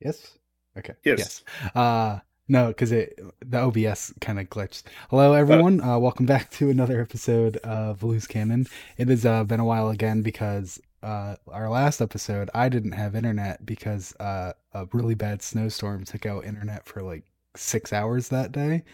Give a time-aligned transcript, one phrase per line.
[0.00, 0.38] Yes.
[0.78, 0.94] Okay.
[1.04, 1.18] Yes.
[1.62, 1.74] Yes.
[1.74, 4.84] Uh, no, because it the OBS kind of glitched.
[5.10, 5.82] Hello, everyone.
[5.82, 8.66] Uh, welcome back to another episode of Loose Cannon.
[8.96, 13.14] It has uh, been a while again because uh, our last episode I didn't have
[13.14, 17.24] internet because uh, a really bad snowstorm took out internet for like
[17.54, 18.84] six hours that day,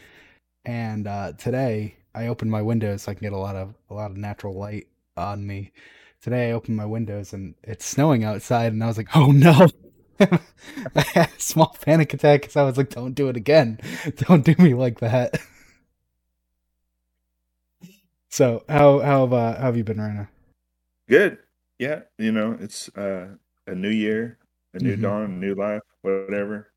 [0.64, 3.95] and uh, today I opened my windows so I can get a lot of a
[3.95, 5.70] lot of natural light on me.
[6.20, 9.68] Today I opened my windows and it's snowing outside, and I was like, "Oh no!"
[10.20, 10.40] I
[11.14, 13.80] had a small panic attack because I was like, "Don't do it again!
[14.16, 15.40] Don't do me like that."
[18.30, 20.29] So how how have uh, how have you been, Rana?
[21.08, 21.39] Good.
[21.79, 22.02] Yeah.
[22.18, 24.39] You know, it's uh, a new year,
[24.75, 25.02] a new Mhm.
[25.02, 26.72] dawn, a new life, whatever.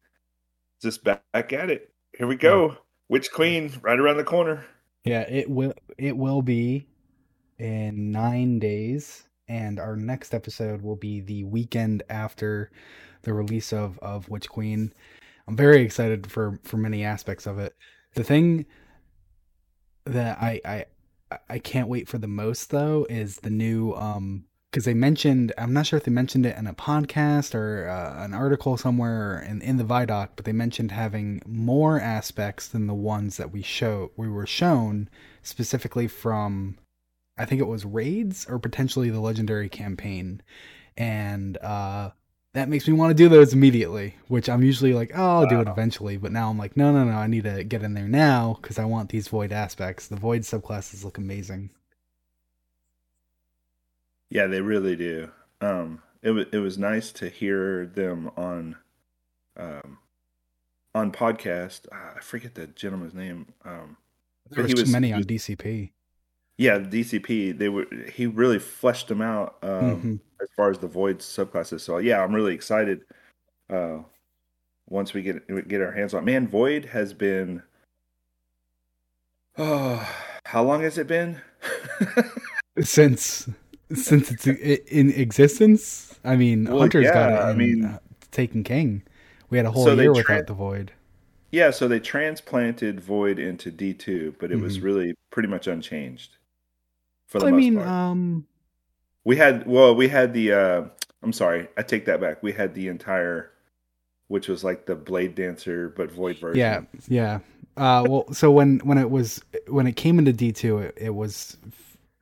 [0.82, 1.92] Just back at it.
[2.18, 2.78] Here we go.
[3.10, 4.66] Witch Queen right around the corner.
[5.06, 6.88] Yeah, it will it will be
[7.60, 12.72] in nine days, and our next episode will be the weekend after
[13.24, 14.94] the release of of Witch Queen.
[15.48, 17.76] I'm very excited for for many aspects of it.
[18.16, 18.66] The thing
[20.06, 20.86] that I I
[21.50, 25.74] I can't wait for the most though is the new um because they mentioned I'm
[25.74, 29.62] not sure if they mentioned it in a podcast or uh, an article somewhere in
[29.62, 34.12] in the Vidoc, but they mentioned having more aspects than the ones that we show
[34.16, 35.10] we were shown
[35.42, 36.78] specifically from
[37.38, 40.42] I think it was raids or potentially the legendary campaign,
[40.98, 42.12] and uh
[42.60, 45.62] that makes me want to do those immediately, which I'm usually like, oh, I'll do
[45.62, 46.18] it eventually.
[46.18, 48.78] But now I'm like, no, no, no, I need to get in there now because
[48.78, 50.08] I want these void aspects.
[50.08, 51.70] The void subclasses look amazing.
[54.30, 55.32] Yeah, they really do.
[55.62, 58.76] Um, it was it was nice to hear them on,
[59.56, 59.98] um,
[60.94, 61.88] on podcast.
[61.94, 63.54] Ah, I forget the gentleman's name.
[63.64, 63.98] Um,
[64.50, 65.92] There But he was too many on DCP.
[66.60, 67.58] Yeah, DCP.
[67.58, 69.70] They were he really fleshed them out um,
[70.02, 70.20] Mhm.
[70.42, 71.80] as far as the void subclasses.
[71.80, 73.02] So yeah, I'm really excited.
[73.70, 74.00] Uh,
[74.90, 77.64] once we get get our hands on, man, void has been.
[79.58, 80.08] Oh,
[80.46, 81.42] how long has it been?
[82.82, 83.50] Since
[83.94, 87.36] since it's in existence, I mean, Well, Hunter's got it.
[87.40, 88.00] I mean- uh,
[88.32, 89.02] Taken King.
[89.50, 90.92] We had a whole So year tra- without the void.
[91.52, 94.84] Yeah, so they transplanted Void into D2, but it was Mhm.
[94.84, 96.38] really pretty much unchanged
[97.30, 97.88] for the I most mean, part.
[97.88, 98.46] um,
[99.24, 100.84] we had well, we had the uh
[101.24, 102.44] I'm sorry, I take that back.
[102.44, 103.52] We had the entire
[104.28, 106.60] which was like the Blade Dancer but Void version.
[106.60, 107.40] Yeah, yeah.
[107.78, 111.16] Uh, well, so when when it was when it came into D two, it, it
[111.16, 111.58] was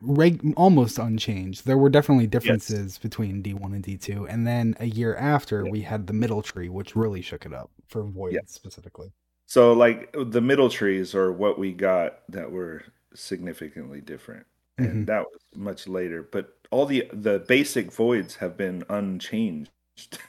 [0.01, 1.65] reg- almost unchanged.
[1.65, 5.63] There were definitely differences between D one and D two, and then a year after,
[5.65, 5.71] Yeah.
[5.71, 8.41] we had the middle tree, which really shook it up for Void Yeah.
[8.45, 9.11] specifically.
[9.47, 14.45] So like the middle trees are what we got that were significantly different.
[14.77, 16.23] And that was much later.
[16.23, 19.71] But all the the basic voids have been unchanged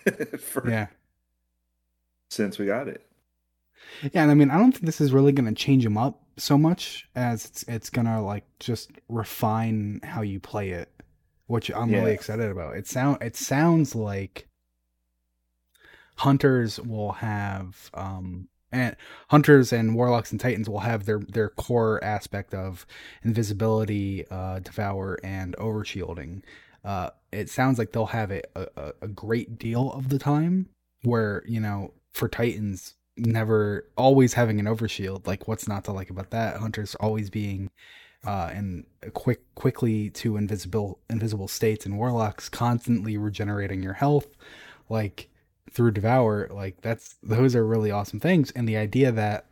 [0.38, 0.88] for Yeah,
[2.30, 3.04] since we got it.
[4.12, 6.22] yeah, and I mean, I don't think this is really going to change them up
[6.36, 10.88] so much as it's it's gonna like just refine how you play it,
[11.46, 12.76] which I'm really excited about.
[12.76, 14.46] It sound it sounds like
[16.16, 18.96] hunters will have um and
[19.28, 22.86] hunters and warlocks and titans will have their their core aspect of
[23.22, 26.42] invisibility uh devour and overshielding.
[26.84, 30.68] Uh it sounds like they'll have it a, a, great deal of the time
[31.02, 36.10] where you know for titans never always having an overshield like what's not to like
[36.10, 36.58] about that?
[36.58, 37.70] Hunters always being
[38.26, 38.84] uh and
[39.14, 44.28] quick quickly to invisible invisible states and warlocks constantly regenerating your health.
[44.88, 45.30] Like
[45.72, 49.46] through devour like that's those are really awesome things and the idea that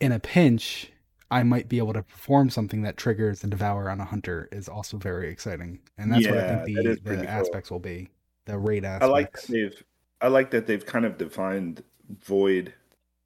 [0.00, 0.90] in a pinch
[1.30, 4.68] i might be able to perform something that triggers the devour on a hunter is
[4.68, 7.28] also very exciting and that's what i think the, the cool.
[7.28, 8.08] aspects will be
[8.46, 9.84] the raid I like that they've
[10.20, 11.82] I like that they've kind of defined
[12.20, 12.74] void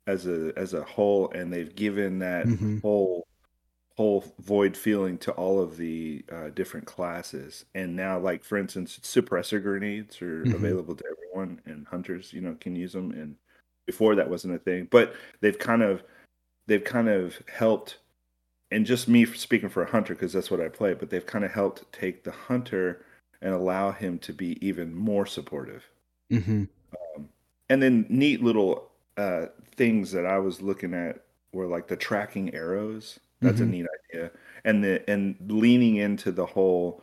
[0.06, 2.81] as a as a whole and they've given that Mhm.
[2.82, 3.26] whole
[3.97, 7.65] whole void feeling to all of the uh, different classes.
[7.75, 10.54] And now like for instance suppressor grenades are Mhm.
[10.54, 13.10] available to everyone and hunters you know can use them.
[13.13, 13.37] And
[13.87, 14.87] before that wasn't a thing.
[14.91, 16.03] But they've kind of
[16.66, 17.98] they've kind of helped
[18.71, 21.45] and just me speaking for a hunter because that's what I play but they've kind
[21.45, 23.04] of helped take the hunter
[23.42, 25.84] and allow him to be even more supportive.
[26.31, 26.65] Hmm
[27.69, 29.47] and then neat little uh,
[29.77, 33.19] things that I was looking at were like the tracking arrows.
[33.42, 33.62] That's Mhm.
[33.62, 34.33] a neat idea,
[34.65, 37.03] and the and leaning into the whole.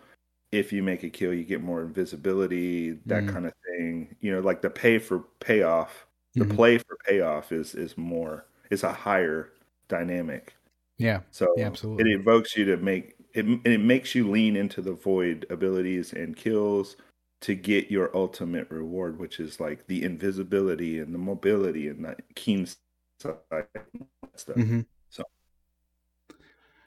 [0.51, 2.91] If you make a kill, you get more invisibility.
[3.07, 3.27] That Mm.
[3.27, 4.15] kind of thing.
[4.21, 6.05] You know, like the pay for payoff.
[6.37, 6.45] The Mhm.
[6.45, 9.51] play for payoff is is more is a higher
[9.87, 10.55] dynamic.
[10.97, 12.05] yeah So Yeah, absolutely.
[12.05, 13.45] it evokes you to make it.
[13.65, 16.97] It makes you lean into the void abilities and kills
[17.41, 22.21] to get your ultimate reward, which is like the invisibility and the mobility and that
[22.35, 22.65] keen
[23.19, 23.39] stuff.
[24.55, 24.92] hmm So,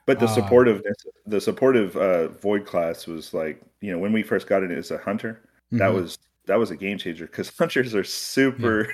[0.07, 0.95] but the Uh, supportiveness,
[1.27, 4.91] the supportive uh, void class was like, you know, when we first got it as
[4.91, 5.43] a hunter,
[5.73, 5.95] that Mhm.
[5.95, 8.89] was that was a game changer because hunters are super.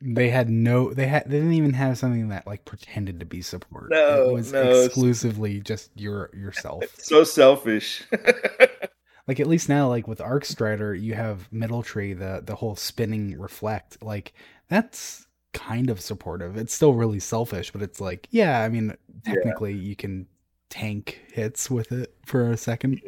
[0.00, 3.40] they had no they had they didn't even have something that like pretended to be
[3.40, 8.02] support No, it was no, it's- exclusively just your yourself so selfish.
[9.28, 12.74] like at least now like with arc strider you have middle tree the the whole
[12.74, 14.32] spinning reflect like
[14.68, 16.56] that's kind of supportive.
[16.56, 18.94] It's still really selfish but it's like yeah i mean
[19.24, 20.26] technically you can
[20.70, 23.00] tank hits with it for a second.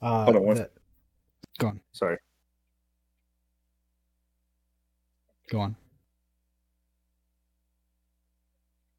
[0.00, 0.70] Uh Hold on one- the-
[1.58, 1.80] go on.
[1.92, 2.16] Sorry.
[5.50, 5.76] go on.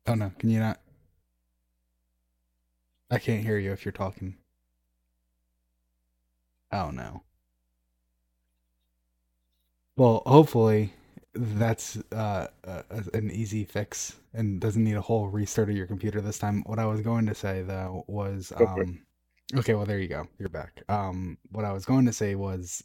[0.07, 0.31] Oh no.
[0.39, 0.79] Can you not?
[3.11, 4.35] I can't hear you if you're talking.
[6.71, 7.23] Oh no
[9.99, 10.93] well hopefully
[11.35, 12.81] that's uh, uh,
[13.13, 16.63] an easy fix and doesn't need a whole restart of your computer this time.
[16.65, 18.89] What i was going to say though was Go for it.
[18.89, 19.05] um
[19.55, 20.27] okay well there you go.
[20.39, 20.83] You're back.
[20.89, 22.83] Um what i was going to say was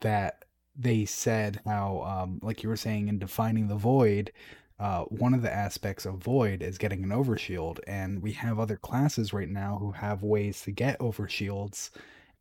[0.00, 0.44] that
[0.76, 4.32] they said how um like you were saying in defining the void
[4.78, 7.80] uh one of the aspects of void is getting an overshield.
[7.86, 11.90] And we have other classes right now who have ways to get overshields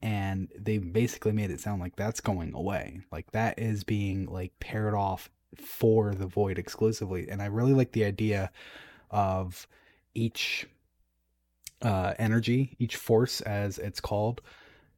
[0.02, 3.02] and they basically made it sound like that's going away.
[3.12, 7.28] Like that is being like paired off for the void exclusively.
[7.30, 8.52] And i really like the idea
[9.10, 9.68] of
[10.14, 10.68] each
[11.82, 14.42] uh energy each force as it's called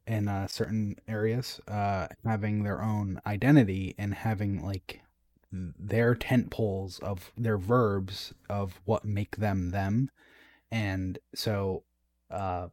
[0.06, 5.02] in uh, certain areas uh having their own identity and having like
[5.52, 10.10] their tent poles of their verbs of what make them them.
[10.70, 11.84] And so
[12.30, 12.68] uh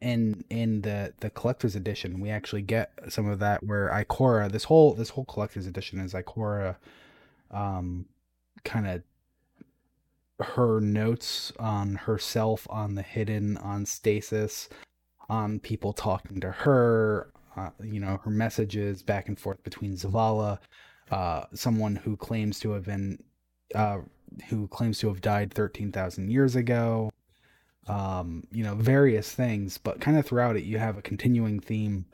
[0.00, 2.20] in in the the collector's edition.
[2.20, 6.14] We actually get some of that where ikora this whole this whole collector's edition is
[6.14, 6.76] ikora
[7.50, 8.06] um
[8.64, 9.02] kind of
[10.40, 14.68] her notes on herself on the hidden on stasis
[15.28, 20.58] on people talking to her uh, you know her messages back and forth between zavala
[21.10, 23.18] uh someone who claims to have been
[23.74, 23.98] uh
[24.48, 27.10] who claims to have died 13,000 years ago
[27.88, 32.06] um, you know, various things, but kind of throughout it, you have a continuing theme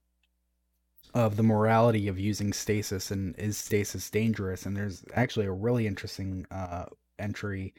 [1.15, 4.67] of the morality of using stasis and is stasis dangerous?
[4.67, 6.87] And there's actually a really interesting uh,
[7.19, 7.75] entry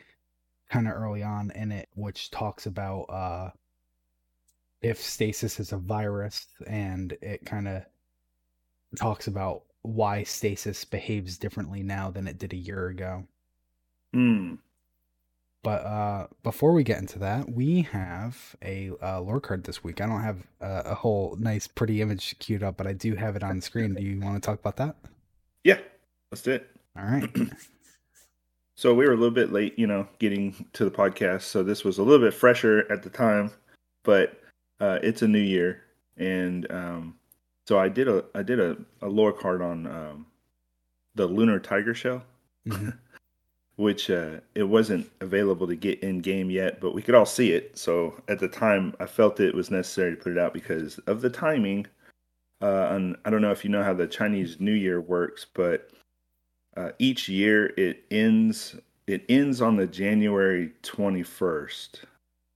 [0.69, 3.49] kind of early on in it, which talks about uh,
[4.81, 7.83] if stasis is a virus, and it kind of
[8.97, 13.23] talks about why stasis behaves differently now than it did a year ago.
[14.13, 14.55] Hmm.
[15.65, 19.99] But uh, before we get into that, we have a uh, lore card this week.
[19.99, 23.35] I don't have a, a whole nice, pretty image queued up, but I do have
[23.35, 23.95] it on screen.
[23.95, 24.95] Do you want to talk about that?
[25.63, 25.79] Yeah,
[26.31, 26.69] let's do it.
[26.95, 27.29] All right.
[28.77, 31.43] So we were a little bit late, you know, getting to the podcast.
[31.43, 33.51] So this was a little bit fresher at the time,
[34.03, 34.41] but
[34.81, 35.83] uh, it's a new year,
[36.17, 37.15] and um,
[37.67, 40.25] so I did a I did a, a lore card on um,
[41.15, 42.21] the lunar tiger shell,
[42.67, 42.97] Mhm.
[43.77, 47.51] Which uh, it wasn't available to get in game yet, but we could all see
[47.51, 47.77] it.
[47.77, 51.21] So at the time, I felt it was necessary to put it out because of
[51.21, 51.85] the timing.
[52.61, 55.89] Uh, and I don't know if you know how the Chinese New Year works, but
[56.77, 58.75] uh, each year it ends
[59.07, 62.03] it ends on the January 21st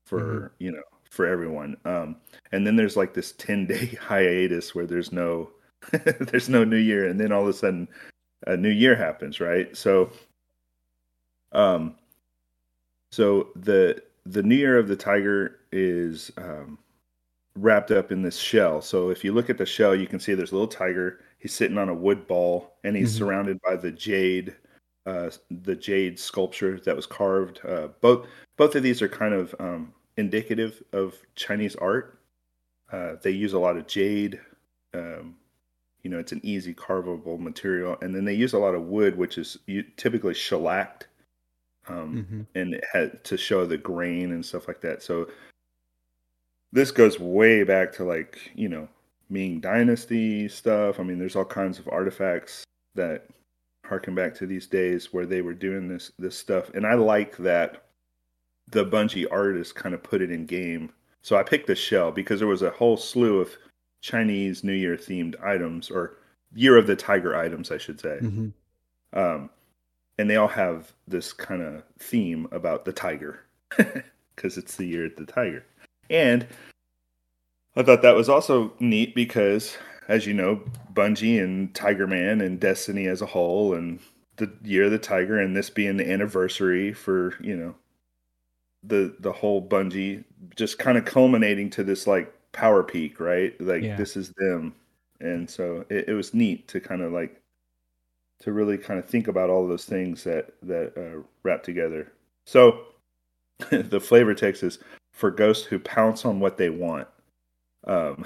[0.06, 0.50] for Mhm.
[0.60, 1.76] you know for everyone.
[1.86, 2.16] Um,
[2.52, 5.50] and then there's like this 10 day hiatus where there's no
[6.20, 7.88] there's no New Year, and then all of a sudden
[8.48, 9.76] a New Year happens, right?
[9.76, 10.12] So
[11.52, 11.96] um,
[13.12, 16.78] so the the New Year of the Tiger is um,
[17.56, 18.82] wrapped up in this shell.
[18.82, 21.22] So if you look at the shell, you can see there's a little tiger.
[21.40, 23.18] He's sitting on a wood ball, and he's Mhm.
[23.20, 24.56] surrounded by the jade,
[25.08, 27.62] uh, the jade sculpture that was carved.
[27.66, 28.28] Uh, both
[28.58, 32.20] both of these are kind of um, indicative of Chinese art.
[32.92, 34.42] Uh, they use a lot of jade.
[34.96, 35.38] Um,
[36.04, 39.18] you know, it's an easy carvable material, and then they use a lot of wood,
[39.18, 39.60] which is
[39.98, 41.09] typically shellacked
[41.90, 42.46] um, Mhm.
[42.56, 45.02] and it had to show the grain and stuff like that.
[45.02, 45.30] So
[46.72, 48.88] this goes way back to like you know
[49.30, 51.00] Ming Dynasty stuff.
[51.00, 52.64] I mean, there's all kinds of artifacts
[52.96, 53.28] that
[53.86, 57.38] harken back to these days where they were doing this this stuff, and I like
[57.38, 57.86] that
[58.72, 60.92] the Bungie artists kind of put it in game.
[61.22, 63.52] So I picked the shell because there was a whole slew of
[64.02, 66.18] Chinese New Year themed items or
[66.56, 68.54] Year of the Tiger items, I should say Mhm.
[69.14, 69.50] um,
[70.20, 73.40] and they all have this kind of theme about the tiger
[74.36, 75.64] because it's the year of the tiger
[76.10, 76.46] and
[77.76, 80.62] I thought that was also neat because, as you know,
[80.94, 84.00] Bungie and Tiger Man and Destiny as a whole, and
[84.38, 87.76] the Year of the Tiger, and this being the anniversary for you know
[88.84, 90.24] the the whole Bungie,
[90.56, 93.60] just kind of culminating to this like power peak, right?
[93.62, 93.96] Like Yeah.
[93.98, 94.74] this is them,
[95.22, 97.39] and so it, it was neat to kind of like
[98.42, 102.12] to really kind of think about all those things that that uh, wrap together.
[102.46, 102.86] So
[103.70, 104.80] the flavor text is
[105.14, 107.08] for ghosts who pounce on what they want.
[107.88, 108.26] Um,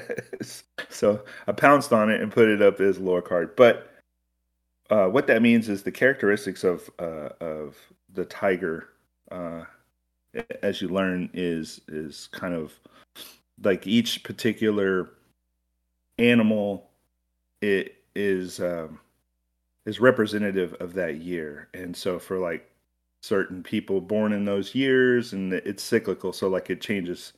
[0.88, 3.56] so I pounced on it and put it up as lore card.
[3.56, 3.90] But
[4.90, 7.76] uh, what that means is the characteristics of uh, of
[8.12, 8.88] the tiger,
[9.30, 9.64] uh,
[10.62, 12.72] as you learn, is is kind of
[13.62, 15.10] like each particular
[16.18, 16.90] animal.
[17.62, 19.00] It is um,
[19.86, 22.70] is representative of that year, and so for like
[23.22, 27.32] certain people born in those years, and it's cyclical, so like it changes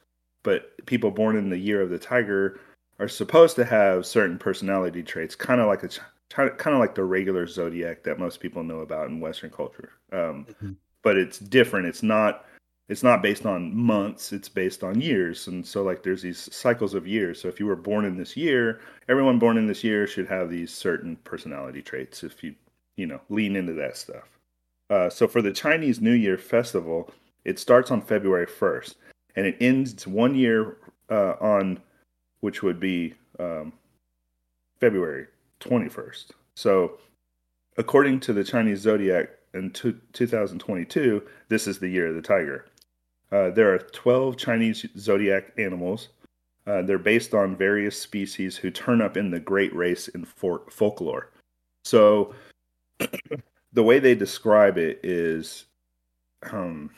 [0.47, 2.61] but people born in the year of the tiger
[3.01, 5.89] are supposed to have certain personality traits, kind of like a
[6.31, 9.91] kind of like the regular zodiac that most people know about in Western culture.
[10.13, 10.73] Um, hmm
[11.03, 11.87] but it's different.
[11.87, 12.47] It's not.
[12.89, 14.33] It's not based on months.
[14.33, 17.41] It's based on years, and so like there's these cycles of years.
[17.41, 20.51] So if you were born in this year, everyone born in this year should have
[20.51, 22.23] these certain personality traits.
[22.23, 22.55] If you
[22.97, 24.39] you know lean into that stuff.
[24.89, 27.11] Uh, so for the Chinese New Year festival,
[27.45, 28.97] it starts on February first
[29.37, 30.79] and it ends one year
[31.11, 31.79] uh, on
[32.41, 33.73] which would be um,
[34.81, 35.27] February
[35.61, 36.31] 21st.
[36.55, 36.99] So,
[37.77, 42.67] according to the Chinese zodiac in 2022, this is the year of the tiger.
[43.33, 46.09] Uh, there are 12 Chinese zodiac animals.
[46.67, 50.65] Uh, they're based on various species who turn up in the great race in for-
[50.71, 51.31] folklore.
[51.85, 52.35] So,
[53.73, 55.67] the way they describe it is
[56.51, 56.91] um,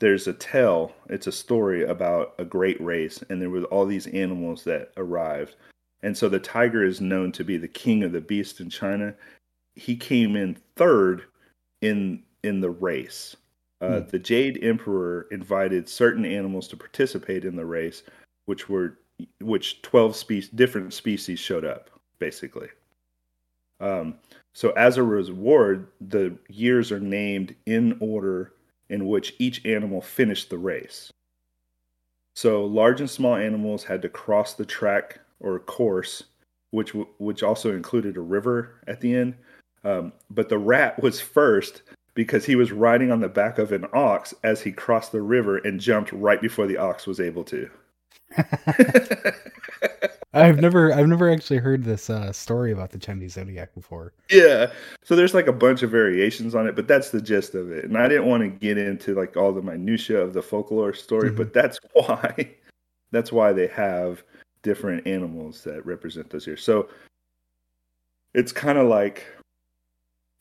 [0.00, 4.06] there's a tale it's a story about a great race and there were all these
[4.08, 5.54] animals that arrived
[6.02, 9.14] and so the tiger is known to be the king of the beast in china
[9.74, 11.24] he came in third
[11.82, 13.36] in in the race
[13.80, 14.08] uh, Hmm.
[14.08, 18.02] the jade emperor invited certain animals to participate in the race
[18.46, 18.98] which were
[19.40, 22.68] which 12 species different species showed up basically
[23.80, 24.14] um,
[24.54, 28.52] so as a reward the years are named in order
[28.90, 31.10] in which each animal finished the race.
[32.34, 36.24] So large and small animals had to cross the track or course,
[36.72, 39.34] which which also included a river at the end.
[39.84, 41.82] Um, but the rat was first
[42.14, 45.58] because he was riding on the back of an ox as he crossed the river
[45.58, 47.70] and jumped right before the ox was able to.
[50.32, 54.12] I've never I've never actually heard this uh, story about the Chinese zodiac before.
[54.30, 54.70] yeah.
[55.02, 57.84] So there's like a bunch of variations on it, but that's the gist of it.
[57.84, 61.30] And I didn't want to get into like all the minutia of the folklore story,
[61.30, 61.36] Mhm.
[61.36, 62.54] but that's why
[63.10, 64.22] that's why they have
[64.62, 66.62] different animals that represent those years.
[66.62, 66.88] So
[68.34, 69.26] it's kind of like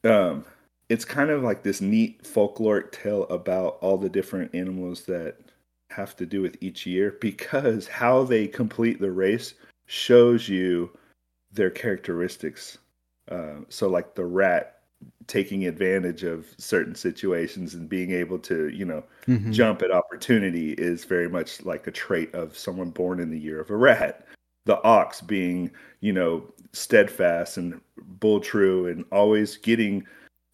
[0.03, 0.45] um
[0.89, 5.37] it's kind of like this neat folkloric tale about all the different animals that
[5.91, 9.53] have to do with each year because how they complete the race
[9.85, 10.89] shows you
[11.51, 12.77] their characteristics.
[13.29, 14.75] Uh, so, like the rat
[15.27, 19.51] taking advantage of certain situations and being able to, you know, Mhm.
[19.53, 23.59] jump at opportunity is very much like a trait of someone born in the year
[23.61, 24.25] of a rat.
[24.65, 27.79] The ox being, you know, steadfast and
[28.19, 30.05] bull true and always getting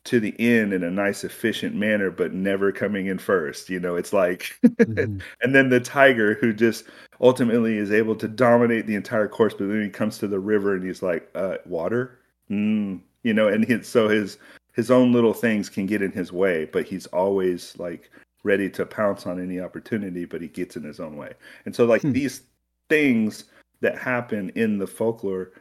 [0.06, 3.70] to the end in a nice, efficient manner, but never coming in first.
[3.70, 4.58] You know, it's like,
[4.88, 5.22] Mhm.
[5.42, 6.86] and then the tiger who just
[7.22, 10.76] ultimately is able to dominate the entire course, but then he comes to the river
[10.76, 12.20] and he's like, uh, water,
[12.52, 14.38] mm, you know, and he, so his
[14.74, 18.12] his own little things can get in his way, but he's always like
[18.44, 21.34] ready to pounce on any opportunity, but he gets in his own way.
[21.66, 22.12] And so, like Hmm.
[22.12, 22.42] these
[22.90, 23.46] things
[23.82, 25.52] that happen in the folklore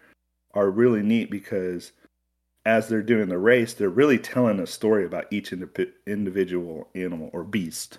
[0.55, 1.93] are really neat because
[2.67, 7.31] as they're doing the race, they're really telling a story about each indi- individual animal
[7.33, 7.99] or beast,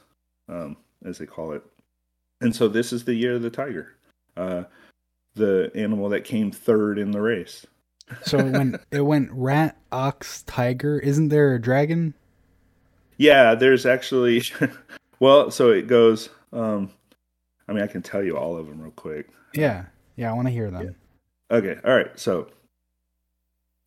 [0.50, 1.64] um, as they call it.
[2.42, 3.96] And so this is the year of the tiger,
[4.36, 4.64] uh,
[5.36, 7.66] the animal that came third in the race.
[8.24, 11.00] So it went it went rat, ox, tiger.
[11.00, 12.14] Isn't there a dragon?
[13.18, 14.44] Yeah, there's actually,
[15.20, 16.30] well, so it goes.
[16.52, 16.92] Um,
[17.68, 19.30] I mean, I can tell you all of them real quick.
[19.54, 20.30] Yeah, yeah.
[20.30, 20.96] I want to hear them.
[21.50, 22.18] Okay, all right.
[22.20, 22.50] So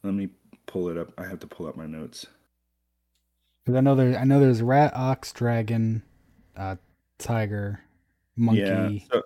[0.03, 0.31] let me
[0.69, 1.13] pull it up.
[1.19, 2.27] I have to pull up my notes.
[3.65, 6.03] Because I know there I know there's rat, ox, dragon,
[6.57, 6.77] uh,
[7.19, 7.81] tiger,
[8.37, 8.61] monkey.
[8.61, 8.91] Yeah.
[9.13, 9.23] So,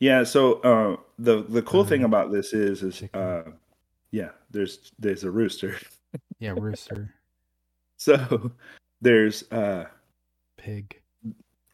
[0.00, 0.24] yeah.
[0.24, 3.44] So uh, the the cool thing Uh, about this is is uh,
[4.10, 4.30] yeah.
[4.50, 5.76] There's there's a rooster.
[6.38, 7.12] Yeah, rooster,
[7.98, 8.50] So
[9.02, 9.84] there's uh,
[10.56, 11.00] pig.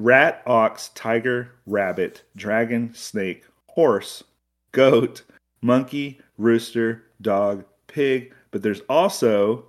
[0.00, 4.24] rat, ox, tiger, rabbit, dragon, snake, horse,
[4.72, 5.22] goat,
[5.60, 8.34] monkey, rooster, dog, pig.
[8.52, 9.64] But there's also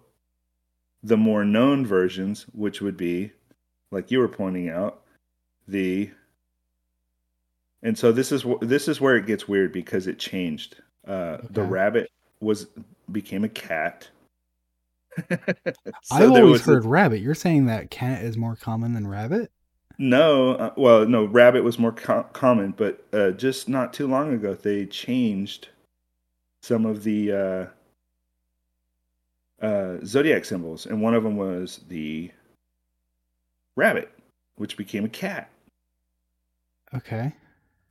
[1.01, 3.31] the more known versions, which would be,
[3.91, 5.01] like you were pointing out,
[5.67, 6.11] the.
[7.81, 10.77] And so this is this is where it gets weird because it changed.
[11.07, 11.47] Uh, okay.
[11.51, 12.67] The rabbit was
[13.11, 14.07] became a cat.
[15.29, 15.37] so
[16.11, 17.19] I've always heard a, rabbit.
[17.19, 19.51] You're saying that cat is more common than rabbit?
[19.99, 24.33] No, uh, well, no, rabbit was more co- common, but uh, just not too long
[24.33, 25.69] ago they changed
[26.63, 27.69] some of the
[29.63, 32.29] uh, zodiac symbols, and one of them was the
[33.75, 34.11] rabbit,
[34.57, 35.49] which became a cat.
[36.93, 37.33] Okay.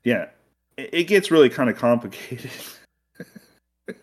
[0.05, 0.26] Yeah,
[0.76, 2.50] it, it gets really kind of complicated,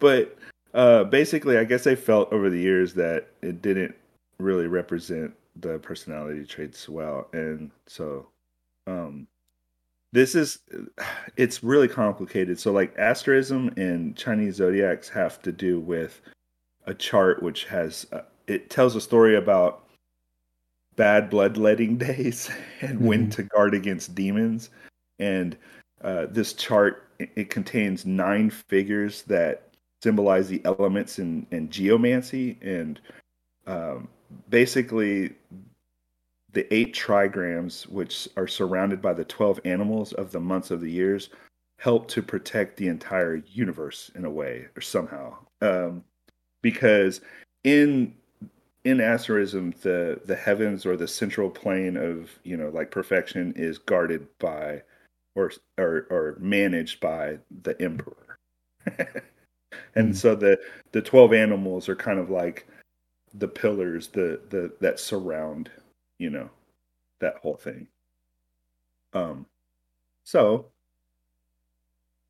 [0.00, 0.36] but
[0.74, 3.94] uh, basically, I guess I felt over the years that it didn't
[4.38, 8.26] really represent the personality traits well, and so
[8.88, 9.28] um,
[10.14, 10.60] this is
[11.36, 12.58] it's really complicated.
[12.60, 16.20] So like asterism and Chinese zodiacs have to do with
[16.86, 19.82] a chart which has uh, it tells a story about
[20.94, 22.48] bad bloodletting days
[22.80, 23.06] and mm-hmm.
[23.06, 24.70] when to guard against demons
[25.18, 25.56] and
[26.02, 33.00] uh, this chart it contains nine figures that symbolize the elements in, in geomancy and
[33.66, 34.06] um,
[34.48, 35.32] basically
[36.54, 40.90] the eight trigrams, which are surrounded by the 12 animals of the months of the
[40.90, 41.28] years,
[41.78, 45.36] help to protect the entire universe in a way or somehow.
[45.60, 46.04] Um,
[46.62, 47.20] because
[47.64, 48.14] in
[48.84, 53.78] in asterism, the the heavens or the central plane of you know like perfection is
[53.78, 54.82] guarded by
[55.34, 58.38] or or, or managed by the emperor.
[59.94, 60.16] and mm.
[60.16, 60.58] so the
[60.92, 62.66] the 12 animals are kind of like
[63.32, 65.70] the pillars the the that surround
[66.18, 66.50] you know
[67.20, 67.88] that whole thing.
[69.12, 69.46] Um
[70.24, 70.72] so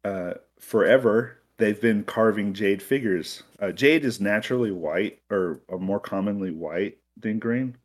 [0.05, 3.43] uh forever they've been carving jade figures.
[3.61, 7.77] Uh, jade is naturally white or, or more commonly white than green.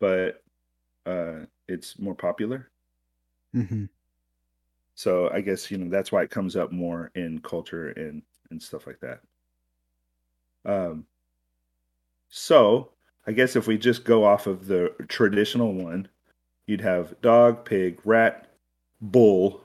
[0.00, 0.42] But
[1.06, 2.70] uh it's more popular.
[3.54, 3.86] Mm-hmm.
[4.94, 8.62] so i guess you know that's why it comes up more in culture and and
[8.62, 9.20] stuff like that.
[10.64, 11.06] Um
[12.28, 12.92] so
[13.26, 16.08] I guess if we just go off of the traditional one,
[16.66, 18.48] you'd have dog, pig, rat,
[19.00, 19.60] bull,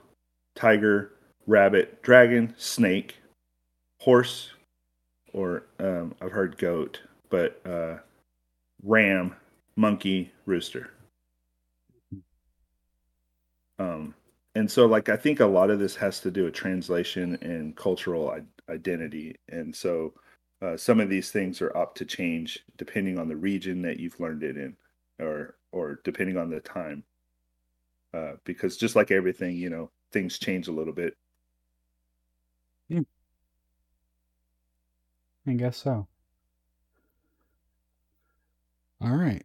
[0.54, 1.12] tiger,
[1.46, 3.16] rabbit, dragon, snake,
[4.00, 4.50] horse,
[5.32, 7.96] or um, I've heard goat, but uh,
[8.82, 9.34] ram,
[9.76, 10.90] monkey, rooster.
[13.78, 14.14] Um,
[14.54, 17.76] and so, like, I think a lot of this has to do with translation and
[17.76, 18.34] cultural
[18.70, 19.36] identity.
[19.50, 20.14] And so,
[20.62, 24.18] uh, some of these things are up to change depending on the region that you've
[24.18, 24.76] learned it in
[25.20, 27.04] or or depending on the time.
[28.14, 31.16] Uh, because just like everything you know things change a little bit.
[32.88, 33.00] Yeah
[35.46, 36.06] i guess so.
[39.00, 39.44] All right.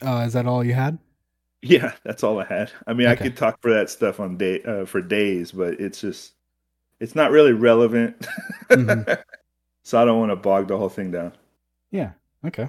[0.00, 0.98] Uh, is that all you had?
[1.62, 2.72] Yeah that's all i had.
[2.86, 3.12] I mean okay.
[3.12, 6.32] i could talk for that stuff on day uh, for days but it's just
[7.00, 8.26] it's not really relevant.
[8.70, 9.12] Mm-hmm.
[9.86, 11.32] so I don't want to bog the whole thing down.
[11.92, 12.10] Yeah.
[12.44, 12.68] Okay.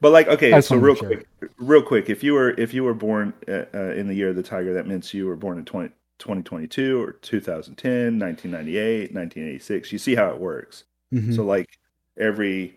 [0.00, 3.32] But like, okay, so real quick, real quick, if you were if you were born
[3.46, 5.90] uh, uh, in the year of the tiger, that means you were born in 20,
[6.18, 9.92] 2022 or 2010, 1998, 1986.
[9.92, 10.82] You see how it works.
[11.14, 11.32] Mm-hmm.
[11.32, 11.78] So like
[12.18, 12.76] every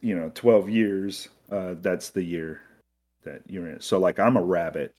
[0.00, 2.60] you know 12 years, uh, that's the year
[3.22, 3.80] that you're in.
[3.80, 4.92] So like I'm a rabbit,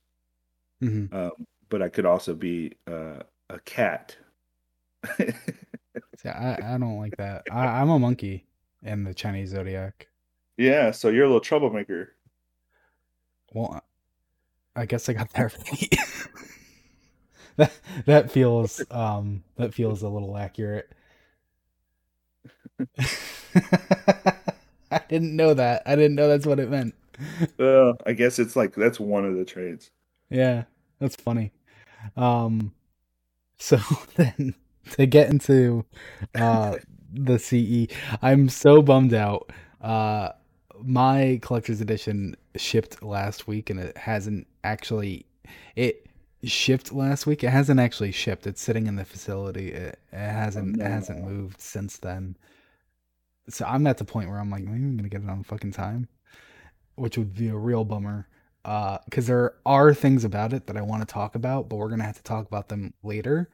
[0.82, 1.14] mm-hmm.
[1.14, 1.32] um,
[1.68, 4.16] but I could also be uh, a cat.
[6.21, 7.43] See, I, I don't like that.
[7.49, 8.45] I, I'm a monkey
[8.84, 10.08] in the Chinese zodiac.
[10.58, 12.13] Yeah, so you're a little troublemaker.
[13.53, 13.82] Well,
[14.75, 15.49] I guess I got there.
[17.55, 17.71] that
[18.05, 20.91] that feels um that feels a little accurate.
[24.91, 25.84] I didn't know that.
[25.86, 26.95] I didn't know that's what it meant.
[27.58, 29.89] Uh, I guess it's like that's one of the trades.
[30.29, 30.65] Yeah,
[30.99, 31.53] that's funny.
[32.17, 32.73] Um,
[33.58, 33.79] so
[34.15, 34.55] then
[34.92, 35.86] to get into
[36.36, 36.78] uh,
[37.13, 37.94] the CE.
[38.22, 39.52] I'm so bummed out.
[39.82, 40.30] Uh,
[40.82, 45.26] my collector's edition shipped last week, and it hasn't actually.
[45.76, 46.08] It
[46.44, 47.44] shipped last week.
[47.44, 48.48] It hasn't actually shipped.
[48.48, 49.72] It's sitting in the facility.
[49.72, 50.76] It, it hasn't.
[50.76, 50.86] Oh, no.
[50.86, 52.38] It hasn't moved since then.
[53.50, 55.72] So I'm at the point where I'm like, maybe I'm gonna get it on fucking
[55.72, 56.08] time,
[56.96, 58.28] which would be a real bummer.
[58.63, 61.89] Because uh, there are things about it that I want to talk about, but we're
[61.89, 63.50] gonna have to talk about them later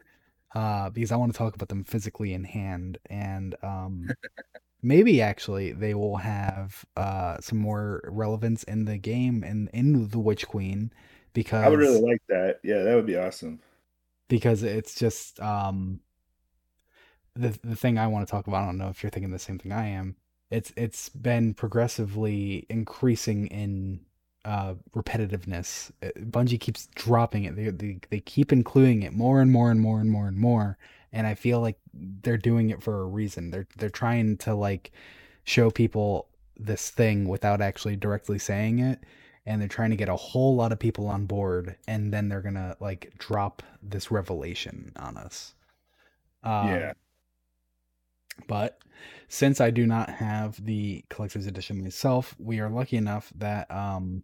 [0.56, 2.98] uh, because I want to talk about them physically in hand.
[3.10, 4.10] And um,
[4.82, 10.20] maybe actually they will have uh some more relevance in the game and in the
[10.20, 10.91] Witch Queen
[11.34, 12.60] because I would really like that.
[12.63, 13.60] Yeah, that would be awesome.
[14.28, 16.00] Because it's just um
[17.36, 18.63] the the thing I want to talk about.
[18.63, 20.15] I don't know if you're thinking the same thing I am.
[20.50, 24.02] It's it's been progressively increasing in
[24.46, 25.92] uh, repetitiveness.
[26.02, 27.56] Uh, Bungie keeps dropping it.
[27.56, 30.78] They, they they keep including it more and more and more and more and more.
[31.12, 33.50] And I feel like they're doing it for a reason.
[33.52, 34.92] They're they're trying to like
[35.44, 39.00] show people this thing without actually directly saying it.
[39.48, 42.42] And they're trying to get a whole lot of people on board, and then they're
[42.42, 45.54] gonna like drop this revelation on us.
[46.44, 46.94] Um, yeah.
[48.48, 48.80] But
[49.28, 54.24] since I do not have the collector's edition myself, we are lucky enough that um,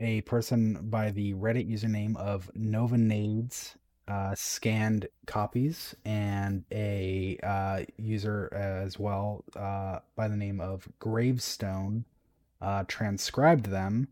[0.00, 3.74] a person by the Reddit username of Novanades
[4.08, 12.04] uh, scanned copies, and a uh, user as well uh, by the name of Gravestone
[12.60, 14.08] uh, transcribed them,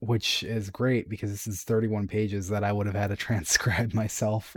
[0.00, 3.94] which is great because this is 31 pages that I would have had to transcribe
[3.94, 4.56] myself,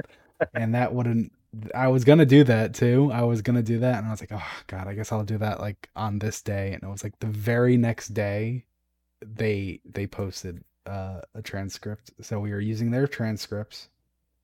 [0.54, 1.32] and that wouldn't.
[1.76, 3.12] I was gonna do that too.
[3.14, 5.38] I was gonna do that, and I was like, "Oh God, I guess I'll do
[5.38, 8.66] that like on this day." And it was like the very next day,
[9.24, 13.90] they they posted uh, a transcript, so we were using their transcripts.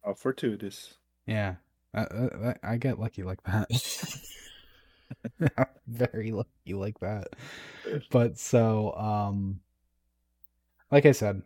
[0.03, 0.95] Oh, fortuitous.
[1.25, 1.55] Yeah,
[1.93, 3.67] I, I, I get lucky like that.
[5.87, 7.35] very lucky like that.
[8.09, 9.59] But so, um,
[10.91, 11.41] like I said,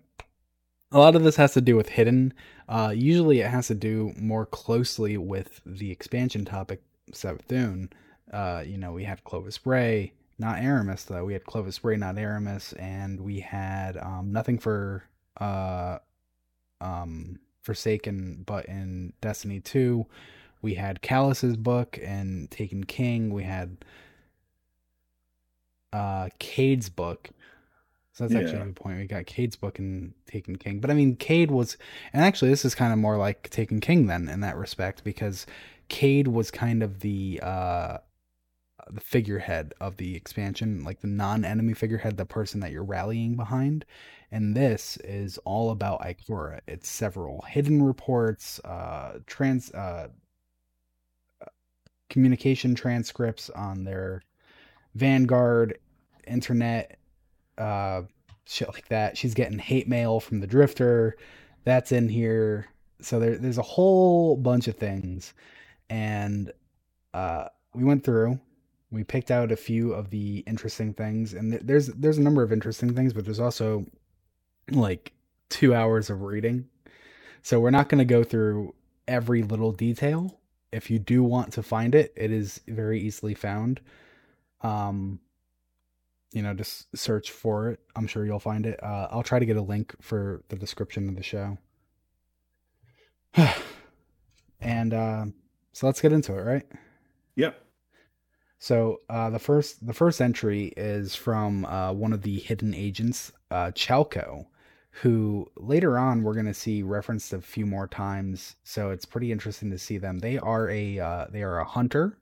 [0.92, 2.34] a lot of this has to do with hidden.
[2.70, 7.92] Uh, usually, it has to do more closely with the expansion topic, Savathun.
[8.32, 11.26] Uh, you know, we had Clovis Bray, not Aramis though.
[11.26, 15.04] We had Clovis Bray, not Aramis, and we had um, nothing for
[15.40, 16.00] uh,
[16.82, 20.06] um, Forsaken, but in Destiny 2,
[20.62, 23.34] we had Calus's book and Taken King.
[23.34, 23.86] We had
[25.92, 27.30] uh, Cayde's book.
[28.14, 28.42] So that's yeah.
[28.42, 29.00] actually a good point.
[29.00, 30.80] We got Cayde's book and Taken King.
[30.80, 31.78] But I mean, Cayde was,
[32.12, 35.46] and actually, this is kind of more like Taken King then in that respect because
[35.90, 37.98] Cayde was kind of the uh,
[38.90, 43.86] the figurehead of the expansion, like the non-enemy figurehead, the person that you're rallying behind.
[44.32, 46.60] And this is all about Ikora.
[46.68, 50.08] It's several hidden reports, uh, trans, uh,
[52.10, 54.22] communication transcripts on their
[54.96, 55.80] Vanguard
[56.28, 56.98] internet,
[57.58, 58.04] uh,
[58.46, 59.18] shit like that.
[59.18, 61.16] She's getting hate mail from the Drifter.
[61.64, 62.68] That's in here.
[63.02, 65.34] So there, there's a whole bunch of things,
[65.90, 66.52] and
[67.14, 68.40] uh, we went through
[68.94, 72.54] we picked out a few of the interesting things, and there's there's a number of
[72.54, 73.86] interesting things, but there's also
[74.70, 75.12] like
[75.50, 76.70] two hours of reading.
[77.42, 78.76] So we're not going to go through
[79.08, 80.40] every little detail.
[80.72, 83.82] If you do want to find it, it is very easily found.
[84.62, 85.20] Um,
[86.32, 87.80] you know, just search for it.
[87.96, 88.82] I'm sure you'll find it.
[88.82, 91.58] Uh, I'll try to get a link for the description of the show.
[94.62, 95.26] and uh,
[95.74, 96.66] so let's get into it, right?
[97.36, 97.60] Yep.
[98.64, 103.34] So uh, the first the first entry is from uh, one of the hidden agents,
[103.52, 104.46] uh, Chalco,
[105.02, 108.56] who later on we're going to see referenced a few more times.
[108.64, 110.20] So it's pretty interesting to see them.
[110.20, 112.18] They are a uh, they are a hunter,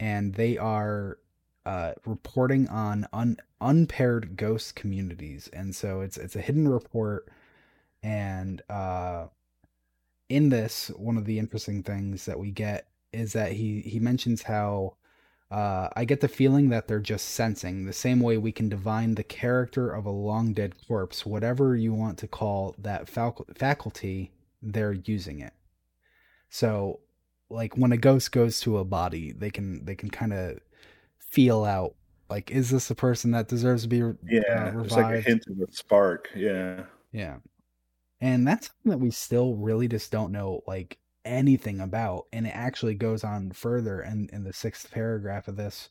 [0.00, 1.18] and they are
[1.64, 5.48] uh, reporting on un, unpaired ghost communities.
[5.52, 7.28] And so it's it's a hidden report,
[8.02, 9.26] and uh,
[10.28, 14.42] in this, one of the interesting things that we get is that he he mentions
[14.42, 14.96] how
[15.50, 19.14] uh, I get the feeling that they're just sensing, the same way we can divine
[19.14, 24.92] the character of a long dead corpse, whatever you want to call that faculty, they're
[24.92, 25.52] using it.
[26.48, 27.00] So,
[27.48, 30.58] like when a ghost goes to a body, they can they can kind of
[31.18, 31.94] feel out
[32.28, 35.44] like is this a person that deserves to be yeah uh, it's like a hint
[35.48, 36.84] of a spark yeah.
[37.12, 37.36] Yeah.
[38.20, 42.26] And that's something that we still really just don't know like anything about.
[42.32, 45.90] And it actually goes on further in, in the sixth paragraph of this.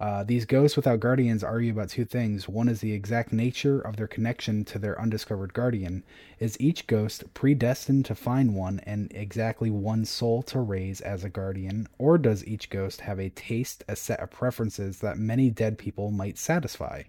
[0.00, 2.48] Uh, these ghosts without guardians argue about two things.
[2.48, 6.04] One is the exact nature of their connection to their undiscovered guardian.
[6.38, 11.28] Is each ghost predestined to find one and exactly one soul to raise as a
[11.28, 11.88] guardian?
[11.98, 16.12] Or does each ghost have a taste, a set of preferences that many dead people
[16.12, 17.02] might satisfy?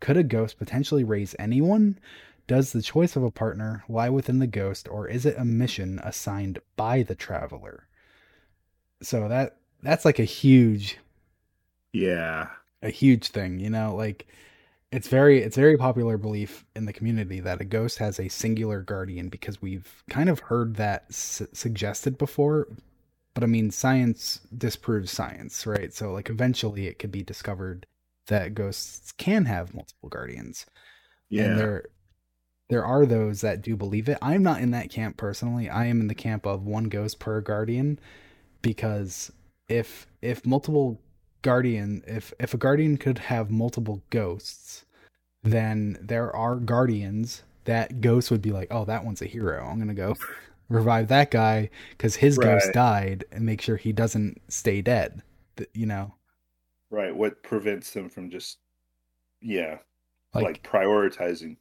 [0.00, 2.00] Could a ghost potentially raise anyone?
[2.46, 6.00] Does the choice of a partner lie within the ghost, or is it a mission
[6.02, 7.88] assigned by the traveler?
[9.02, 10.98] So that that's like a huge
[11.92, 12.48] Yeah.
[12.82, 14.26] A huge thing, you know, like
[14.92, 18.82] it's very it's very popular belief in the community that a ghost has a singular
[18.82, 22.68] guardian because we've kind of heard that su- suggested before
[23.34, 25.92] but I mean, science disproves science, right?
[25.92, 27.86] So, like, eventually it could be discovered
[28.28, 30.66] that ghosts can have multiple guardians.
[31.30, 31.44] Yeah.
[31.44, 31.84] And there,
[32.68, 34.18] there are those that do believe it.
[34.22, 35.68] I'm not in that camp personally.
[35.68, 37.98] I am in the camp of one ghost per guardian
[38.62, 39.32] because
[39.68, 41.00] if if multiple
[41.42, 44.84] guardian if if a guardian could have multiple ghosts,
[45.42, 49.66] then there are guardians that ghosts would be like, "Oh, that one's a hero.
[49.66, 50.16] I'm going to go
[50.70, 52.38] revive that guy cuz his Right.
[52.38, 55.22] ghost died and make sure he doesn't stay dead."
[55.74, 56.14] You know,
[56.90, 57.14] Right.
[57.14, 58.58] What prevents them from just,
[59.42, 59.80] yeah,
[60.34, 61.56] like, like, prioritizing?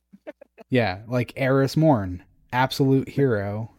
[0.69, 3.71] yeah, like Eris Morn, absolute hero.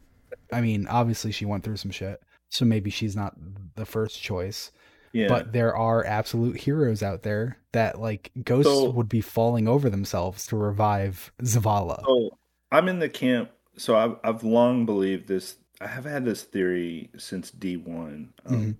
[0.52, 3.34] I mean, obviously she went through some shit, so maybe she's not
[3.76, 4.70] the first choice.
[5.12, 5.28] Yeah.
[5.28, 9.88] but there are absolute heroes out there that like ghosts So- would be falling over
[9.88, 12.04] themselves to revive Zavala.
[12.04, 12.36] So
[12.72, 13.52] I'm in the camp.
[13.76, 15.56] So I've I've long believed this.
[15.80, 18.76] I have had this theory since D1, um, Mhm.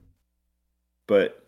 [1.07, 1.47] but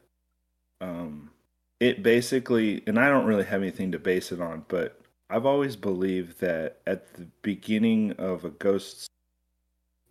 [0.80, 1.30] um,
[1.80, 5.76] it basically, and I don't really have anything to base it on, but I've always
[5.76, 9.06] believed that at the beginning of a ghost's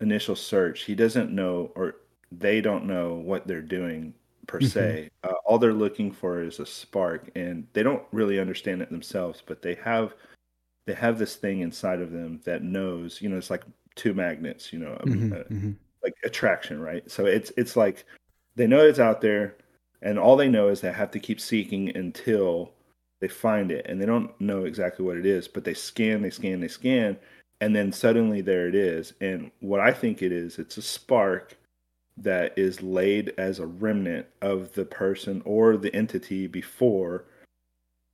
[0.02, 1.96] initial search, he doesn't know or
[2.32, 4.14] they don't know what they're doing
[4.48, 4.68] per Mhm.
[4.68, 5.10] se.
[5.24, 9.42] Uh, all they're looking for is a spark, and they don't really understand it themselves,
[9.46, 10.14] but they have
[10.86, 13.22] they have this thing inside of them that knows.
[13.22, 13.64] You know, it's like
[13.96, 14.72] two magnets.
[14.72, 15.76] You know, Mhm, uh, mhm.
[16.04, 17.10] like attraction, right?
[17.10, 18.06] So it's it's like
[18.56, 19.56] they know it's out there,
[20.06, 22.72] and all they know is they have to keep seeking until
[23.20, 26.30] they find it, and they don't know exactly what it is, but they scan, they
[26.30, 27.18] scan, they scan,
[27.60, 29.14] and then suddenly there it is.
[29.20, 31.58] And what I think it is, it's a spark
[32.18, 37.26] that is laid as a remnant of the person or the entity before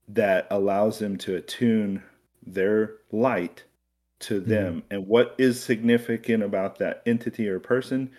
[0.07, 2.01] that allows them to attune
[2.45, 3.63] their light
[4.21, 4.49] to hmm.
[4.49, 4.83] them.
[4.89, 8.11] And what is significant about that entity or person?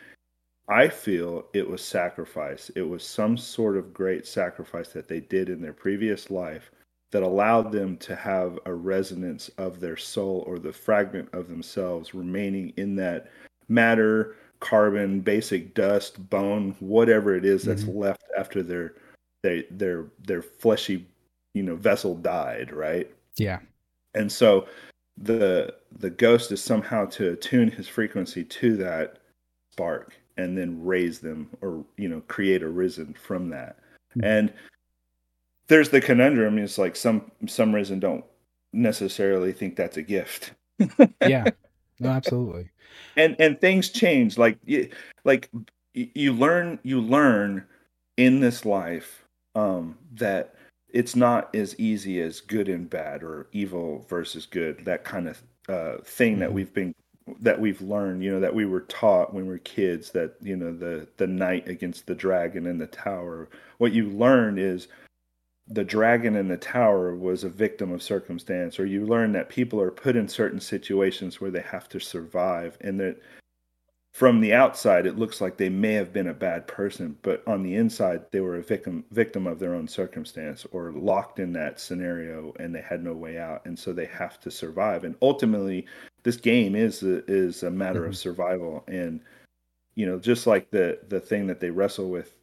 [0.69, 2.71] I feel it was sacrifice.
[2.77, 6.71] It was some sort of great sacrifice that they did in their previous life
[7.11, 12.15] that allowed them to have a resonance of their soul or the fragment of themselves
[12.15, 13.31] remaining in that
[13.69, 17.97] matter, carbon, basic dust, bone, whatever it is that's Mhm.
[17.97, 18.95] left after their
[19.43, 21.07] they their their fleshy,
[21.55, 23.11] you know, vessel died, right?
[23.37, 23.61] Yeah.
[24.15, 24.69] and so
[25.17, 29.19] the the ghost is somehow to attune his frequency to that
[29.73, 33.79] spark and then raise them or you know create a risen from that
[34.17, 34.25] Mhm.
[34.25, 34.53] and
[35.69, 38.25] there's the conundrum it's like some some risen don't
[38.73, 40.53] necessarily think that's a gift
[41.27, 41.51] Yeah.
[42.01, 42.71] No, absolutely.
[43.17, 44.89] and and things change like you,
[45.25, 45.49] like
[45.95, 47.65] you learn you learn
[48.17, 50.55] in this life um that
[50.89, 55.43] it's not as easy as good and bad or evil versus good that kind of
[55.69, 56.55] uh thing that Mhm.
[56.55, 56.95] we've been
[57.41, 60.57] that we've learned you know that we were taught when we were kids that you
[60.57, 63.49] know the the knight against the dragon in the tower.
[63.79, 64.89] What you learn is
[65.69, 69.81] the dragon in the tower was a victim of circumstance or you learn that people
[69.81, 73.21] are put in certain situations where they have to survive and that
[74.13, 77.63] from the outside it looks like they may have been a bad person but on
[77.63, 81.81] the inside they were a victim victim of their own circumstance or locked in that
[81.81, 83.65] scenario and they had no way out.
[83.67, 85.05] And so they have to survive.
[85.05, 85.87] And ultimately
[86.25, 88.17] this game is a, is a matter of Mhm.
[88.17, 88.85] survival.
[88.89, 89.21] And
[89.95, 92.37] you know just like the the thing that they wrestle with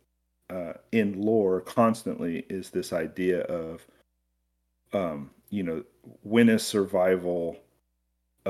[0.50, 3.86] uh, in lore constantly is this idea of
[4.94, 5.84] um you know
[6.24, 7.58] when is survival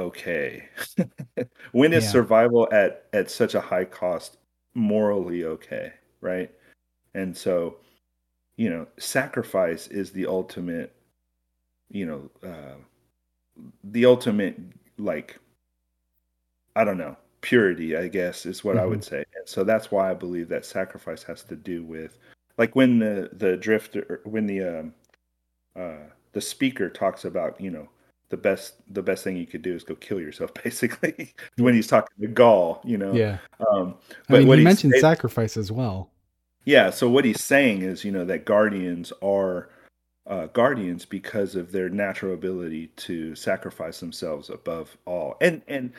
[0.07, 0.67] okay.
[1.71, 2.09] When is Yeah.
[2.09, 4.37] survival at at such a high cost
[4.75, 6.51] morally okay right?
[7.13, 7.77] And so
[8.57, 10.93] you know sacrifice is the ultimate
[11.89, 12.75] you know uh
[13.83, 14.57] the ultimate
[14.97, 15.37] like
[16.75, 19.23] i don't know purity i guess is what i would say.
[19.35, 22.17] And so that's why i believe that sacrifice has to do with
[22.57, 24.93] like when the the drifter when the um
[25.75, 27.87] uh the speaker talks about you know
[28.29, 31.87] the best the best thing you could do is go kill yourself basically when he's
[31.87, 33.37] talking to Ghaul you know Yeah.
[33.69, 33.95] um
[34.29, 36.09] I mean, what you mentioned sacrifice as well.
[36.65, 39.69] yeah, so what he's saying is, you know, that guardians are
[40.27, 45.35] uh, guardians because of their natural ability to sacrifice themselves above all.
[45.41, 45.91] And and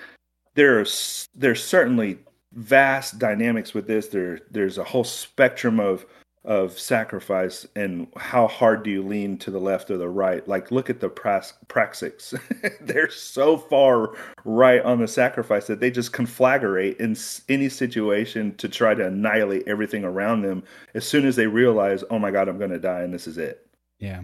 [0.55, 2.19] there's there's certainly
[2.53, 4.07] vast dynamics with this.
[4.09, 6.07] There there's a whole spectrum of
[6.44, 10.46] of sacrifice and how hard do you lean to the left or the right?
[10.48, 12.38] Like look at the pras- praxics.
[12.81, 17.16] They're so far right on the sacrifice that they just conflagrate in
[17.48, 20.62] any situation to try to annihilate everything around them
[20.94, 23.37] as soon as they realize, "Oh my god, I'm going to die and this is
[23.37, 23.66] it."
[23.98, 24.22] Yeah.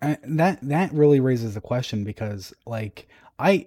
[0.00, 3.66] That that really raises the question because like I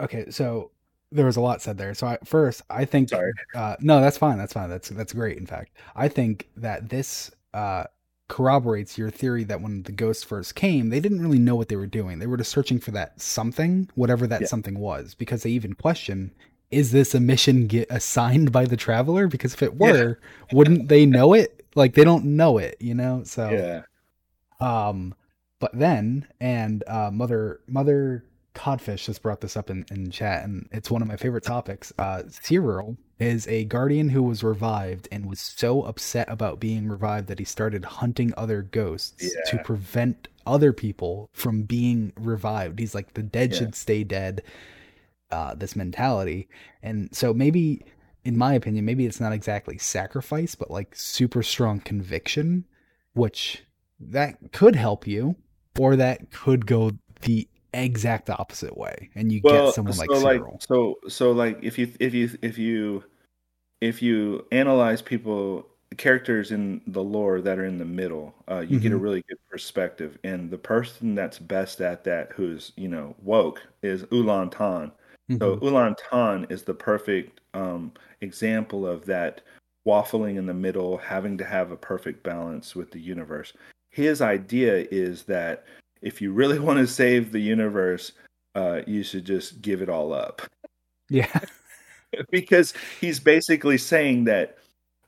[0.00, 0.70] okay, so
[1.12, 1.94] there was a lot said there.
[1.94, 3.32] So I, first, I think Sorry.
[3.54, 4.38] Uh, no, that's fine.
[4.38, 4.68] That's fine.
[4.68, 5.36] That's that's great.
[5.38, 7.84] In fact, I think that this uh,
[8.28, 11.76] corroborates your theory that when the ghosts first came, they didn't really know what they
[11.76, 12.18] were doing.
[12.18, 14.46] They were just searching for that something, whatever that Yeah.
[14.46, 16.32] something was, because they even question.
[16.70, 19.26] Is this a mission get assigned by the traveler?
[19.28, 20.18] Because if it were,
[20.52, 21.66] wouldn't they know it?
[21.74, 23.24] Like they don't know it, you know.
[23.24, 23.82] So Yeah.
[24.88, 25.14] um,
[25.58, 30.68] but then, and uh, mother mother Codfish just brought this up in, in chat, and
[30.72, 31.92] it's one of my favorite topics.
[31.98, 37.28] Uh, Cyril is a guardian who was revived and was so upset about being revived
[37.28, 42.78] that he started hunting other ghosts to prevent other people from being revived.
[42.78, 43.58] He's like, the dead Yeah.
[43.58, 44.42] should stay dead.
[45.30, 46.46] Uh, this mentality,
[46.82, 47.82] and so maybe,
[48.22, 52.66] in my opinion, maybe it's not exactly sacrifice, but like super strong conviction,
[53.14, 53.64] which
[53.98, 55.36] that could help you,
[55.78, 56.90] or that could go
[57.22, 60.58] the exact opposite way, and you get someone like so Cyril.
[60.60, 63.04] so so like if you if you if you
[63.80, 65.66] if you analyze people
[65.98, 69.02] characters in the lore that are in the middle, uh, you get a Mhm.
[69.02, 70.18] really good perspective.
[70.24, 74.92] And the person that's best at that, who's you know woke, is Ulan Tan.
[75.40, 75.62] So Mhm.
[75.62, 79.42] Ulan Tan is the perfect um, example of that
[79.86, 83.52] waffling in the middle, having to have a perfect balance with the universe.
[83.90, 85.64] His idea is that
[86.02, 88.12] if you really want to save the universe,
[88.54, 90.42] uh, you should just give it all up.
[91.08, 91.40] yeah,
[92.30, 94.58] because he's basically saying that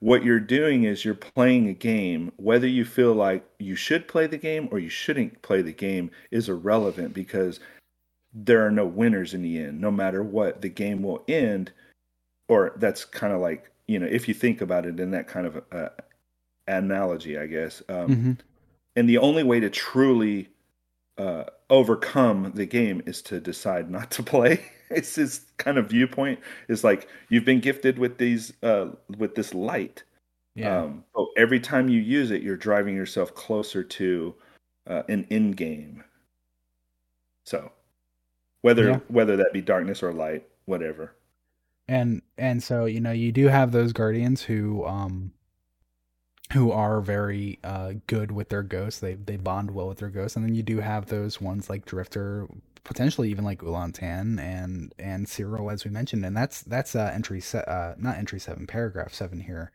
[0.00, 4.26] what you're doing is you're playing a game, whether you feel like you should play
[4.26, 7.60] the game or you shouldn't play the game is irrelevant because
[8.34, 9.80] there are no winners in the end.
[9.80, 11.72] No matter what, the game will end,
[12.48, 15.46] or that's kind of like, you know, if you think about it in that kind
[15.46, 15.88] of uh,
[16.66, 17.82] analogy, I guess.
[17.88, 18.38] Um, Mhm.
[18.96, 20.48] and the only way to truly
[21.18, 24.64] uh, overcome the game is to decide not to play.
[24.90, 26.40] it's his kind of viewpoint.
[26.68, 30.02] Is like you've been gifted with these uh, with this light.
[30.54, 34.34] yeah, Um, but every time you use it, you're driving yourself closer to
[34.86, 36.04] uh, an end game.
[37.44, 37.70] So
[38.62, 39.00] whether Yeah.
[39.08, 41.14] whether that be darkness or light, whatever.
[41.88, 45.32] and and so you know you do have those guardians who um
[46.52, 50.36] who are very uh good with their ghosts they they bond well with their ghosts
[50.36, 52.46] and then you do have those ones like drifter
[52.84, 57.10] potentially even like ulan tan and and cyril as we mentioned and that's that's uh
[57.14, 59.72] entry se- uh not entry seven paragraph seven here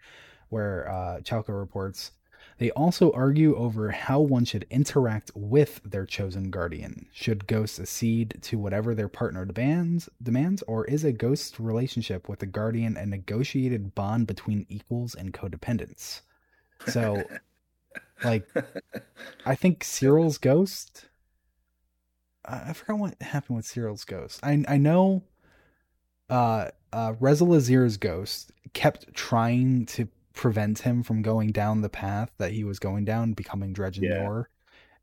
[0.49, 2.11] where uh chalco reports
[2.59, 7.07] they also argue over how one should interact with their chosen guardian.
[7.13, 12.43] Should ghosts accede to whatever their partner demands, demands, or is a ghost relationship with
[12.43, 16.19] a guardian a negotiated bond between equals and codependence?
[16.87, 17.23] So,
[18.23, 18.47] like,
[19.45, 21.05] I think Cyril's ghost.
[22.45, 24.39] I I forgot what happened with Cyril's ghost.
[24.43, 25.23] I I know,
[26.29, 32.31] uh, uh, Rezyl Azzir's ghost kept trying to prevent him from going down the path
[32.37, 34.23] that he was going down, becoming Dredge and Yeah.
[34.23, 34.49] Yor.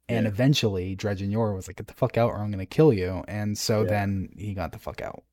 [0.09, 0.31] And Yeah.
[0.31, 3.59] eventually, Dredgen Yor was like, "Get the fuck out, or I'm gonna kill you." And
[3.59, 3.89] so Yeah.
[3.91, 5.25] then he got the fuck out.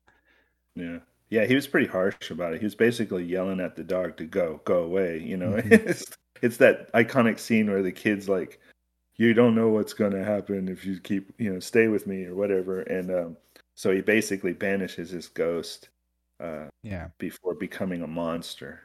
[0.74, 0.98] Yeah.
[1.30, 2.58] Yeah, he was pretty harsh about it.
[2.60, 5.18] He was basically yelling at the dog to go, go away.
[5.18, 6.16] You know, Mhm.
[6.42, 8.60] It's, that iconic scene where the kid's like,
[9.16, 12.24] you don't know what's going to happen if you keep, you know, stay with me
[12.24, 12.80] or whatever.
[12.82, 13.36] And um,
[13.74, 15.88] so he basically banishes his ghost
[16.40, 17.08] uh, Yeah.
[17.18, 18.80] before becoming a monster.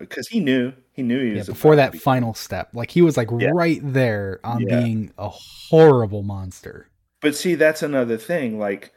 [0.00, 3.02] Because he knew, he knew he yeah, was before that be- final step, like he
[3.02, 3.50] was like Yeah.
[3.54, 4.80] right there on Yeah.
[4.80, 6.88] being a horrible monster.
[7.20, 8.58] But see, that's another thing.
[8.58, 8.92] Like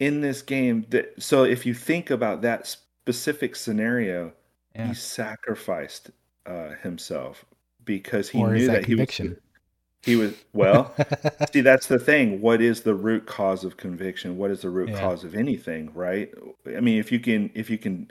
[0.00, 4.32] in this game, that so if you think about that specific scenario,
[4.74, 4.88] Yeah.
[4.88, 6.10] he sacrificed
[6.46, 7.44] uh, himself
[7.84, 9.36] because he or knew that, that he was conviction?
[10.02, 10.94] he was well.
[11.52, 12.40] see, that's the thing.
[12.40, 14.36] What is the root cause of conviction?
[14.36, 15.00] What is the root Yeah.
[15.00, 15.90] cause of anything?
[15.94, 16.32] Right?
[16.76, 18.10] I mean, if you can if you can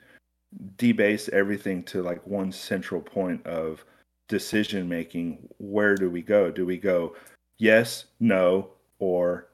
[0.77, 3.83] debase everything to like one central point of
[4.27, 6.51] decision making, where do we go?
[6.51, 7.15] Do we go
[7.57, 8.69] yes, no,
[8.99, 9.47] or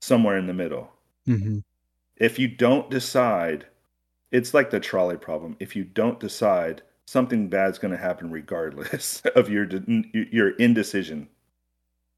[0.00, 0.90] somewhere in the middle?
[1.26, 1.58] hmm
[2.22, 3.66] if you don't decide,
[4.30, 5.56] it's like the trolley problem.
[5.58, 9.68] If you don't decide, something bad's going to happen regardless of your
[10.12, 11.28] your indecision.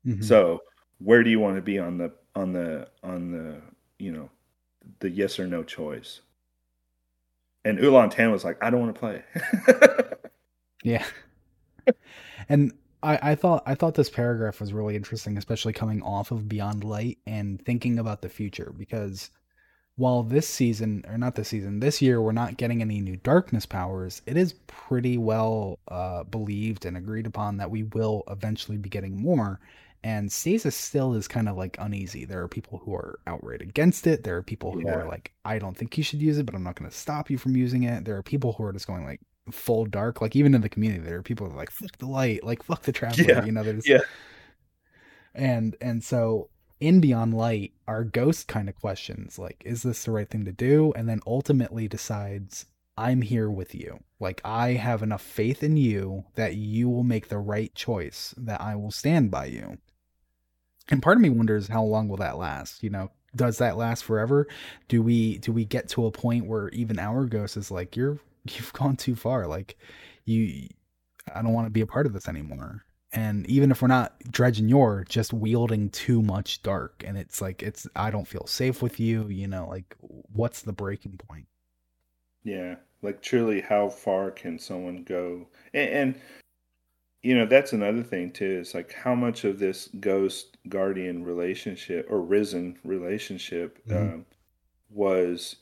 [0.04, 0.60] hmm So,
[0.98, 3.60] where do you want to be on the on the on the
[3.98, 4.30] you know
[5.00, 6.20] the yes or no choice?
[7.64, 9.24] And Ulan Tan was like, I don't want to play.
[10.84, 11.04] Yeah.
[12.48, 12.72] and
[13.02, 16.84] I, I thought I thought this paragraph was really interesting, especially coming off of Beyond
[16.84, 19.30] Light and thinking about the future, because
[19.96, 23.64] while this season or not this season, this year we're not getting any new darkness
[23.66, 28.88] powers, it is pretty well uh, believed and agreed upon that we will eventually be
[28.88, 29.60] getting more.
[30.02, 32.26] and stasis still is kind of like uneasy.
[32.26, 34.22] There are people who are outright against it.
[34.22, 34.96] There are people who Yeah.
[34.96, 37.30] are like, I don't think you should use it, but I'm not going to stop
[37.30, 38.04] you from using it.
[38.04, 39.20] There are people who are just going like
[39.50, 40.20] full dark.
[40.20, 42.62] Like even in the community, there are people who are like, fuck the light, like
[42.62, 43.24] fuck the traveler.
[43.26, 43.44] Yeah.
[43.46, 44.00] You know, there's Yeah.
[45.34, 46.50] and and so
[46.84, 50.52] in Beyond Light, our ghost kind of questions like, is this the right thing to
[50.52, 50.92] do?
[50.94, 52.66] And then ultimately decides,
[52.98, 54.00] I'm here with you.
[54.20, 58.60] Like I have enough faith in you that you will make the right choice, that
[58.60, 59.78] I will stand by you.
[60.90, 62.82] And part of me wonders how long will that last?
[62.82, 64.46] You know, does that last forever?
[64.88, 68.18] Do we do we get to a point where even our ghost is like, you're
[68.44, 69.46] you've gone too far.
[69.46, 69.78] Like
[70.26, 70.68] you
[71.34, 72.84] I don't want to be a part of this anymore
[73.14, 77.62] and even if we're not Dredgen Yor just wielding too much dark and it's like
[77.62, 81.46] it's i don't feel safe with you you know like what's the breaking point
[82.44, 85.48] Yeah, like truly, how far can someone go?
[85.72, 86.20] And, and
[87.22, 88.58] you know, that's another thing too.
[88.60, 94.14] Is like how much of this ghost guardian relationship or risen relationship Mhm.
[94.14, 94.26] um,
[94.90, 95.56] was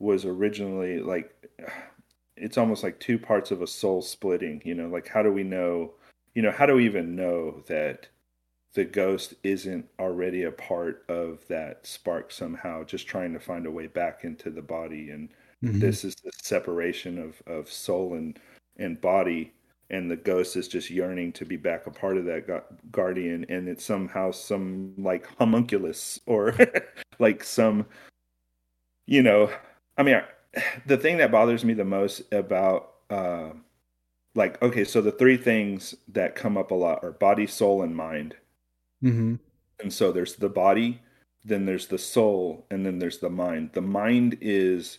[0.00, 1.32] was originally like
[2.38, 4.62] it's almost like two parts of a soul splitting.
[4.64, 5.94] You know, like how do we know?
[6.36, 8.08] You know, how do we even know that
[8.74, 13.70] the ghost isn't already a part of that spark somehow, just trying to find a
[13.70, 15.30] way back into the body and
[15.64, 15.80] Mhm.
[15.80, 18.38] this is the separation of, of soul and
[18.78, 19.52] and body
[19.90, 22.46] and the ghost is just yearning to be back a part of that
[22.92, 26.54] guardian and it's somehow some like homunculus or
[27.20, 27.86] like some
[29.06, 29.50] you know
[29.96, 30.24] i mean I-
[30.86, 33.50] the thing that bothers me the most about uh
[34.36, 37.96] like okay so the three things that come up a lot are body soul and
[37.96, 38.36] mind
[39.02, 39.38] Mhm.
[39.80, 41.00] and so there's the body,
[41.44, 43.70] then there's the soul, and then there's the mind.
[43.74, 44.98] The mind is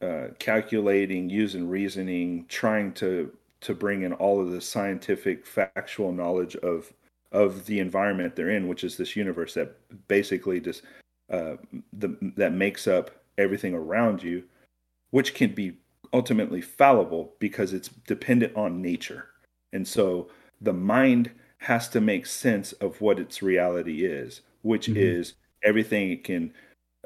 [0.00, 6.54] uh, calculating, using reasoning, trying to to bring in all of the scientific, factual knowledge
[6.56, 6.92] of
[7.32, 9.76] of the environment they're in, which is this universe that
[10.08, 10.82] basically just
[11.30, 11.56] uh,
[11.92, 14.44] the, that makes up everything around you,
[15.10, 15.76] which can be
[16.14, 19.30] ultimately fallible because it's dependent on nature.
[19.74, 20.30] And so
[20.62, 24.96] the mind has to make sense of what its reality is, which Mhm.
[24.96, 25.34] is
[25.64, 26.54] everything it can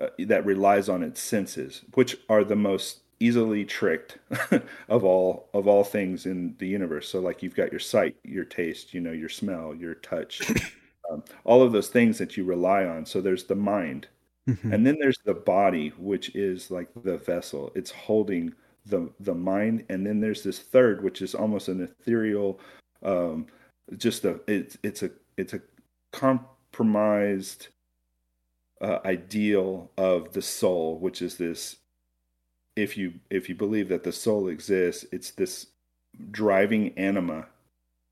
[0.00, 4.18] uh, that relies on its senses, which are the most easily tricked
[4.88, 7.09] of all of all things in the universe.
[7.09, 10.54] So like you've got your sight, your taste, you know, your smell, your touch,
[11.11, 13.06] um, all of those things that you rely on.
[13.06, 14.09] So there's the mind,
[14.46, 14.74] Mhm.
[14.74, 17.72] and then there's the body, which is like the vessel.
[17.76, 18.54] It's holding
[18.89, 22.59] the the mind, and then there's this third, which is almost an ethereal,
[23.03, 23.47] um,
[23.97, 25.61] just a it's it's a it's a
[26.12, 27.68] compromised
[28.80, 31.76] uh, ideal of the soul, which is this.
[32.76, 35.66] If you if you believe that the soul exists, it's this
[36.30, 37.47] driving anima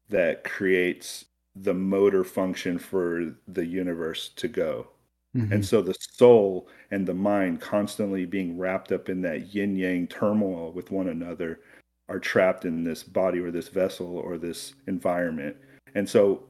[0.08, 1.24] that creates
[1.54, 4.88] the motor function for the universe to go.
[5.36, 5.52] Mhm.
[5.52, 10.06] And so the soul and the mind constantly being wrapped up in that yin yang
[10.06, 11.60] turmoil with one another
[12.08, 15.56] are trapped in this body or this vessel or this environment.
[15.94, 16.44] And so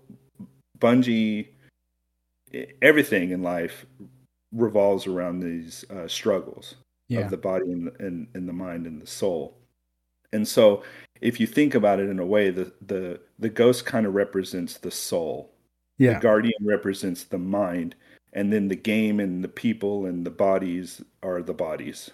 [0.78, 1.48] Bungie,
[2.80, 3.86] everything in life
[4.52, 6.76] revolves around these uh, struggles
[7.08, 9.58] yeah of the body and, and, and the mind and the soul.
[10.32, 10.82] And so
[11.20, 14.78] if you think about it in a way, the, the, the ghost kind of represents
[14.78, 15.52] the soul
[15.98, 17.94] yeah the guardian represents the mind
[18.36, 22.10] and then the game and the people and the bodies are the bodies.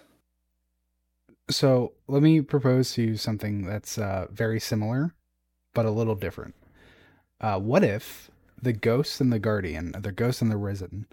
[1.49, 5.13] So let me propose to you something that's uh, very similar
[5.73, 6.55] but a little different.
[7.41, 11.07] Uh, what if the ghost and the guardian the ghost and the risen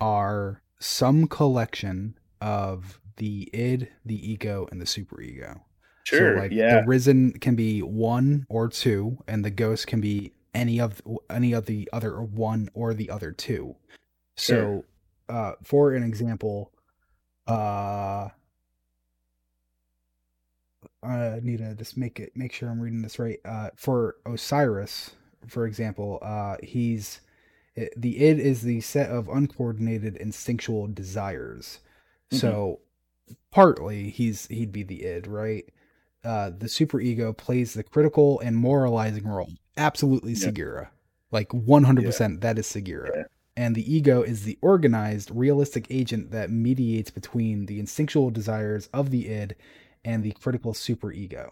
[0.00, 5.60] are some collection of the id the ego and the superego?
[6.04, 6.80] Sure so like yeah.
[6.80, 11.52] the risen can be one or two, and the ghost can be any of any
[11.52, 13.76] of the other one or the other two.
[14.42, 14.84] So,
[15.28, 16.72] uh, for an example,
[17.46, 18.28] uh,
[21.02, 23.38] I need to just make it make sure I'm reading this right.
[23.44, 25.12] Uh, for Osiris,
[25.46, 27.20] for example, uh, he's
[27.96, 31.80] the id is the set of uncoordinated instinctual desires.
[32.30, 32.38] Mhm.
[32.38, 32.80] So
[33.50, 35.64] partly he's he'd be the id, right?
[36.24, 39.50] Uh, the superego plays the critical and moralizing role.
[39.76, 40.48] Absolutely Yeah.
[40.48, 40.88] Sagira.
[41.32, 43.08] Like 100% that is Sagira.
[43.16, 43.22] Yeah.
[43.56, 49.10] And the ego is the organized, realistic agent that mediates between the instinctual desires of
[49.10, 49.56] the id
[50.04, 51.50] and the critical superego.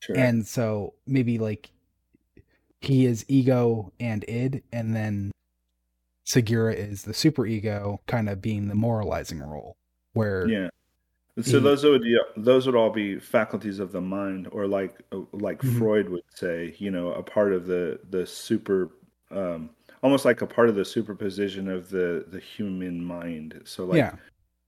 [0.00, 1.70] sure And so maybe like
[2.80, 5.32] he is ego and id, and then
[6.26, 9.76] Sagira is the superego, kind of being the moralizing role.
[10.12, 10.68] Where yeah
[11.40, 14.94] so he- those would be, those would all be faculties of the mind or like
[15.32, 15.78] like Mhm.
[15.78, 18.90] freud would say you know a part of the the super
[19.32, 19.70] um
[20.04, 23.60] almost like a part of the superposition of the the human mind.
[23.64, 24.14] So like yeah.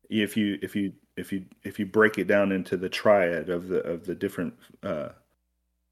[0.09, 3.69] if you if you if you if you break it down into the triad of
[3.69, 5.11] the of the different uh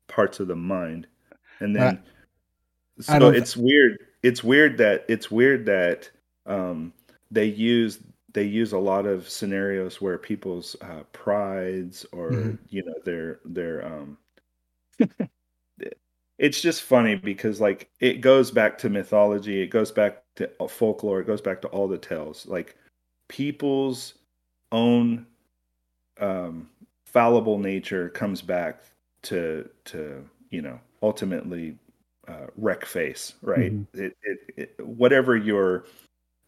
[0.08, 1.06] parts of the mind
[1.60, 2.02] and then
[2.98, 6.10] I so it's weird it's weird that it's weird that
[6.46, 6.92] um
[7.30, 8.00] they use
[8.32, 12.58] they use a lot of scenarios where people's uh prides or Mhm.
[12.68, 14.18] you know their their um
[16.38, 21.20] it's just funny because like it goes back to mythology it goes back to folklore
[21.20, 22.76] it goes back to all the tales like
[23.28, 24.14] people's
[24.72, 25.26] own
[26.20, 26.68] um
[27.06, 28.82] fallible nature comes back
[29.22, 31.76] to to you know ultimately
[32.28, 33.86] uh, wreck face right Mhm.
[33.94, 34.38] it, it,
[34.78, 35.84] it whatever your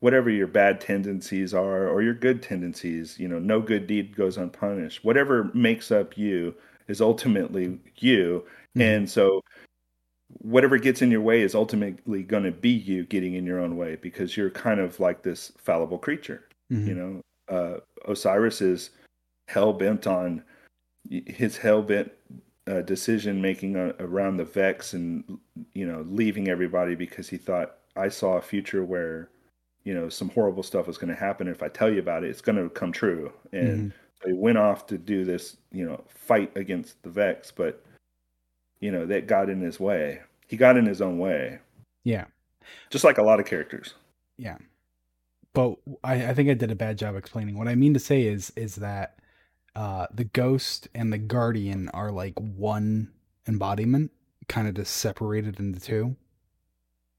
[0.01, 4.37] whatever your bad tendencies are or your good tendencies you know no good deed goes
[4.37, 6.55] unpunished whatever makes up you
[6.89, 8.45] is ultimately you
[8.77, 8.83] Mhm.
[8.83, 9.43] and so
[10.41, 13.77] whatever gets in your way is ultimately going to be you getting in your own
[13.77, 16.87] way because you're kind of like this fallible creature Mhm.
[16.89, 18.91] you know uh osiris is
[19.49, 20.43] hell-bent on
[21.09, 22.11] his hell-bent
[22.67, 25.39] uh, decision making uh, around the vex and
[25.75, 29.31] you know leaving everybody because he thought i saw a future where
[29.85, 32.31] you know some horrible stuff was going to happen if i tell you about it
[32.31, 33.95] it's going to come true and Mhm.
[34.21, 37.85] so he went off to do this you know fight against the vex but
[38.81, 41.59] you know that got in his way he got in his own way
[42.05, 42.27] yeah.
[42.91, 43.95] just like a lot of characters
[44.39, 44.59] Yeah.
[45.53, 47.57] But I, I think I did a bad job explaining.
[47.57, 49.19] What I mean to say is is that
[49.75, 53.13] uh the ghost and the guardian are like one
[53.49, 54.11] embodiment,
[54.49, 56.17] kind of just separated into two.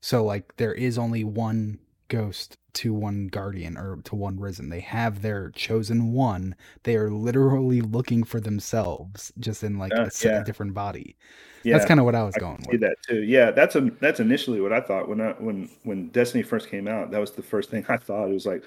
[0.02, 4.70] So like there is only one ghost to one guardian or to one risen.
[4.70, 6.56] They have their chosen one.
[6.84, 10.44] They are literally looking for themselves just in like Yeah, a, yeah.
[10.44, 11.18] different body.
[11.64, 12.82] yeah That's kind of what I was I going with.
[12.82, 13.24] that too.
[13.24, 16.88] Yeah, that's a that's initially what I thought when I when when Destiny first came
[16.88, 17.12] out.
[17.12, 18.30] That was the first thing I thought.
[18.30, 18.64] It was like,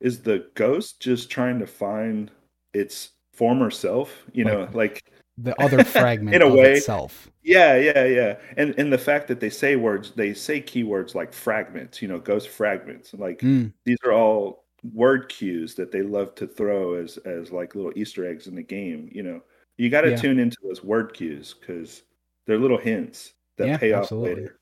[0.00, 2.30] is the ghost just trying to find
[2.72, 4.24] its former self?
[4.32, 5.04] You know, like
[5.36, 7.28] The other fragment In a of way, itself.
[7.42, 8.40] yeah, yeah, yeah.
[8.56, 12.02] And and the fact that they say words, they say keywords like fragments.
[12.02, 13.14] You know, ghost fragments.
[13.14, 17.74] Like Mm, these are all word cues that they love to throw as as like
[17.74, 19.10] little Easter eggs in the game.
[19.12, 19.42] You know,
[19.78, 20.16] you got to Yeah.
[20.16, 22.04] tune into those word cues because
[22.46, 23.94] they're little hints that Yeah, pay absolutely.
[23.94, 24.60] off later.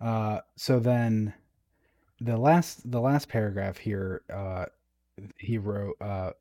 [0.00, 1.34] Uh, so then
[2.20, 4.66] the last the last paragraph here, uh,
[5.38, 6.32] he wrote, uh,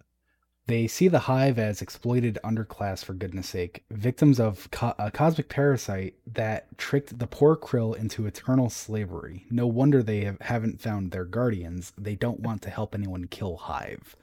[0.68, 5.50] they see the hive as exploited underclass for goodness sake, victims of co- a cosmic
[5.50, 9.46] parasite that tricked the poor krill into eternal slavery.
[9.52, 11.92] No wonder they have, haven't found their guardians.
[11.98, 14.16] They don't want to help anyone kill hive,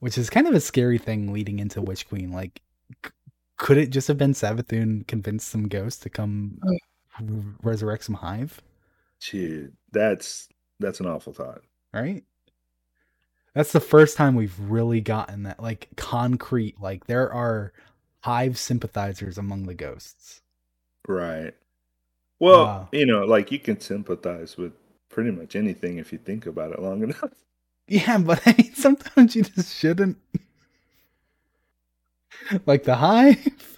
[0.00, 2.30] which is kind of a scary thing leading into Witch Queen.
[2.30, 2.60] Like,
[3.04, 3.10] c-
[3.56, 6.58] could it just have been Savathun convinced some ghost to come
[7.62, 8.60] resurrect some hive?
[9.30, 10.48] Dude, that's
[10.80, 11.62] that's an awful thought.
[11.94, 12.24] right?
[13.54, 17.72] That's the first time we've really gotten that like concrete like there are
[18.22, 20.40] hive sympathizers among the ghosts.
[21.06, 21.54] Right.
[22.40, 22.88] Well, Wow.
[22.92, 24.72] you know, like you can sympathize with
[25.10, 27.32] pretty much anything if you think about it long enough.
[27.88, 30.18] Yeah, but I mean sometimes you just shouldn't
[32.66, 33.73] like the hive.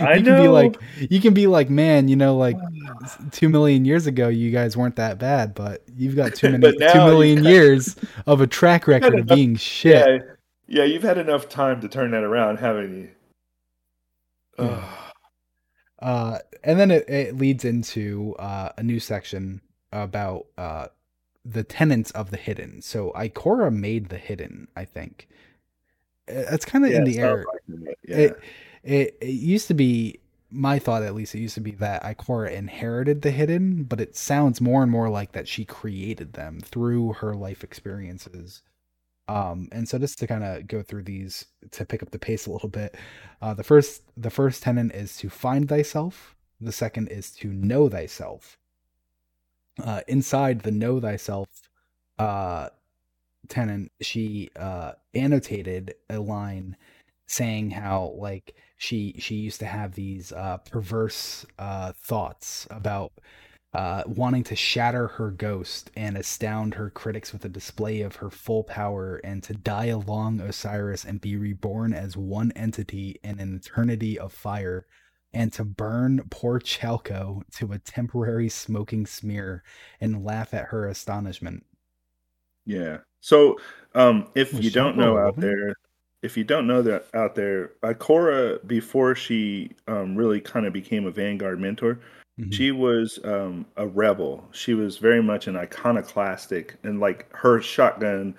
[0.00, 0.76] I you can be like
[1.10, 2.56] you can be like, man, you know, like
[3.30, 7.04] two million years ago you guys weren't that bad, but you've got too many two
[7.04, 10.06] million years of a track record of enough- being shit.
[10.06, 10.18] Yeah,
[10.68, 13.08] yeah, you've had enough time to turn that around, haven't you?
[14.58, 14.84] Yeah.
[16.00, 19.60] Uh, and then it, it leads into uh, a new section
[19.92, 20.88] about uh,
[21.44, 22.82] the tenets of the hidden.
[22.82, 25.28] So Ikora made the hidden, I think.
[26.28, 27.44] Uh, That's kind of yeah, in the air.
[27.68, 28.16] like it, yeah.
[28.16, 28.40] It,
[28.82, 30.20] it it used to be
[30.50, 31.34] my thought at least.
[31.34, 35.08] It used to be that Ikora inherited the hidden, but it sounds more and more
[35.08, 38.62] like that she created them through her life experiences.
[39.28, 42.46] Um, and so just to kind of go through these to pick up the pace
[42.46, 42.96] a little bit,
[43.40, 46.36] uh, the first the first tenet is to find thyself.
[46.60, 48.58] The second is to know thyself.
[49.82, 51.48] Uh, inside the know thyself
[52.18, 52.68] uh,
[53.48, 56.76] tenant, she uh, annotated a line
[57.32, 63.12] saying how like she she used to have these uh, perverse uh, thoughts about
[63.74, 68.28] uh, wanting to shatter her ghost and astound her critics with a display of her
[68.28, 73.56] full power and to die along Osiris and be reborn as one entity in an
[73.56, 74.86] eternity of fire
[75.32, 79.62] and to burn poor Chalco to a temporary smoking smear
[80.02, 81.64] and laugh at her astonishment.
[82.66, 82.98] Yeah.
[83.20, 83.58] So,
[83.94, 85.74] um, if Was you don't know out there,
[86.22, 91.06] if you don't know that out there, Ikora, before she um, really kind of became
[91.06, 91.98] a Vanguard mentor,
[92.40, 92.50] Mm-hmm.
[92.50, 94.48] She was um, a rebel.
[94.52, 98.34] She was very much an iconoclastic, and like her shotgun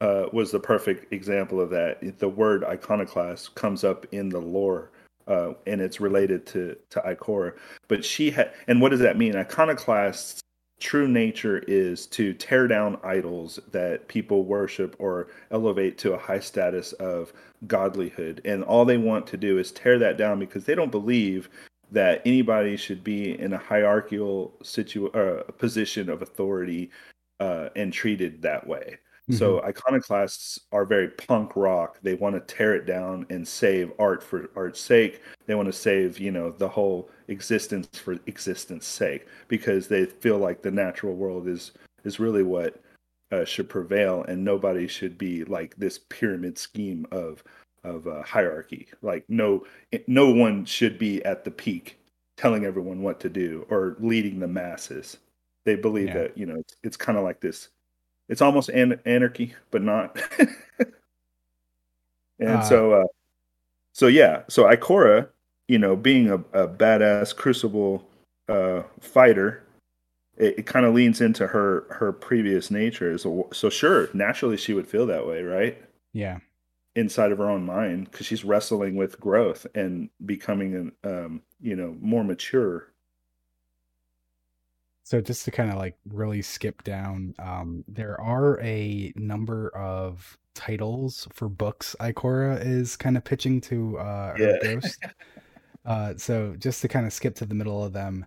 [0.00, 2.18] uh, was the perfect example of that.
[2.18, 4.90] The word iconoclast comes up in the lore,
[5.26, 7.54] uh, and it's related to to Ikora.
[7.88, 9.34] But she had, and what does that mean?
[9.34, 10.40] Iconoclasts
[10.80, 16.38] true nature is to tear down idols that people worship or elevate to a high
[16.38, 17.32] status of
[17.66, 21.48] godlyhood and all they want to do is tear that down because they don't believe
[21.90, 26.90] that anybody should be in a hierarchical situ- uh, position of authority
[27.40, 28.98] uh, and treated that way.
[29.28, 29.38] Mm-hmm.
[29.38, 31.98] So iconoclasts are very punk rock.
[32.02, 35.20] They want to tear it down and save art for art's sake.
[35.46, 40.38] They want to save, you know, the whole existence for existence sake because they feel
[40.38, 41.72] like the natural world is
[42.04, 42.80] is really what
[43.30, 47.44] uh, should prevail and nobody should be like this pyramid scheme of
[47.84, 48.88] of uh, hierarchy.
[49.02, 49.66] Like no
[50.06, 51.98] no one should be at the peak
[52.38, 55.18] telling everyone what to do or leading the masses.
[55.66, 56.14] They believe yeah.
[56.14, 57.68] that you know it's, it's kind of like this.
[58.28, 60.18] It's almost an- anarchy, but not.
[62.38, 63.06] and uh, so, uh,
[63.94, 65.28] so yeah, so Ikora,
[65.66, 68.06] you know, being a, a badass Crucible
[68.48, 69.64] uh, fighter,
[70.36, 73.16] it, it kind of leans into her her previous nature.
[73.18, 75.80] So, so sure, naturally she would feel that way, right?
[76.12, 76.38] Yeah
[76.98, 81.76] inside of her own mind because she's wrestling with growth and becoming an um, you
[81.76, 82.92] know more mature
[85.08, 90.36] so just to kind of like really skip down um, there are a number of
[90.54, 94.56] titles for books ikora is kind of pitching to uh yeah.
[94.62, 95.02] ghost
[95.86, 98.26] uh so just to kind of skip to the middle of them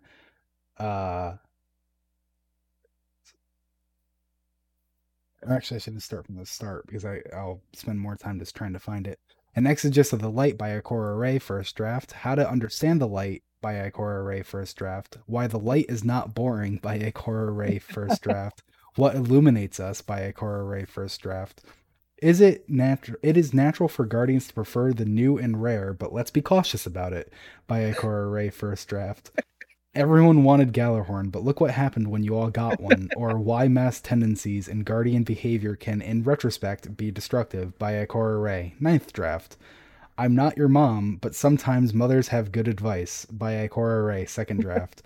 [0.79, 1.33] uh
[5.49, 8.73] Actually, I shouldn't start from the start because I, I'll spend more time just trying
[8.73, 9.19] to find it.
[9.55, 12.13] An Exegesis of the Light by Ikora Rey, first draft.
[12.13, 15.17] How to Understand the Light by Ikora Rey, first draft.
[15.25, 18.63] Why the Light is Not Boring by Ikora Rey, first draft.
[18.95, 21.63] what Illuminates Us by Ikora Rey, first draft.
[22.21, 23.17] Is it natural?
[23.23, 26.85] It is natural for Guardians to prefer the new and rare, but let's be cautious
[26.85, 27.33] about it.
[27.67, 29.31] By Ikora Rey, first draft.
[29.93, 33.99] Everyone wanted Gjallarhorn, but look what happened when you all got one, or why mass
[33.99, 39.57] tendencies and guardian behavior can, in retrospect, be destructive by Ikora Rey, Ninth draft.
[40.17, 45.05] I'm not your mom, but sometimes mothers have good advice by Ikora Rey, Second draft.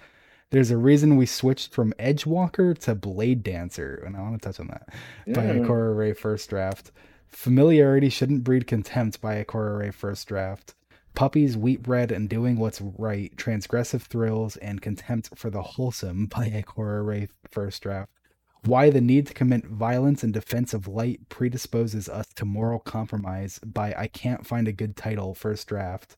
[0.52, 4.60] There's a reason we switched from Edgewalker to Blade Dancer, and I want to touch
[4.60, 4.90] on that.
[5.26, 5.34] Yeah.
[5.34, 6.92] By Ikora Rey, First draft.
[7.28, 10.76] Familiarity shouldn't breed contempt by Ikora Rey, First draft
[11.16, 16.50] puppies, wheat bread, and doing what's right, transgressive thrills, and contempt for the wholesome by
[16.50, 18.12] Ikora Rey first draft.
[18.64, 23.60] Why the need to commit violence in defense of light predisposes us to moral compromise
[23.60, 26.18] by I can't find a good title first draft.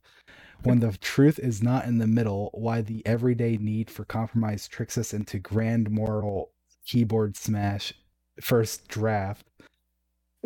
[0.64, 4.98] When the truth is not in the middle, why the everyday need for compromise tricks
[4.98, 6.52] us into grand moral
[6.86, 7.94] keyboard smash
[8.42, 9.46] first draft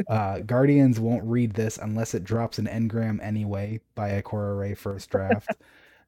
[0.07, 5.09] uh, Guardians won't read this unless it drops an engram anyway by Ikora Rey first
[5.09, 5.49] draft.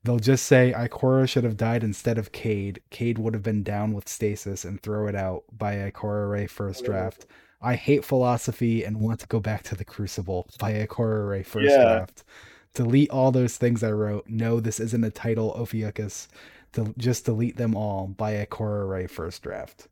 [0.03, 2.81] They'll just say Ikora should have died instead of Cayde.
[2.89, 6.83] Cayde would have been down with stasis and throw it out by Ikora Rey first
[6.83, 7.25] draft.
[7.61, 11.69] I hate philosophy and want to go back to the Crucible by Ikora Rey first
[11.69, 11.83] yeah.
[11.83, 12.23] draft.
[12.73, 14.25] Delete all those things I wrote.
[14.27, 16.27] No, this isn't a title, Ophiuchus.
[16.73, 19.87] To just delete them all by Ikora Rey first draft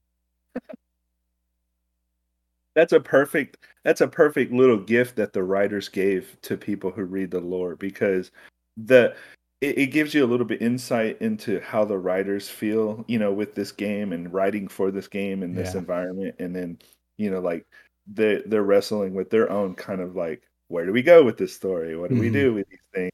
[2.76, 7.04] that's a perfect that's a perfect little gift that the writers gave to people who
[7.04, 8.32] read the lore because
[8.78, 9.16] the
[9.60, 13.32] it, it, gives you a little bit insight into how the writers feel you know
[13.32, 15.80] with this game and writing for this game and this yeah.
[15.80, 16.78] environment and then
[17.18, 17.66] you know like
[18.08, 21.56] they they're wrestling with their own kind of like where do we go with this
[21.56, 22.24] story what do mm-hmm.
[22.24, 23.12] we do with these things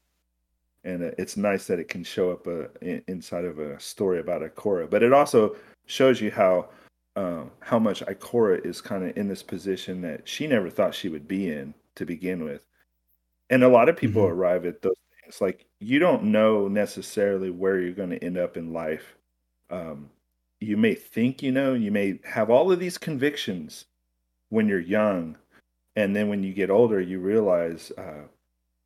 [0.84, 2.68] and it's nice that it can show up uh,
[3.08, 5.56] inside of a story about Ikora but it also
[5.86, 6.68] shows you how
[7.18, 11.08] um, how much Ikora is kind of in this position that she never thought she
[11.08, 12.64] would be in to begin with.
[13.50, 14.38] And a lot of people mm-hmm.
[14.38, 18.56] arrive at those things like you don't know necessarily where you're going to end up
[18.56, 19.16] in life.
[19.68, 20.10] Um,
[20.60, 23.86] you may think you know, you may have all of these convictions
[24.50, 25.36] when you're young,
[25.96, 28.28] and then when you get older, you realize, uh,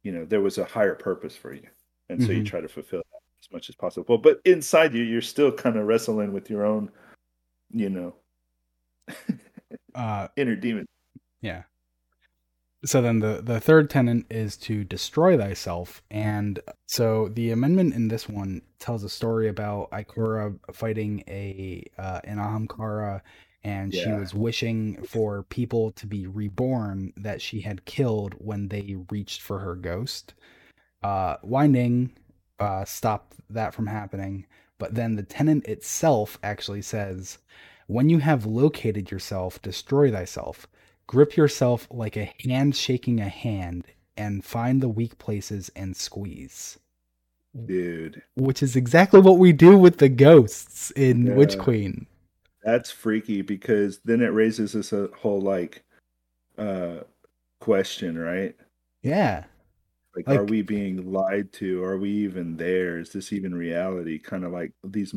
[0.04, 1.66] you know, there was a higher purpose for you,
[2.08, 2.26] and mm-hmm.
[2.26, 2.46] so you mm-hmm.
[2.46, 4.16] try to fulfill that as much as possible.
[4.16, 6.90] But inside you, you're still kind of wrestling with your own,
[7.70, 8.14] you know,
[9.94, 10.86] uh, inner demon.
[11.40, 11.62] Yeah.
[12.84, 18.08] So then the the third tenant is to destroy thyself, and so the amendment in
[18.08, 23.20] this one tells a story about Ikora fighting a uh, an Ahamkara,
[23.62, 24.02] and yeah.
[24.02, 29.42] she was wishing for people to be reborn that she had killed when they reached
[29.42, 30.34] for her ghost.
[31.04, 32.16] Uh, Winding
[32.58, 34.46] uh, stopped that from happening,
[34.78, 37.38] But then the tenant itself actually says,
[37.92, 40.66] When you have located yourself, destroy thyself.
[41.06, 43.84] Grip yourself like a hand shaking a hand
[44.16, 46.78] and find the weak places and squeeze.
[47.66, 52.06] Dude, Which is exactly what we do with the ghosts in Witch Queen.
[52.64, 55.84] that's freaky because then it raises this whole like
[56.56, 57.00] uh
[57.60, 58.56] question, right?
[59.02, 59.44] Yeah.
[60.16, 61.84] Like, Like- are we being lied to?
[61.84, 62.98] Are we even there?
[63.00, 64.18] Is this even reality?
[64.18, 65.12] Kind of like these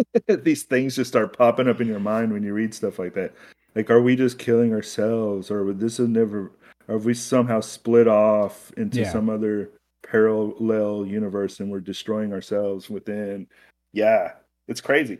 [0.26, 3.32] these things just start popping up in your mind when you read stuff like that.
[3.74, 6.52] Like, are we just killing ourselves, or would this have never?
[6.88, 9.10] Or have we somehow split off into Yeah.
[9.12, 9.70] some other
[10.02, 13.46] parallel universe and we're destroying ourselves within?
[13.92, 14.32] Yeah,
[14.68, 15.18] it's crazy.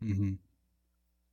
[0.00, 0.34] hmm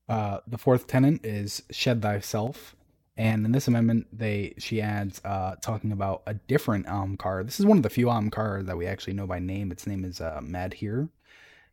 [0.09, 2.75] Uh, the fourth tenant is shed thyself,
[3.17, 7.45] and in this amendment, they she adds uh, talking about a different Amkar.
[7.45, 9.71] This is one of the few Amkar that we actually know by name.
[9.71, 11.09] Its name is uh, Madhir,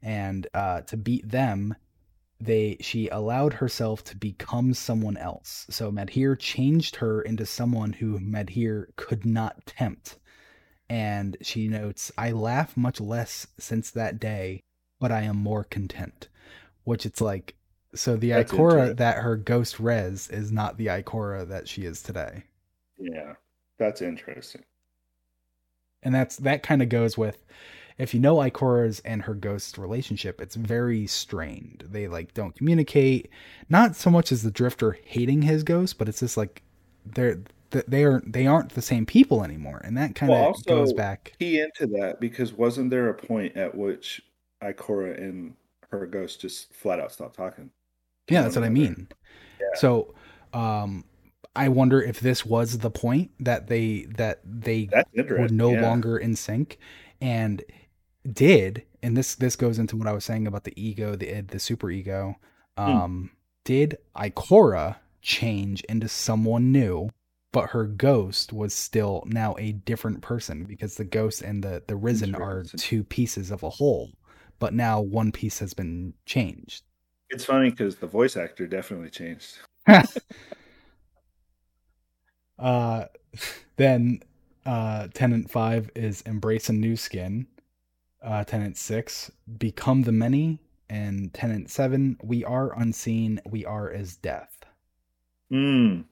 [0.02, 1.74] and uh, to beat them,
[2.40, 5.66] they she allowed herself to become someone else.
[5.70, 10.18] So Madhir changed her into someone who Madhir could not tempt.
[10.88, 14.62] And she notes, "I laugh much less since that day,
[14.98, 16.28] but I am more content."
[16.84, 17.54] Which it's like,
[17.94, 22.02] so the That's Ikora that her ghost res is not the Ikora that she is
[22.02, 22.44] today.
[22.98, 23.34] Yeah,
[23.78, 24.64] that's interesting.
[26.02, 27.44] and that's that kind of goes with
[28.00, 31.84] if you know Ikora's and her ghost relationship, it's very strained.
[31.86, 33.28] They like don't communicate.
[33.68, 36.62] Not so much as the Drifter hating his ghost, but it's just like
[37.04, 37.40] they're
[37.70, 41.34] they are they aren't the same people anymore, and that kind of Well, goes back.
[41.38, 44.22] Key into that because wasn't there a point at which
[44.62, 45.54] Ikora and
[45.90, 47.70] her ghost just flat out stopped talking?
[48.30, 49.08] Yeah, that's what I mean.
[49.74, 50.14] So,
[50.54, 51.04] um,
[51.54, 55.82] I wonder if this was the point that they that they were no yeah.
[55.82, 56.78] longer in sync
[57.20, 57.62] and
[58.32, 61.48] did and this this goes into what i was saying about the ego the id,
[61.48, 62.34] the super ego
[62.78, 63.02] Hmm.
[63.02, 63.30] um
[63.64, 67.10] did ikora change into someone new
[67.52, 71.96] but her ghost was still now a different person because the ghost and the the
[71.96, 74.10] risen are two pieces of a whole
[74.58, 76.84] but now one piece has been changed
[77.30, 79.58] It's funny because the voice actor definitely changed.
[82.58, 83.04] uh
[83.76, 84.20] then
[84.66, 87.46] uh tenant 5 is embrace a new skin
[88.22, 94.16] uh tenant 6 become the many and tenant 7 we are unseen we are as
[94.16, 94.56] death
[95.52, 96.04] Mm,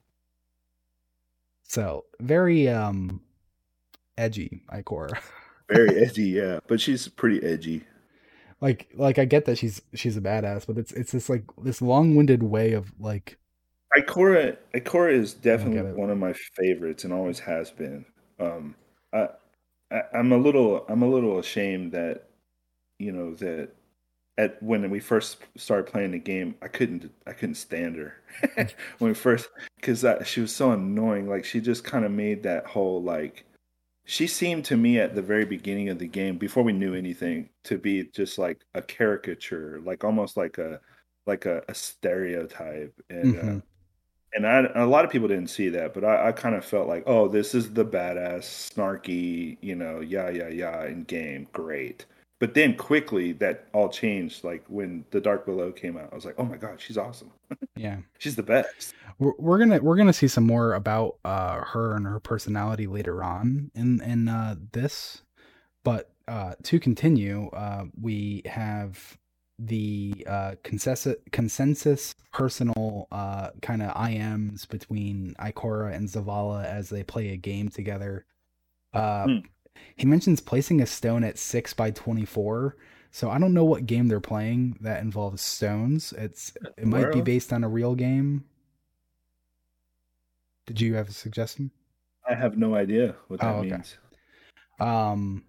[1.62, 3.20] so very um
[4.16, 5.16] edgy ikora
[5.70, 6.58] very edgy, yeah.
[6.66, 7.84] But she's pretty edgy.
[8.60, 11.80] like like i get that she's she's a badass but it's it's this like this
[11.80, 13.38] long-winded way of like
[13.96, 18.04] Ikora, Ikora is definitely one of my favorites and always has been.
[18.38, 18.74] Um,
[19.14, 19.28] I,
[19.90, 22.24] I, I'm a little, I'm a little ashamed that,
[22.98, 23.70] you know, that
[24.36, 28.14] at when we first started playing the game, I couldn't, I couldn't stand her
[28.98, 31.28] when we first, because she was so annoying.
[31.28, 33.44] Like she just kind of made that whole like,
[34.04, 37.50] she seemed to me at the very beginning of the game, before we knew anything,
[37.64, 40.80] to be just like a caricature, like almost like a,
[41.26, 43.36] like a, a stereotype, and.
[43.36, 43.62] Uh, Mhm.
[44.34, 46.88] And I, a lot of people didn't see that, but I, I kind of felt
[46.88, 52.06] like, oh, this is the badass, snarky, you know, yeah, yeah, yeah, in game, great.
[52.40, 54.44] But then quickly that all changed.
[54.44, 57.32] Like when the Dark Below came out, I was like, oh my god, she's awesome.
[57.76, 58.94] yeah She's the best.
[59.18, 63.24] we're, we're gonna we're gonna see some more about uh her and her personality later
[63.24, 65.22] on in in uh this
[65.84, 69.16] but uh to continue uh we have
[69.60, 77.02] the uh consensus consensus personal uh kind of ims between ikora and zavala as they
[77.02, 78.24] play a game together
[78.94, 79.38] uh Hmm.
[79.96, 82.76] he mentions placing a stone at 6 by 24
[83.10, 87.20] so i don't know what game they're playing that involves stones it's it might be
[87.20, 88.44] based on a real game
[90.66, 91.70] did you have a suggestion?
[92.28, 93.70] I have no idea what that Oh, okay.
[93.70, 93.96] means.
[94.78, 95.42] Um,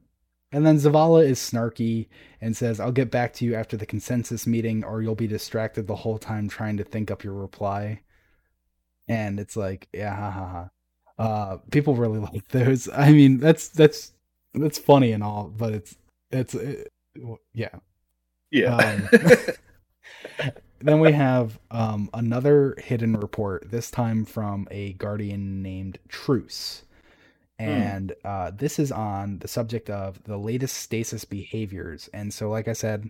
[0.51, 2.07] and then Zavala is snarky
[2.41, 5.87] and says, I'll get back to you after the consensus meeting, or you'll be distracted
[5.87, 8.01] the whole time trying to think up your reply.
[9.07, 10.69] And it's like, yeah, ha ha ha.
[11.23, 12.89] Uh, people really like those.
[12.89, 14.13] I mean, that's that's
[14.53, 15.95] that's funny and all, but it's
[16.31, 16.91] it's it,
[17.53, 17.75] yeah.
[18.51, 18.75] Yeah.
[18.75, 19.09] Um,
[20.81, 26.83] then we have um, another hidden report, this time from a guardian named Truce.
[27.59, 32.09] And uh, this is on the subject of the latest stasis behaviors.
[32.13, 33.09] And so, like I said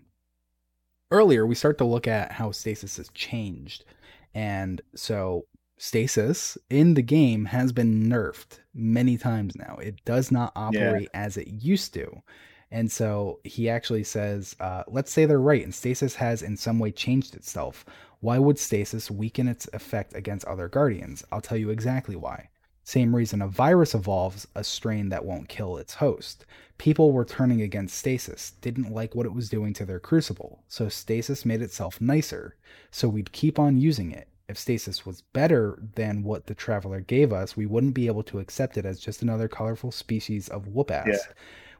[1.12, 3.86] earlier, we start to look at how stasis has changed.
[4.34, 5.45] And so,
[5.78, 9.78] stasis in the game has been nerfed many times now.
[9.78, 12.22] It does not operate as it used to.
[12.72, 16.78] And so he actually says, uh, let's say they're right, and stasis has in some
[16.78, 17.86] way changed itself.
[18.20, 21.24] Why would stasis weaken its effect against other guardians?
[21.32, 22.50] I'll tell you exactly why.
[22.84, 26.45] Same reason a virus evolves a strain that won't kill its host.
[26.77, 30.89] People were turning against stasis, didn't like what it was doing to their crucible, so
[30.89, 32.55] stasis made itself nicer,
[32.89, 34.27] so we'd keep on using it.
[34.47, 38.39] If stasis was better than what the traveler gave us, we wouldn't be able to
[38.39, 41.07] accept it as just another colorful species of whoop ass.
[41.07, 41.34] Yeah.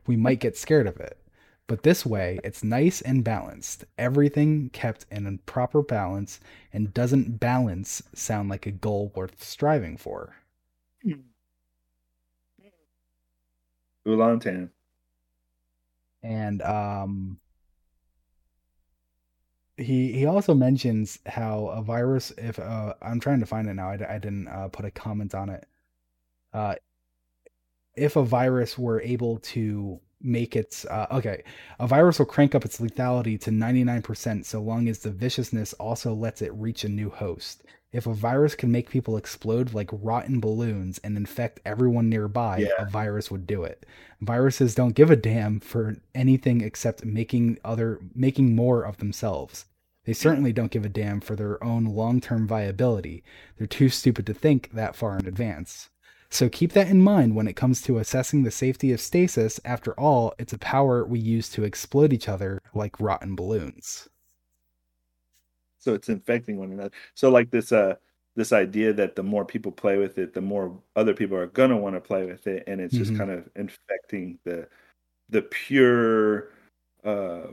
[0.06, 1.18] We might get scared of it.
[1.66, 3.86] But this way, it's nice and balanced.
[3.98, 6.40] Everything kept in a proper balance
[6.74, 10.36] and doesn't balance sound like a goal worth striving for.
[14.06, 14.70] Ulan Tan.
[16.24, 17.40] And um
[19.78, 23.90] he he also mentions how a virus if uh, I'm trying to find it now
[23.90, 25.66] I, I didn't uh, put a comment on it.
[26.54, 26.76] Uh
[27.96, 31.44] if a virus were able to make its uh, okay
[31.80, 36.14] a virus will crank up its lethality to 99% so long as the viciousness also
[36.14, 40.40] lets it reach a new host if a virus can make people explode like rotten
[40.40, 42.70] balloons and infect everyone nearby, yeah.
[42.78, 43.86] a virus would do it.
[44.22, 49.66] Viruses don't give a damn for anything except making other making more of themselves.
[50.06, 53.24] They certainly don't give a damn for their own long-term viability.
[53.58, 55.90] They're too stupid to think that far in advance.
[56.30, 59.60] So keep that in mind when it comes to assessing the safety of stasis.
[59.66, 64.10] After all, it's a power we use to explode each other like rotten balloons
[65.90, 66.92] so it's infecting one another.
[67.16, 67.96] So like this uh
[68.36, 71.78] this idea that the more people play with it, the more other people are gonna
[71.78, 73.04] want to play with it, and it's mm-hmm.
[73.04, 74.68] just kind of infecting the
[75.30, 76.50] the pure.
[77.04, 77.48] Uh,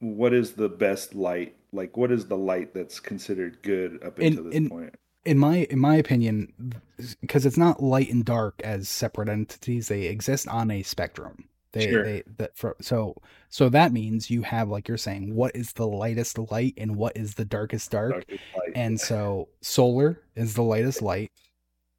[0.00, 1.56] what is the best light?
[1.72, 4.94] Like, what is the light that's considered good up until in, this in, point?
[5.24, 6.74] In my in my opinion,
[7.20, 11.48] because it's not light and dark as separate entities, they exist on a spectrum.
[11.72, 12.04] They, sure.
[12.04, 13.16] they, that for, so,
[13.48, 17.16] so that means you have, like you're saying, what is the lightest light and what
[17.16, 18.12] is the darkest dark.
[18.12, 18.42] Darkest
[18.74, 21.30] and so solar is the lightest light,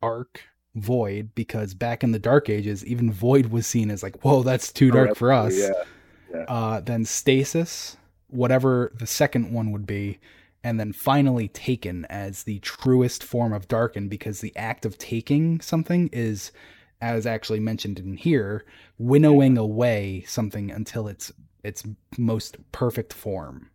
[0.01, 0.41] arc,
[0.75, 4.71] void, because back in the dark ages, even void was seen as like, whoa, that's
[4.71, 5.57] too dark for us.
[5.57, 5.69] Yeah.
[6.33, 6.45] yeah.
[6.47, 7.97] Uh, then stasis,
[8.27, 10.19] whatever the second one would be,
[10.63, 15.59] and then finally taken as the truest form of darken because the act of taking
[15.59, 16.51] something is
[17.01, 18.65] as actually mentioned in here,
[18.97, 21.31] winnowing away something until it's
[21.63, 21.83] its
[22.17, 23.69] most perfect form.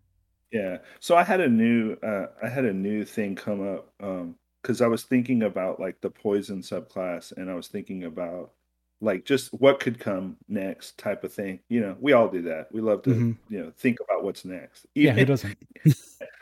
[0.53, 0.79] Yeah.
[1.01, 3.93] So I had a new uh, I had a new thing come up
[4.63, 8.53] because um, I was thinking about like the poison subclass, and I was thinking about
[9.01, 11.61] like just what could come next type of thing.
[11.69, 12.69] You know, we all do that.
[12.73, 13.55] We love to mm-hmm.
[13.55, 14.87] you know think about what's next.
[14.95, 15.59] Even, yeah, who doesn't?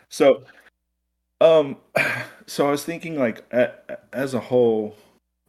[0.08, 0.44] so,
[1.40, 1.76] um,
[2.46, 3.44] so I was thinking like
[4.12, 4.96] as a whole,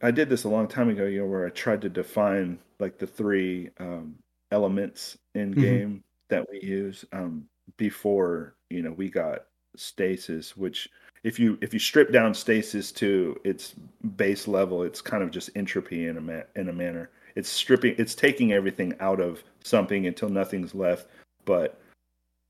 [0.02, 2.98] I did this a long time ago, you know, where I tried to define like
[2.98, 4.14] the three um,
[4.50, 5.60] elements in mm-hmm.
[5.60, 5.96] game mm-hmm.
[6.28, 10.56] that we use um, before you know we got stasis.
[10.56, 10.88] Which,
[11.24, 13.74] if you if you strip down stasis to its
[14.16, 17.10] base level, it's kind of just entropy in a ma- in a manner.
[17.34, 21.08] It's stripping, it's taking everything out of something until nothing's left,
[21.44, 21.78] but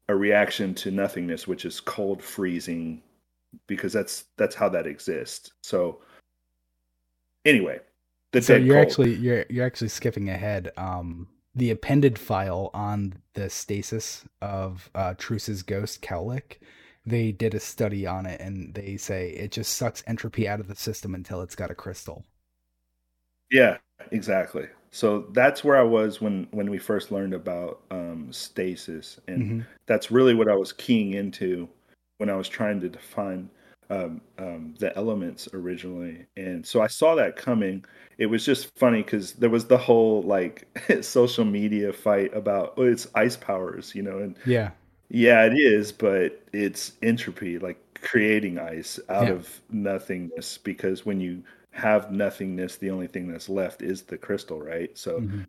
[0.09, 3.03] a reaction to nothingness, which is cold freezing,
[3.67, 5.53] because that's that's how that exists.
[5.63, 5.99] So
[7.47, 7.79] Anyway,
[8.33, 8.87] the so you're cold.
[8.87, 10.73] actually you're you're actually skipping ahead.
[10.77, 16.59] Um, the appended file on the stasis of uh, Truce's ghost Cowlick,
[17.07, 20.69] they did a study on it, and they say it just sucks entropy out of
[20.69, 22.25] the system until it's got a crystal.
[23.51, 23.79] Yeah,
[24.11, 24.67] exactly.
[24.91, 29.61] So that's where I was when when we first learned about um, stasis, and mm-hmm.
[29.87, 31.69] that's really what I was keying into
[32.19, 33.51] when I was trying to define
[33.91, 37.85] um, um, the elements originally, and so I saw that coming.
[38.19, 40.67] It was just funny because there was the whole like
[41.03, 44.71] social media fight about oh, it's ice powers, you know, and yeah,
[45.09, 49.35] yeah, it is, but it's entropy, like creating ice out yeah.
[49.35, 50.59] of nothingness.
[50.59, 54.97] Because when you have nothingness, the only thing that's left is the crystal, right?
[54.97, 55.43] So, mm-hmm.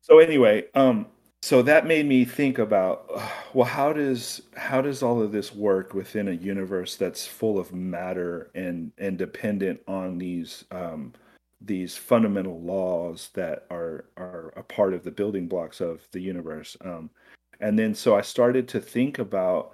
[0.00, 1.06] so anyway, um,
[1.42, 3.10] so that made me think about
[3.54, 7.72] well how does how does all of this work within a universe that's full of
[7.72, 11.12] matter and and dependent on these um,
[11.60, 16.76] these fundamental laws that are are a part of the building blocks of the universe
[16.84, 17.10] um,
[17.60, 19.72] and then so i started to think about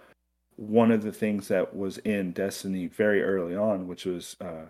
[0.57, 4.67] one of the things that was in destiny very early on which was uh,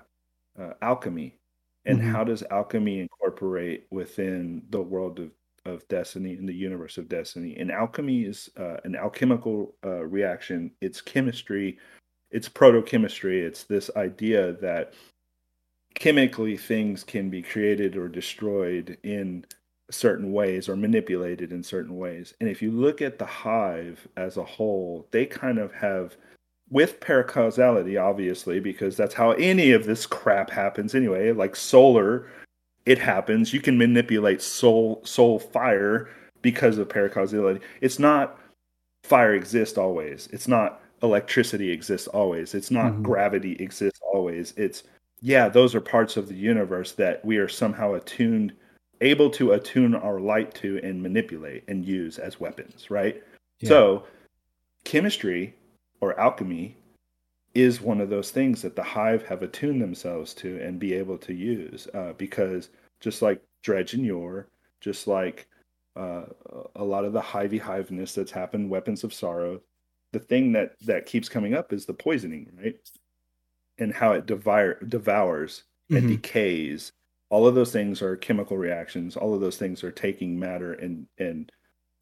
[0.61, 1.35] uh, alchemy
[1.87, 2.13] and mm-hmm.
[2.13, 5.31] how does alchemy incorporate within the world of
[5.65, 10.71] of destiny in the universe of destiny and alchemy is uh, an alchemical uh, reaction
[10.81, 11.79] it's chemistry
[12.31, 14.93] it's protochemistry it's this idea that
[15.95, 19.45] chemically things can be created or destroyed in
[19.91, 22.35] certain ways or manipulated in certain ways.
[22.41, 26.17] And if you look at the hive as a whole, they kind of have
[26.71, 31.33] with paracausality, obviously, because that's how any of this crap happens anyway.
[31.33, 32.29] Like solar,
[32.89, 33.53] it happens.
[33.53, 36.09] You can manipulate soul soul fire
[36.41, 37.61] because of paracausality.
[37.83, 38.41] It's not
[39.05, 40.27] fire exists always.
[40.33, 42.55] It's not electricity exists always.
[42.55, 43.03] It's not mm-hmm.
[43.03, 44.55] gravity exists always.
[44.57, 44.85] It's
[45.21, 48.55] yeah, those are parts of the universe that we are somehow attuned
[49.03, 53.23] able to attune our light to and manipulate and use as weapons, right?
[53.61, 53.69] Yeah.
[53.69, 54.05] So,
[54.85, 55.55] chemistry
[56.01, 56.75] or alchemy
[57.61, 61.19] is one of those things that the hive have attuned themselves to and be able
[61.19, 64.49] to use uh, because just like Dredgen Yor,
[64.81, 65.47] just like
[65.97, 66.25] uh,
[66.77, 69.61] a lot of the hivey hiveness that's happened, weapons of sorrow,
[70.13, 72.77] the thing that that keeps coming up is the poisoning, right?
[73.79, 76.09] And how it devour, devours and mm-hmm.
[76.09, 76.93] decays
[77.31, 81.07] all of those things are chemical reactions all of those things are taking matter and
[81.19, 81.51] and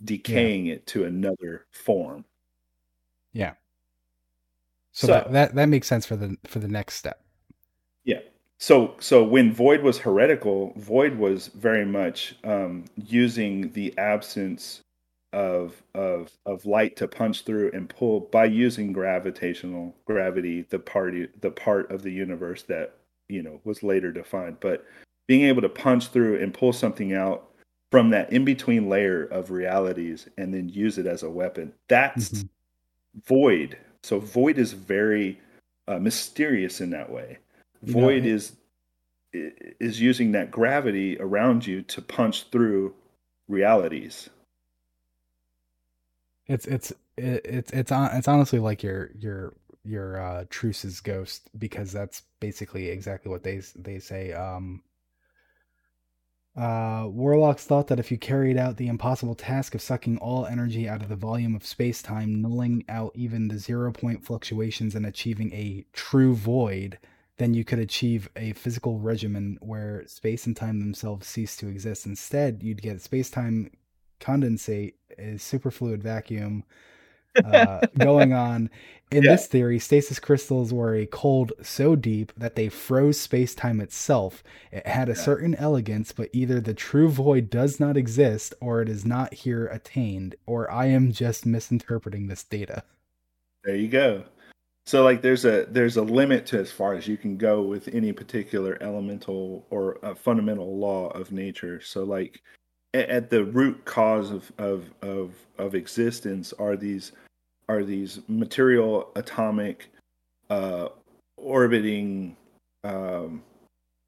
[0.05, 0.75] decaying yeah.
[0.75, 2.25] it to another form
[3.33, 3.55] yeah
[4.97, 7.21] so, so that, that that makes sense for the for the next step
[8.05, 8.21] yeah
[8.59, 14.81] so so when void was heretical void was very much um, using the absence
[15.33, 21.29] of of of light to punch through and pull by using gravitational gravity the party
[21.41, 22.95] the part of the universe that
[23.29, 24.87] you know was later defined but
[25.27, 27.51] being able to punch through and pull something out
[27.91, 31.73] from that in between layer of realities and then use it as a weapon.
[31.89, 32.47] That's mm-hmm.
[33.27, 33.79] void.
[34.03, 35.41] So void is very
[35.89, 37.39] uh, mysterious in that way.
[37.83, 38.57] Void you know, is
[39.33, 42.95] is using that gravity around you to punch through
[43.49, 44.31] realities.
[46.47, 52.23] It's it's it's it's it's honestly like your your your uh truce's ghost because that's
[52.41, 54.83] basically exactly what they they say um
[56.57, 60.89] uh, warlocks thought that if you carried out the impossible task of sucking all energy
[60.89, 65.05] out of the volume of space time, nulling out even the zero point fluctuations, and
[65.05, 66.99] achieving a true void,
[67.37, 72.07] then you could achieve a physical regimen where space and time themselves cease to exist.
[72.07, 73.71] Instead, you'd get space time
[74.19, 76.65] condensate, a superfluid vacuum,
[77.45, 78.71] uh, going on.
[79.13, 79.33] In yeah.
[79.33, 84.43] this theory, stasis crystals were a cold so deep that they froze space time itself.
[84.73, 85.19] It had a yeah.
[85.19, 89.67] certain elegance, but either the true void does not exist or it is not here
[89.69, 92.83] attained, or I am just misinterpreting this data.
[93.63, 94.25] There you go.
[94.87, 97.89] So like there's a there's a limit to as far as you can go with
[97.89, 101.81] any particular elemental or a fundamental law of nature.
[101.81, 102.41] So like
[102.95, 107.13] at the root cause of of of, of existence are these
[107.69, 109.91] are these material atomic
[110.51, 110.89] uh,
[111.37, 112.37] orbiting
[112.85, 113.43] um,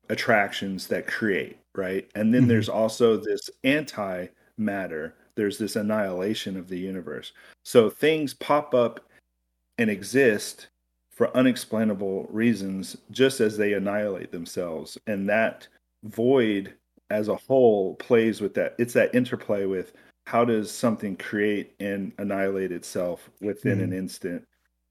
[0.08, 2.10] attractions that create right?
[2.14, 2.50] And then mm-hmm.
[2.50, 4.26] there's also this anti
[4.58, 7.32] matter there's this annihilation of the universe.
[7.64, 8.98] So things pop up
[9.78, 10.66] and exist
[11.12, 14.98] for unexplainable reasons just as they annihilate themselves.
[15.06, 15.68] And that
[16.02, 16.74] void
[17.10, 19.92] as a whole plays with that it's that interplay with
[20.28, 23.84] how does something create and annihilate itself within mm.
[23.84, 24.46] an instant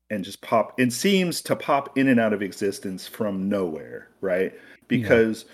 [0.09, 4.55] and just pop it seems to pop in and out of existence from nowhere right
[4.87, 5.45] because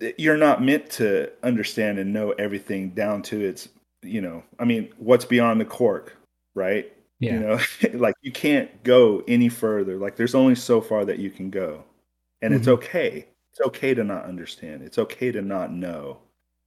[0.00, 0.12] yeah.
[0.16, 3.68] you're not meant to understand and know everything down to its
[4.02, 6.16] you know i mean what's beyond the cork
[6.54, 7.34] right yeah.
[7.34, 7.60] you know
[7.98, 11.84] like you can't go any further like there's only so far that you can go
[12.40, 12.60] and mm-hmm.
[12.60, 16.16] it's okay it's okay to not understand it's okay to not know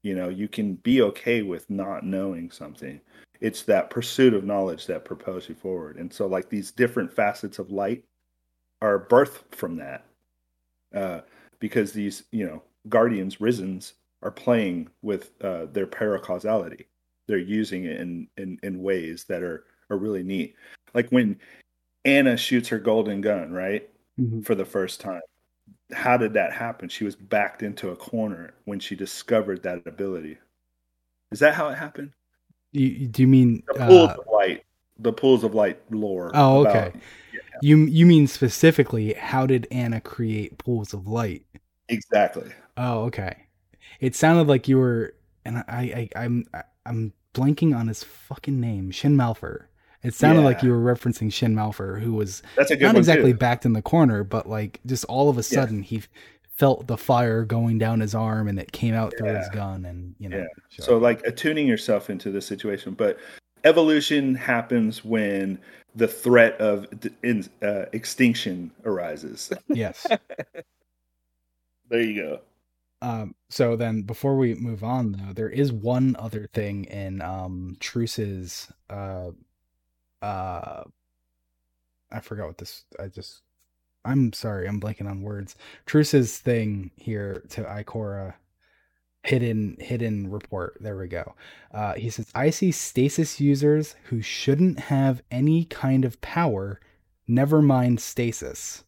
[0.06, 3.02] you know, you can be okay with not knowing something.
[3.42, 5.98] It's that pursuit of knowledge that propels you forward.
[5.98, 8.04] And so, like these different facets of light
[8.84, 10.06] are birthed from that,
[10.94, 11.22] uh,
[11.60, 16.86] because these, you know, guardians, risens, are playing with uh, their paracausality.
[17.26, 20.56] They're using it in, in in ways that are are really neat.
[20.94, 21.40] Like when
[22.06, 23.90] Anna shoots her golden gun, right,
[24.20, 24.42] mm-hmm.
[24.42, 25.22] for the first time
[25.94, 26.90] how did that happen?
[26.90, 30.38] She was backed into a corner when she discovered that ability.
[31.32, 32.12] Is that how it happened?
[32.72, 34.64] You, do you mean the pools uh, of light?
[35.00, 36.32] The pools of light lore.
[36.34, 36.92] Oh, okay.
[37.34, 37.40] Yeah.
[37.62, 41.46] You you mean specifically how did Anna create pools of light?
[41.90, 42.52] Exactly.
[42.78, 43.48] Oh, okay.
[44.00, 45.16] It sounded like you were,
[45.46, 46.46] and I, I I'm
[46.86, 49.66] I'm blanking on his fucking name, Shin Malphur.
[50.06, 50.48] It sounded yeah.
[50.48, 53.38] like you were referencing Shin Malphur, who was That's a good not exactly too.
[53.38, 55.84] backed in the corner, but like just all of a sudden yeah.
[55.84, 56.04] he
[56.56, 59.20] felt the fire going down his arm and it came out yeah.
[59.20, 60.46] through his gun and you know.
[60.70, 60.86] Sure.
[60.86, 63.18] So like attuning yourself into the situation, but
[63.64, 65.60] evolution happens when
[65.96, 66.88] the threat of
[67.24, 69.52] in, uh, extinction arises.
[69.68, 70.06] Yes.
[71.90, 72.40] there you go.
[73.02, 77.78] Um, so then before we move on though, there is one other thing in um
[77.80, 79.32] Truce's uh
[80.22, 80.84] uh
[82.12, 83.42] I forgot what this I just
[84.06, 85.56] I'm sorry, I'm blanking on words.
[85.86, 88.36] Truce's thing here to Ikora
[89.24, 90.78] hidden hidden report.
[90.80, 91.36] There we go.
[91.74, 96.80] Uh, he says I see stasis users who shouldn't have any kind of power.
[97.28, 98.84] Never mind stasis.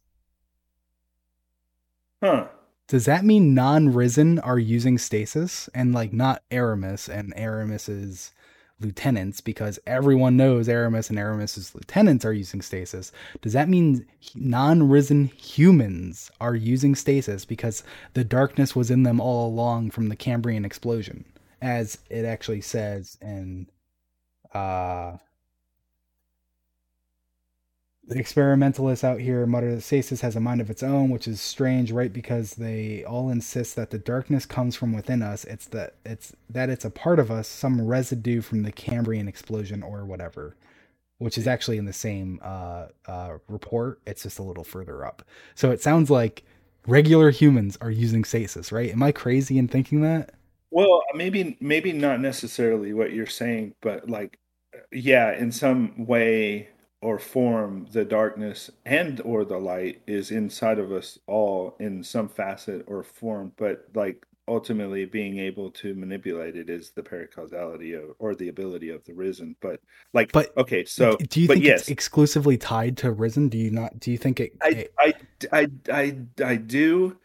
[2.22, 2.46] Huh.
[2.86, 8.32] Does that mean non-risen are using stasis and like not Eramis and Eramis's
[8.80, 13.12] lieutenants because everyone knows Eramis and Eramis's lieutenants are using stasis.
[13.42, 17.82] Does that mean non-risen humans are using stasis because
[18.14, 21.24] the darkness was in them all along from the Cambrian explosion,
[21.60, 23.68] as it actually says in
[24.54, 25.16] uh
[28.08, 31.42] the experimentalists out here mutter that stasis has a mind of its own, which is
[31.42, 32.10] strange, right?
[32.10, 35.44] Because they all insist that the darkness comes from within us.
[35.44, 39.82] It's that it's that it's a part of us, some residue from the Cambrian explosion
[39.82, 40.56] or whatever,
[41.18, 44.00] which is actually in the same uh, uh, report.
[44.06, 45.22] It's just a little further up.
[45.54, 46.44] So it sounds like
[46.86, 48.90] regular humans are using stasis, right?
[48.90, 50.30] Am I crazy in thinking that?
[50.70, 54.38] Well, maybe maybe not necessarily what you're saying, but like,
[54.90, 56.70] yeah, in some way
[57.00, 62.28] or form the darkness and or the light is inside of us all in some
[62.28, 68.16] facet or form but like ultimately being able to manipulate it is the paracausality of,
[68.18, 69.80] or the ability of the risen but
[70.14, 71.82] like but okay so do you think yes.
[71.82, 75.14] it's exclusively tied to risen do you not do you think it I, I
[75.52, 77.16] i i i do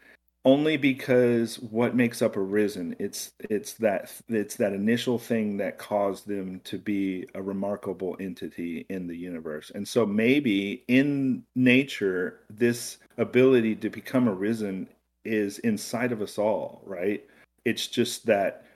[0.44, 5.78] only because what makes up a risen it's it's that it's that initial thing that
[5.78, 9.72] caused them to be a remarkable entity in the universe.
[9.74, 14.88] And so maybe in nature this ability to become a risen
[15.24, 17.24] is inside of us all right?
[17.64, 18.66] It's just that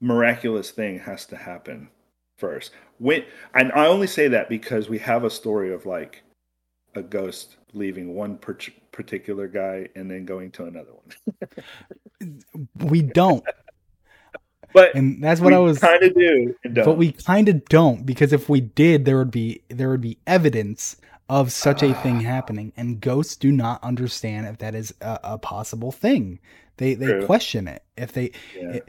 [0.00, 1.88] miraculous thing has to happen
[2.38, 2.72] first.
[2.98, 6.22] When and i only say that because we have a story of like
[6.94, 8.36] a ghost leaving one
[8.92, 12.42] particular guy and then going to another one.
[12.78, 13.44] we don't.
[14.72, 16.54] But and that's what I was kind of do.
[16.70, 20.18] But we kind of don't because if we did, there would be there would be
[20.26, 20.96] evidence
[21.28, 22.02] of such a ah.
[22.02, 26.38] thing happening, and ghosts do not understand if that is a, a possible thing.
[26.78, 27.26] They they True.
[27.26, 28.32] question it if they.
[28.56, 28.70] Yeah.
[28.70, 28.88] It,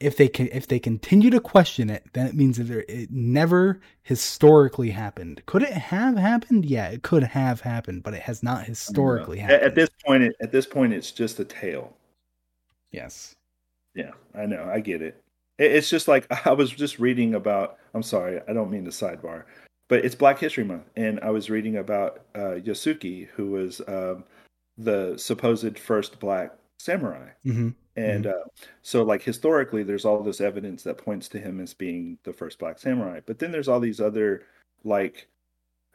[0.00, 3.80] if they can if they continue to question it, then it means that it never
[4.02, 5.42] historically happened.
[5.46, 6.64] Could it have happened?
[6.64, 9.62] Yeah, it could have happened, but it has not historically happened.
[9.62, 11.94] At this point, it, at this point, it's just a tale.
[12.90, 13.36] Yes.
[13.94, 14.68] Yeah, I know.
[14.72, 15.22] I get it.
[15.58, 17.76] It's just like I was just reading about.
[17.94, 19.44] I'm sorry, I don't mean to sidebar,
[19.88, 24.24] but it's Black History Month, and I was reading about uh, Yasuke, who was um,
[24.78, 27.28] the supposed first black samurai.
[27.44, 27.70] Mm-hmm.
[28.00, 28.38] And mm-hmm.
[28.38, 32.32] uh, so, like historically, there's all this evidence that points to him as being the
[32.32, 33.20] first black samurai.
[33.24, 34.44] But then there's all these other
[34.84, 35.28] like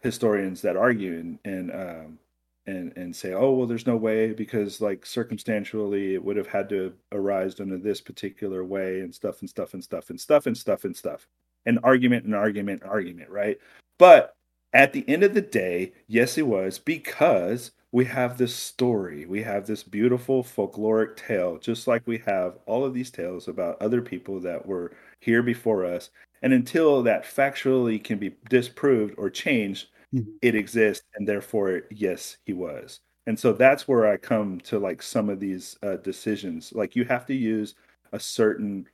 [0.03, 2.19] historians that argue and and um,
[2.67, 6.69] and and say, oh well, there's no way because like circumstantially it would have had
[6.69, 10.57] to arise under this particular way and stuff and stuff and stuff and stuff and
[10.57, 11.27] stuff and stuff
[11.65, 13.57] and argument and argument and argument, right?
[13.97, 14.35] But
[14.73, 19.25] at the end of the day, yes, it was because we have this story.
[19.25, 23.81] We have this beautiful folkloric tale, just like we have all of these tales about
[23.81, 24.91] other people that were
[25.21, 26.09] here before us.
[26.41, 30.29] And until that factually can be disproved or changed, mm-hmm.
[30.41, 31.05] it exists.
[31.15, 32.99] And therefore, yes, he was.
[33.27, 36.73] And so that's where I come to like some of these uh, decisions.
[36.75, 37.75] Like you have to use
[38.11, 38.89] a certain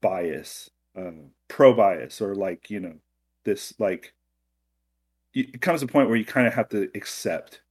[0.00, 2.94] bias, um, pro bias, or like, you know,
[3.42, 4.14] this like,
[5.34, 7.62] it comes to a point where you kind of have to accept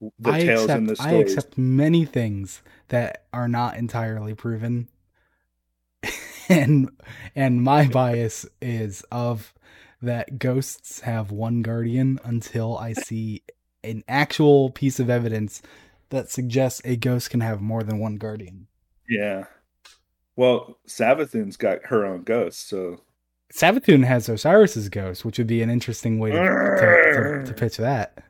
[0.00, 1.12] the I tales accept, the stories.
[1.12, 4.88] I accept many things that are not entirely proven.
[6.48, 6.90] and
[7.34, 9.54] and my bias is of
[10.02, 13.42] that ghosts have one guardian until I see
[13.82, 15.62] an actual piece of evidence
[16.10, 18.68] that suggests a ghost can have more than one guardian.
[19.08, 19.44] Yeah.
[20.36, 23.00] Well, Savathun's got her own ghost, so
[23.52, 27.78] Savathun has Osiris's ghost, which would be an interesting way to, to, to, to pitch
[27.78, 28.22] that.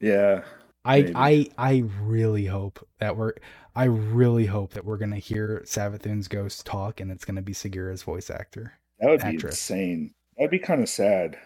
[0.00, 0.42] Yeah.
[0.88, 3.34] I I I really hope that we're
[3.76, 8.02] I really hope that we're gonna hear Savathun's ghost talk and it's gonna be Sagira's
[8.02, 8.72] voice actor.
[8.98, 9.68] That would actress.
[9.68, 10.14] be insane.
[10.36, 11.38] That'd be kind of sad.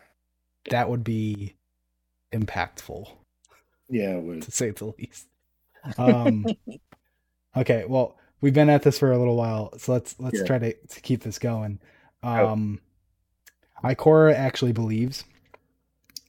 [0.70, 1.56] That would be
[2.32, 3.08] impactful.
[3.88, 4.42] Yeah, would.
[4.42, 5.26] to say the least.
[5.98, 6.46] Um
[7.56, 10.46] Okay, well, we've been at this for a little while, so let's let's yeah.
[10.46, 11.80] try to, to keep this going.
[12.22, 12.80] Um
[13.82, 13.88] oh.
[13.88, 15.24] Ikora actually believes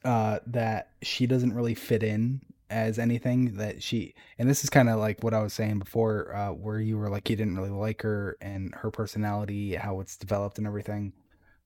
[0.04, 2.42] uh that she doesn't really fit in
[2.74, 6.36] as anything that she and this is kind of like what I was saying before
[6.36, 10.18] uh where you were like you didn't really like her and her personality how it's
[10.18, 11.14] developed and everything.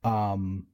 [0.04, 0.68] Um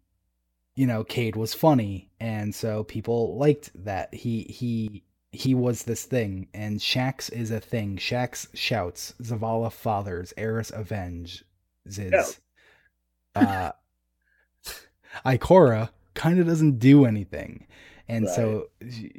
[0.76, 4.12] you know Cayde was funny and so people liked that.
[4.12, 7.98] He he he was this thing and Shaxx is a thing.
[7.98, 11.46] Shaxx shouts Zavala fathers Eris avenge
[11.88, 12.40] Ziz.
[13.36, 13.72] Uh
[15.24, 17.68] Ikora kind of doesn't do anything
[18.08, 18.36] and right.
[18.36, 18.70] so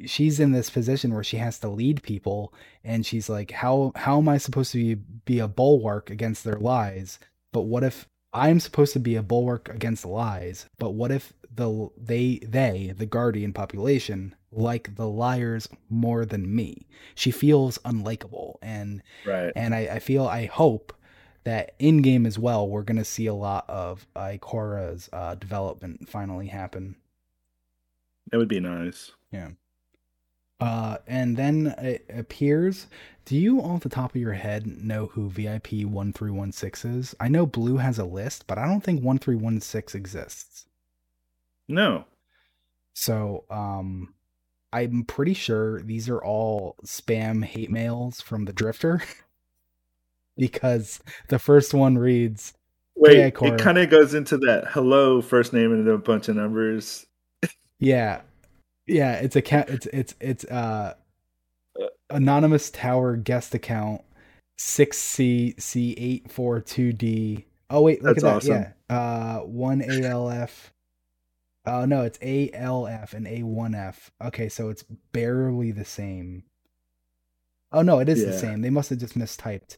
[0.05, 2.53] she's in this position where she has to lead people
[2.83, 4.95] and she's like how how am i supposed to be,
[5.25, 7.19] be a bulwark against their lies?
[7.51, 10.67] But what if i'm supposed to be a bulwark against lies?
[10.77, 16.85] But what if the they they the guardian population like the liars more than me?
[17.15, 19.51] She feels unlikable and right.
[19.55, 20.93] and i, I feel i hope
[21.43, 26.09] that in game as well we're going to see a lot of ikora's uh, development
[26.09, 26.95] finally happen
[28.31, 29.11] that would be nice.
[29.31, 29.49] Yeah.
[30.59, 32.87] Uh, and then it appears.
[33.25, 36.85] Do you, off the top of your head, know who VIP one three one six
[36.85, 37.15] is?
[37.19, 40.65] I know Blue has a list, but I don't think one three one six exists.
[41.67, 42.05] No.
[42.93, 44.13] So, um,
[44.71, 49.01] I'm pretty sure these are all spam hate mails from the Drifter,
[50.37, 52.53] because the first one reads.
[52.95, 57.05] Wait, it kind of goes into that hello first name and a bunch of numbers
[57.85, 58.21] yeah,
[58.87, 59.13] yeah.
[59.13, 59.69] It's a cat.
[59.69, 60.95] It's it's it's uh,
[62.09, 64.01] anonymous tower guest account
[64.57, 67.45] six C C eight four two D.
[67.69, 68.35] Oh wait, look That's at that.
[68.37, 68.73] Awesome.
[68.89, 70.73] Yeah, uh, one ALF.
[71.67, 74.09] Oh uh, no, it's ALF and A1F.
[74.23, 76.43] Okay, so it's barely the same.
[77.71, 78.27] Oh no, it is yeah.
[78.27, 78.61] the same.
[78.61, 79.77] They must have just mistyped.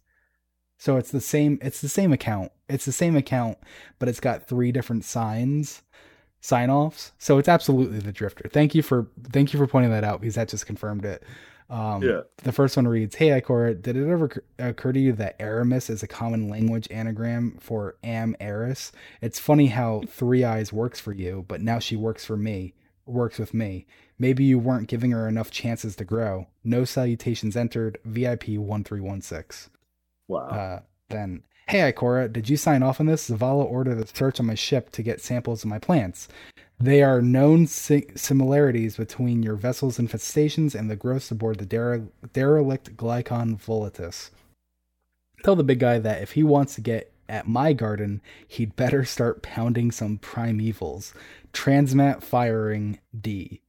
[0.78, 1.60] So it's the same.
[1.62, 2.52] It's the same account.
[2.70, 3.58] It's the same account,
[4.00, 5.82] but it's got three different signs
[6.42, 7.12] sign offs.
[7.18, 8.50] So it's absolutely the drifter.
[8.52, 11.24] Thank you for thank you for pointing that out because that just confirmed it.
[11.70, 12.22] Um, yeah.
[12.38, 16.02] The first one reads, "Hey Ikora, did it ever occur to you that Eramis is
[16.02, 18.92] a common language anagram for Am Eris?
[19.22, 22.74] It's funny how Three Eyes works for you, but now she works for me,
[23.06, 23.86] works with me.
[24.18, 26.48] Maybe you weren't giving her enough chances to grow.
[26.64, 28.00] No salutations entered.
[28.06, 29.70] VIP one three one six.
[30.30, 30.48] Wow.
[30.48, 33.30] Uh, then Hey, Ikora, did you sign off on this?
[33.30, 36.30] Zavala ordered a search on my ship to get samples of my plants.
[36.80, 42.08] They are known si- similarities between your vessel's infestations and the growths aboard the dere-
[42.32, 44.30] derelict Glykon Volatus.
[45.44, 49.04] Tell the big guy that if he wants to get at my garden, he'd better
[49.04, 51.14] start pounding some primevals.
[51.52, 53.62] Transmat firing D.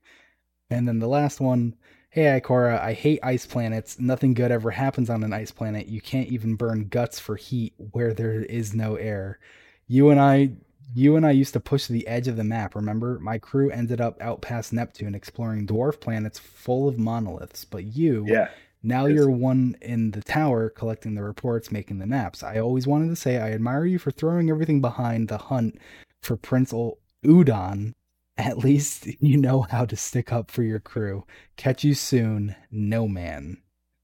[0.70, 1.74] And then the last one
[2.10, 4.00] Hey, Ikora, I hate ice planets.
[4.00, 5.88] Nothing good ever happens on an ice planet.
[5.88, 9.38] You can't even burn guts for heat where there is no air.
[9.86, 10.52] You and I
[10.94, 13.18] you and I used to push the edge of the map, remember?
[13.18, 18.24] My crew ended up out past Neptune exploring dwarf planets full of monoliths, but you
[18.26, 18.48] yeah.
[18.82, 22.42] Now you're one in the tower collecting the reports, making the maps.
[22.42, 25.78] I always wanted to say I admire you for throwing everything behind the hunt
[26.22, 27.94] for Prince Uldren
[28.38, 31.24] at least you know how to stick up for your crew.
[31.56, 33.60] Catch you soon, no man.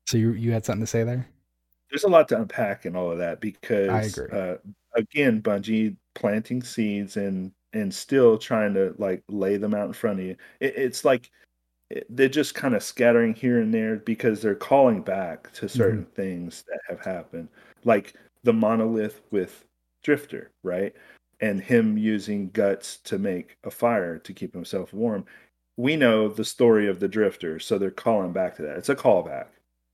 [0.07, 1.29] So you you had something to say there?
[1.91, 4.39] There's a lot to unpack in all of that because I agree.
[4.39, 4.57] Uh,
[4.95, 10.21] again, Bungie planting seeds and and still trying to like lay them out in front
[10.21, 10.37] of you.
[10.61, 11.31] It, it's like
[12.09, 16.15] they're just kind of scattering here and there because they're calling back to certain mm-hmm.
[16.15, 17.49] things that have happened,
[17.85, 19.65] like the monolith with
[20.03, 20.95] Drifter, right?
[21.45, 25.27] And him using guts to make a fire to keep himself warm.
[25.77, 28.79] We know the story of the drifter, so they're calling back to that.
[28.79, 29.49] It's a callback.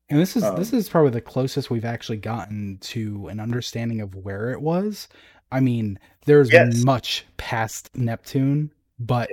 [0.08, 4.00] And this is um, this is probably the closest we've actually gotten to an understanding
[4.00, 5.08] of where it was.
[5.50, 6.84] I mean, there's yes.
[6.84, 9.28] much past Neptune, but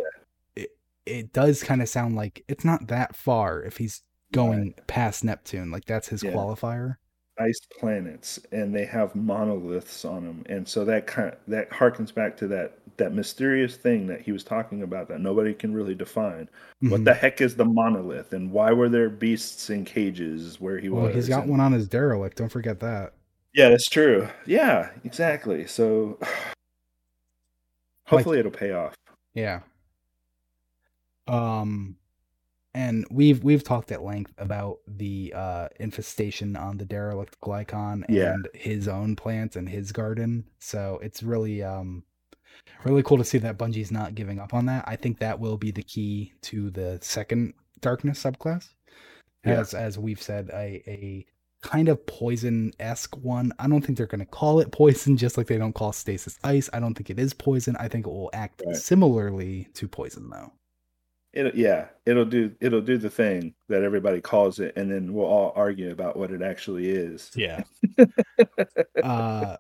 [0.55, 0.63] yeah.
[0.63, 0.69] it,
[1.05, 4.87] it does kind of sound like it's not that far if he's going right.
[4.87, 5.69] past Neptune.
[5.69, 6.31] Like that's his yeah.
[6.31, 6.95] qualifier
[7.39, 12.13] ice planets and they have monoliths on them and so that kind of, that harkens
[12.13, 15.93] back to that that mysterious thing that he was talking about that nobody can really
[15.95, 16.49] define.
[16.83, 16.89] Mm-hmm.
[16.89, 20.89] what the heck is the monolith and why were there beasts in cages where he
[20.89, 23.13] well, was he's got and, one on his derelict don't forget that.
[23.53, 24.27] Yeah that's true.
[24.45, 25.67] Yeah exactly.
[25.67, 26.19] So
[28.05, 28.95] hopefully like, it'll pay off.
[29.33, 29.61] Yeah.
[31.27, 31.96] Um
[32.77, 38.33] and we've we've talked at length about the uh, infestation on the derelict Glykon yeah.
[38.33, 40.45] and his own plants and his garden.
[40.59, 42.03] So it's really um
[42.83, 44.83] really cool to see that Bungie's not giving up on that.
[44.87, 48.69] I think that will be the key to the second darkness subclass.
[49.43, 49.59] Yeah.
[49.59, 51.25] As as we've said, a a
[51.63, 53.53] kind of poison esque one.
[53.57, 56.37] I don't think they're going to call it poison, just like they don't call stasis
[56.43, 56.69] ice.
[56.71, 57.75] I don't think it is poison.
[57.79, 58.75] I think it will act right.
[58.75, 60.51] similarly to poison, though
[61.37, 65.25] it, yeah, it'll do it'll do the thing that everybody calls it, and then we'll
[65.25, 67.31] all argue about what it actually is.
[67.35, 67.63] Yeah.
[69.03, 69.57] uh,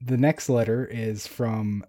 [0.00, 1.84] the next letter is from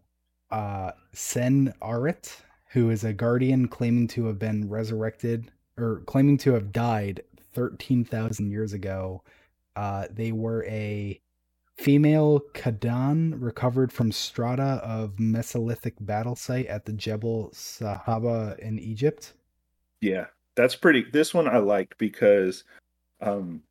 [0.49, 2.41] uh, Sen Arit,
[2.71, 7.21] who is a guardian claiming to have been resurrected or claiming to have died
[7.53, 9.23] 13,000 years ago.
[9.75, 11.19] Uh, they were a
[11.77, 19.33] female Kadan recovered from strata of Mesolithic battle site at the Jebel Sahaba in Egypt.
[20.01, 20.25] Yeah,
[20.55, 21.05] that's pretty.
[21.11, 22.63] This one I liked because
[23.21, 23.61] um,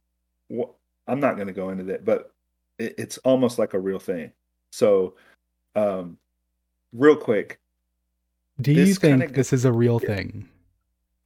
[0.53, 0.70] wh-
[1.07, 2.33] I'm not going to go into that, but
[2.78, 4.33] it, it's almost like a real thing.
[4.73, 5.15] So,
[5.74, 6.19] um,
[6.93, 7.61] real quick,
[8.61, 10.49] Do you think kinda- this is a real thing?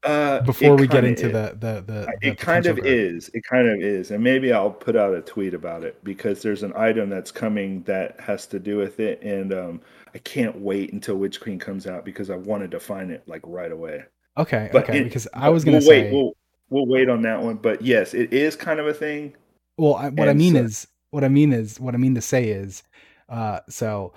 [0.02, 1.32] Uh, Before we get into is.
[1.32, 3.30] the the the, the it kind of is.
[3.34, 6.62] It kind of is, and maybe I'll put out a tweet about it because there's
[6.62, 9.80] an item that's coming that has to do with it, and um,
[10.14, 13.42] I can't wait until Witch Queen comes out because I wanted to find it like
[13.44, 14.04] right away.
[14.38, 16.12] Okay, But okay, it- because I was gonna we'll say wait.
[16.12, 16.32] We'll
[16.70, 19.34] we'll wait on that one, but yes, it is kind of a thing.
[19.76, 22.20] Well, I, what I mean so- is, what I mean is, what I mean to
[22.22, 22.82] say is,
[23.28, 24.12] uh, so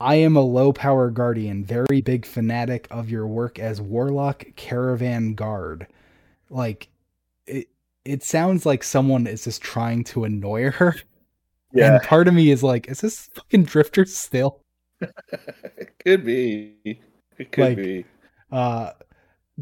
[0.00, 5.34] I am a low power guardian, very big fanatic of your work as warlock caravan
[5.34, 5.86] guard.
[6.50, 6.88] Like,
[7.46, 7.68] it
[8.04, 10.94] it sounds like someone is just trying to annoy her,
[11.72, 11.94] Yeah.
[11.96, 14.60] and part of me is like, is this fucking drifter still?
[15.00, 16.76] it could be.
[17.38, 18.04] It could Like- be.
[18.50, 18.92] Uh,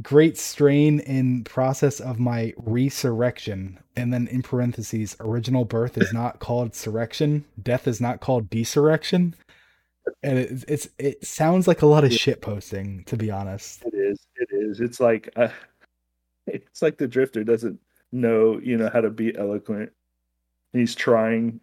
[0.03, 6.39] great strain in process of my resurrection and then in parentheses original birth is not
[6.39, 9.35] called surrection death is not called desurrection
[10.23, 12.19] and it, it's it sounds like a lot of Yeah.
[12.19, 14.27] shit posting to be honest It is.
[14.37, 14.81] It is.
[14.81, 15.49] It's like uh,
[16.47, 17.81] it's like the drifter doesn't
[18.13, 19.93] know, you know, how to be eloquent.
[20.73, 21.61] He's trying.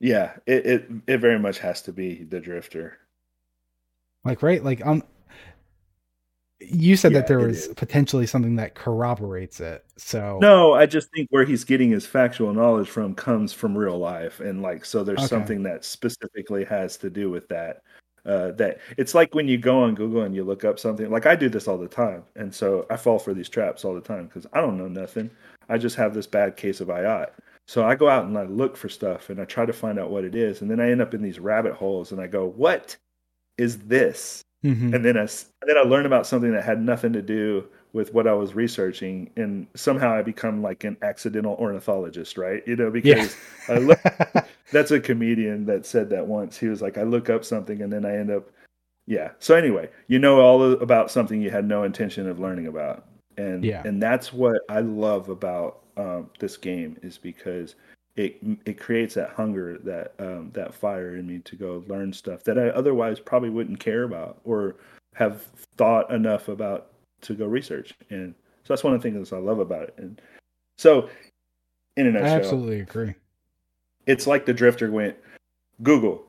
[0.00, 2.98] Yeah, it it, it very much has to be the drifter.
[4.24, 5.02] like right like um
[6.60, 11.08] you said Yeah, that there was potentially something that corroborates it so No, I just
[11.14, 15.02] think where he's getting his factual knowledge from comes from real life, and like so,
[15.04, 15.26] there's Okay.
[15.28, 17.82] something that specifically has to do with that.
[18.26, 21.10] Uh, that it's like when you go on Google and you look up something.
[21.10, 23.94] Like I do this all the time, and so I fall for these traps all
[23.94, 25.30] the time because I don't know nothing.
[25.68, 27.30] I just have this bad case of IOT.
[27.66, 30.10] So I go out and I look for stuff and I try to find out
[30.10, 32.46] what it is, and then I end up in these rabbit holes, and I go,
[32.46, 32.96] "What
[33.58, 34.94] is this?" Mhm.
[34.94, 38.12] and then I and then I learned about something that had nothing to do with
[38.12, 42.62] what I was researching, and somehow I become like an accidental ornithologist, right?
[42.66, 43.36] You know, yeah because
[43.68, 43.98] I look.
[44.72, 46.58] That's a comedian that said that once.
[46.58, 48.50] He was like, I look up something and then I end up,
[49.06, 49.30] yeah.
[49.38, 53.06] So anyway, you know all about something you had no intention of learning about,
[53.38, 53.82] and Yeah.
[53.86, 57.76] and that's what I love about um, this game is because
[58.18, 62.44] it it creates that hunger, that um, that fire in me to go learn stuff
[62.44, 64.76] that I otherwise probably wouldn't care about or
[65.14, 65.42] have
[65.76, 66.90] thought enough about
[67.22, 67.94] to go research.
[68.10, 68.34] And
[68.64, 69.94] so that's one of the things I love about it.
[69.96, 70.20] And
[70.76, 71.08] so,
[71.98, 73.14] in a i nutshell, absolutely agree
[74.06, 75.16] it's like the drifter went
[75.82, 76.24] google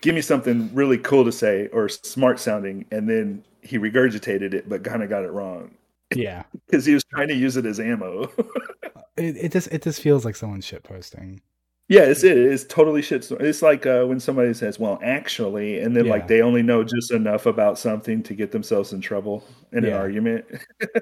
[0.00, 4.68] give me something really cool to say or smart sounding and then he regurgitated it
[4.68, 5.70] but kind of got it wrong
[6.18, 8.22] yeah because he was trying to use it as ammo
[9.16, 11.40] it, it just it just feels like someone's shit posting
[11.88, 15.94] yeah it's it it's totally shit it's like uh, when somebody says well actually and
[15.96, 16.12] then Yeah.
[16.12, 19.92] like they only know just enough about something to get themselves in trouble in an
[19.92, 20.44] argument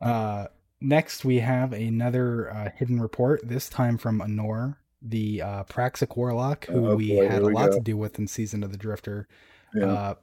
[0.00, 0.46] Uh,
[0.80, 6.66] next, we have another uh, hidden report, this time from Anor, the uh, Praxic Warlock,
[6.66, 7.76] who Oh, we had a lot go.
[7.76, 9.28] to do with in Season of the Drifter.
[9.74, 10.14] yeah.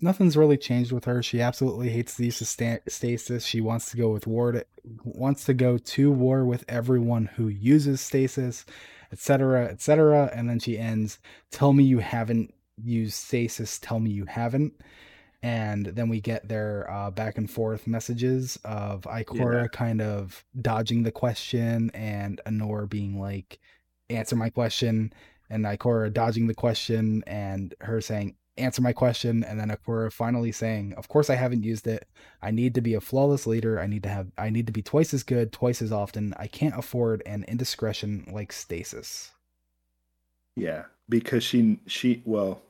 [0.00, 1.22] Nothing's really changed with her.
[1.22, 3.46] She absolutely hates the use of sta- stasis.
[3.46, 4.66] She wants to go with war, to,
[5.04, 8.66] wants to go to war with everyone who uses stasis,
[9.10, 10.30] etc., etc.
[10.34, 11.18] And then she ends,
[11.50, 13.78] "Tell me you haven't used stasis.
[13.78, 14.74] Tell me you haven't."
[15.42, 19.68] And then we get their uh, back and forth messages of Ikora Yeah.
[19.68, 23.60] kind of dodging the question and Anor being like,
[24.10, 25.12] "Answer my question,"
[25.48, 30.52] and Ikora dodging the question and her saying, answer my question and then Ikora finally
[30.52, 32.08] saying, "Of course I haven't used it.
[32.42, 33.80] I need to be a flawless leader.
[33.80, 36.34] I need to have I need to be twice as good, twice as often.
[36.38, 39.32] I can't afford an indiscretion like stasis."
[40.56, 42.62] Yeah, because she she well,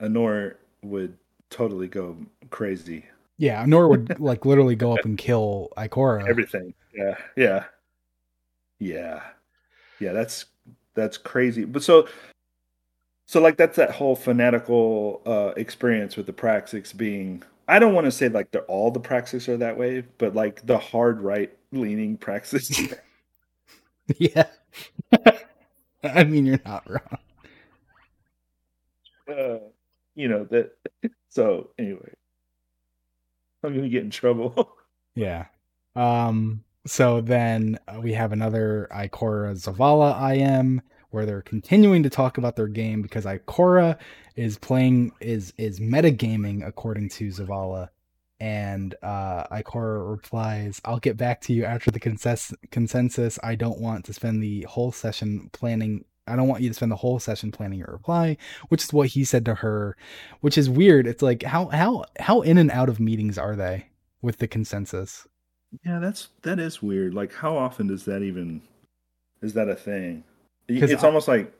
[0.00, 1.16] Honor would
[1.48, 2.16] totally go
[2.50, 3.06] crazy.
[3.38, 6.28] Yeah, Nor would like literally go up and kill Ikora.
[6.28, 6.74] Everything.
[6.94, 7.64] Yeah, yeah,
[8.78, 9.22] yeah,
[10.00, 10.12] yeah.
[10.12, 10.46] That's
[10.94, 11.64] that's crazy.
[11.64, 12.08] But so
[13.32, 17.42] so like that's that whole fanatical uh experience with the praxis being.
[17.66, 20.66] I don't want to say like they're all the praxis are that way, but like
[20.66, 22.78] the hard right leaning Praxis.
[24.18, 24.48] yeah.
[26.04, 27.18] I mean, you're not wrong.
[29.26, 29.58] Uh,
[30.14, 30.76] you know that.
[31.30, 32.12] So anyway,
[33.64, 34.76] I'm gonna get in trouble.
[35.14, 35.46] Yeah.
[35.96, 36.64] Um.
[36.86, 40.82] So then uh, we have another Ikora Zavala IM
[41.12, 43.98] where they're continuing to talk about their game because Ikora
[44.36, 47.88] is playing is is metagaming according to Zavala.
[48.40, 52.56] And uh, Ikora replies, "I'll get back to you after the consensus.
[52.72, 53.38] Consensus.
[53.42, 56.04] I don't want to spend the whole session planning.
[56.26, 58.36] I don't want you to spend the whole session planning your reply."
[58.68, 59.96] Which is what he said to her,
[60.40, 61.06] which is weird.
[61.06, 63.86] It's like how how how in and out of meetings are they
[64.22, 65.28] with the consensus?
[65.84, 67.14] Yeah, that's that is weird.
[67.14, 68.62] Like, how often does that even
[69.40, 70.24] is that a thing?
[70.80, 71.52] It's I, almost like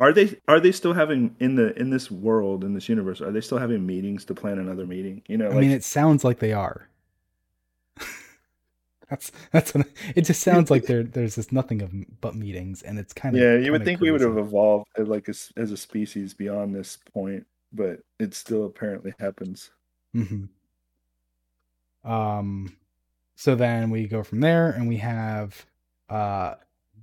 [0.00, 3.20] are they are they still having in the in this world in this universe?
[3.20, 5.22] Are they still having meetings to plan another meeting?
[5.28, 6.88] You know, I like, mean, it sounds like they are.
[9.10, 9.86] that's that's what,
[10.16, 13.42] it just sounds like there there's just nothing of but meetings, and it's kind of
[13.42, 13.56] yeah.
[13.56, 14.10] You would think crazy.
[14.10, 18.64] we would have evolved like a, as a species beyond this point, but it still
[18.64, 19.70] apparently happens.
[20.16, 20.44] Mm-hmm.
[22.10, 22.74] Um,
[23.36, 25.66] so then we go from there, and we have
[26.08, 26.54] uh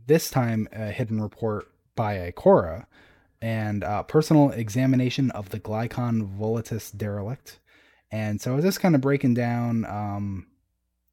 [0.07, 2.85] this time a hidden report by Ikora
[3.41, 7.59] and uh, personal examination of the Glykon Volatus derelict.
[8.11, 10.47] And so I was just kind of breaking down um,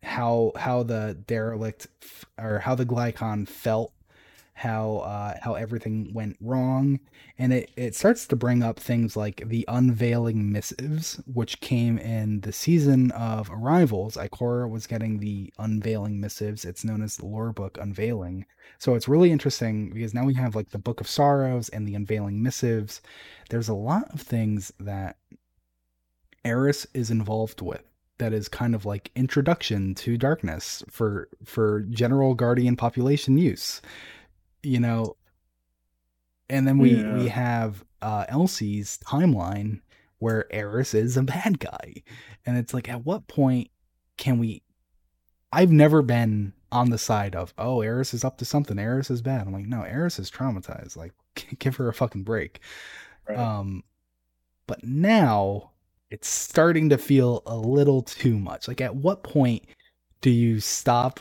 [0.03, 3.93] how how the derelict f- or how the glycon felt
[4.55, 7.01] how uh, how everything went wrong,
[7.39, 12.41] and it it starts to bring up things like the unveiling missives, which came in
[12.41, 14.17] the season of Arrivals.
[14.17, 16.65] Ikora was getting the unveiling missives.
[16.65, 18.47] It's known as the lore book unveiling.
[18.79, 21.95] So it's really interesting because now we have like the Book of Sorrows and the
[21.95, 23.03] unveiling missives.
[23.51, 25.17] There's a lot of things that
[26.45, 27.83] Eris is involved with
[28.19, 33.83] that is kind of like introduction to darkness for for general guardian population use
[34.65, 35.17] you know,
[36.49, 37.15] and then we yeah.
[37.15, 39.81] we have uh, Elsie's timeline
[40.19, 42.03] where Eris is a bad guy,
[42.47, 43.71] and it's like, at what point
[44.17, 44.63] can we?
[45.53, 49.23] I've never been on the side of oh Eris is up to something, Eris is
[49.23, 49.47] bad.
[49.47, 50.97] I'm like, no, Eris is traumatized.
[50.97, 51.13] Like,
[51.59, 52.61] give her a fucking break.
[53.29, 53.39] Right.
[53.39, 53.85] Um,
[54.67, 55.71] but now
[56.11, 58.69] it's starting to feel a little too much.
[58.69, 59.65] Like, at what point
[60.21, 61.21] do you stop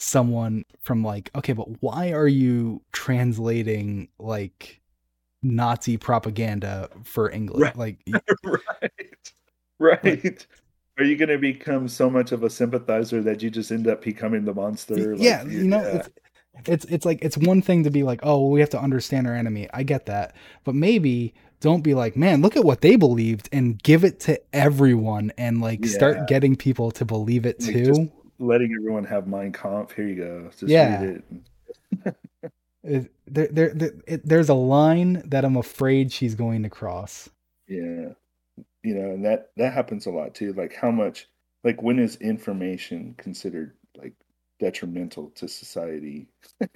[0.00, 4.80] someone from like, okay, but why are you translating like
[5.42, 7.60] Nazi propaganda for English?
[7.60, 7.76] Right.
[7.76, 7.98] Like,
[8.44, 9.32] right,
[9.78, 10.24] right.
[10.24, 10.46] Like,
[10.98, 14.02] are you going to become so much of a sympathizer that you just end up
[14.02, 15.14] becoming the monster?
[15.14, 16.02] Like, yeah, you know, yeah.
[16.58, 18.80] It's, it's it's like it's one thing to be like, oh, well, we have to
[18.80, 19.68] understand our enemy.
[19.72, 23.80] I get that, but maybe don't be like, man, look at what they believed, and
[23.82, 25.92] give it to everyone, and like yeah.
[25.92, 28.12] start getting people to believe it like, too.
[28.40, 29.92] Letting everyone have Mein Kampf.
[29.92, 30.48] Here you go.
[30.48, 31.02] Just yeah.
[31.02, 31.22] read
[32.02, 32.16] it.
[32.82, 37.28] it there, there, there it, there's a line that I'm afraid she's going to cross.
[37.68, 38.14] Yeah,
[38.82, 40.54] you know, and that that happens a lot too.
[40.54, 41.28] Like how much,
[41.64, 44.14] like when is information considered like
[44.58, 46.26] detrimental to society?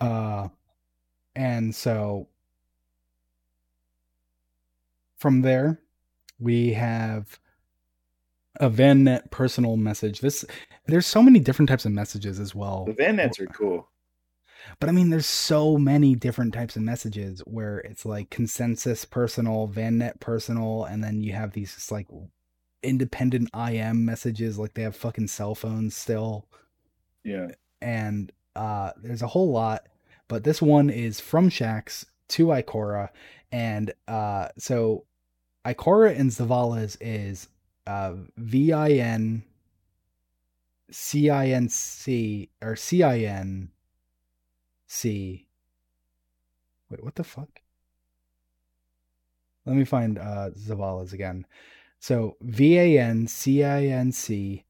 [0.00, 0.48] uh,
[1.34, 2.28] and so
[5.16, 5.80] from there
[6.42, 7.38] we have
[8.56, 10.20] a VanNet personal message.
[10.20, 10.44] This
[10.86, 12.84] there's so many different types of messages as well.
[12.84, 13.88] The VanNets are cool.
[14.78, 19.68] But I mean, there's so many different types of messages where it's like consensus personal,
[19.68, 22.08] VanNet personal, and then you have these like
[22.82, 26.46] independent IM messages, like they have fucking cell phones still.
[27.24, 27.48] Yeah.
[27.80, 29.86] And uh, there's a whole lot,
[30.28, 33.08] but this one is from Shax to Ikora,
[33.50, 35.04] and uh, so
[35.64, 37.48] Ikora and Zavala's is
[37.86, 39.44] uh, V I N
[40.90, 43.70] C I N C or C I N
[44.86, 45.46] C.
[46.90, 47.60] Wait, what the fuck?
[49.64, 51.46] Let me find uh, Zavala's again.
[52.00, 54.64] So V A N C I N C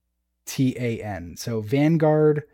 [0.44, 1.35] T A N.
[1.36, 2.44] So Vanguard.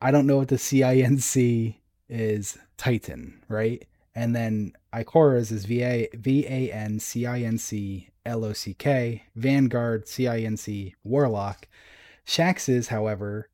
[0.00, 2.58] I don't know what the C I N C is.
[2.82, 3.86] Titan, right?
[4.12, 8.52] And then Ikora's is V A V A N C I N C L O
[8.52, 11.66] C K, Vanguard C I N C Warlock.
[12.26, 13.48] Shaxx's, however,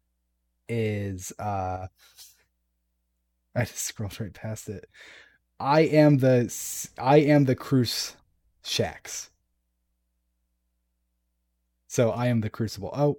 [0.68, 1.86] is uh
[3.54, 4.88] I just scrolled right past it.
[5.60, 6.54] I am the
[6.98, 8.16] I am the Cruce
[8.64, 9.30] Shaxx.
[11.86, 12.90] So I am the Crucible.
[12.92, 13.18] Oh.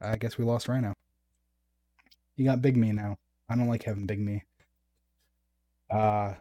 [0.00, 0.94] I guess we lost Rhino.
[2.36, 3.18] You got Big Me now.
[3.50, 4.44] I don't like having Big Me.
[5.90, 6.34] Uh,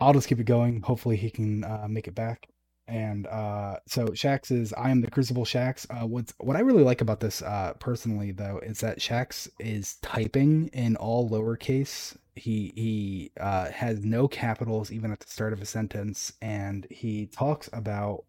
[0.00, 0.82] I'll just keep it going.
[0.82, 2.48] Hopefully, he can uh, make it back.
[2.88, 5.86] and uh, so Shaxx is I am the Crucible Shaxx.
[5.90, 9.96] Uh, what's what I really like about this uh, personally though is that Shaxx is
[10.02, 12.16] typing in all lowercase.
[12.34, 17.26] He he uh, has no capitals even at the start of a sentence, and he
[17.26, 18.24] talks about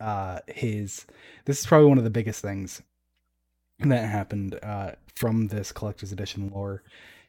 [0.00, 1.06] uh, his.
[1.46, 2.82] This is probably one of the biggest things
[3.80, 6.82] that happened uh, from this collector's edition lore.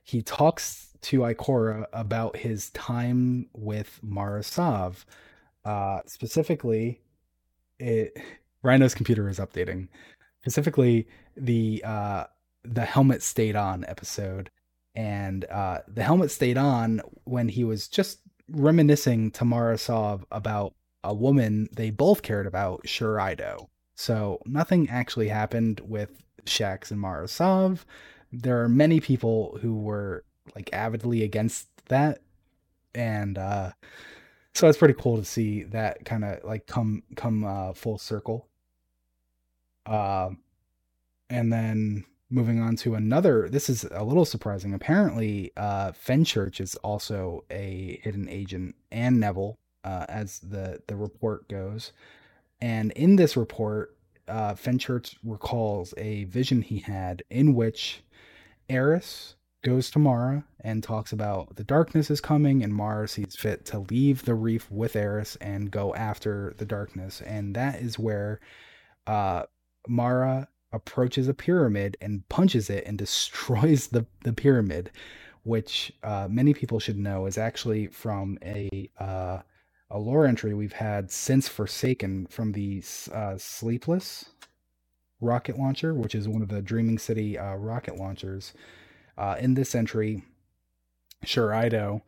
[0.04, 5.06] He talks to Ikora about his time with Mara Sov.
[5.64, 7.02] Uh, specifically,
[7.80, 8.18] it
[8.64, 9.88] Rhino's computer is updating.
[10.42, 11.08] Specifically,
[11.38, 12.24] the uh,
[12.64, 14.50] the helmet stayed on episode,
[14.96, 18.20] and uh, the helmet stayed on when he was just
[18.50, 20.74] reminiscing to Mara Sov about
[21.04, 23.69] a woman they both cared about, Shuro Chi.
[24.00, 27.86] So nothing actually happened with Shaxx and Mara Sov.
[28.32, 30.24] There are many people who were
[30.56, 32.22] like avidly against that,
[32.96, 33.72] and uh,
[34.54, 38.48] so it's pretty cool to see that kind of like come come uh, full circle.
[39.86, 40.30] Uh,
[41.30, 44.74] and then moving on to another, this is a little surprising.
[44.74, 51.50] Apparently, uh, Fenchurch is also a hidden agent, and Neville, uh, as the the report
[51.50, 51.92] goes.
[52.62, 53.96] And in this report,
[54.28, 58.04] uh, Fenchurch recalls a vision he had in which
[58.70, 63.66] Eris goes to Mara and talks about the darkness is coming, and Mara sees fit
[63.66, 67.22] to leave the reef with Eris and go after the darkness.
[67.22, 68.40] And that is where
[69.08, 69.44] uh,
[69.88, 74.92] Mara approaches a pyramid and punches it and destroys the, the pyramid,
[75.44, 79.40] which uh, many people should know is actually from a uh,
[79.92, 82.84] a lore entry we've had since Forsaken from the
[83.14, 84.30] uh, Sleepless
[85.22, 88.54] rocket launcher, which is one of the Dreaming City uh, rocket launchers.
[89.18, 90.24] Uh, in this entry,
[91.26, 92.02] Shuro Chi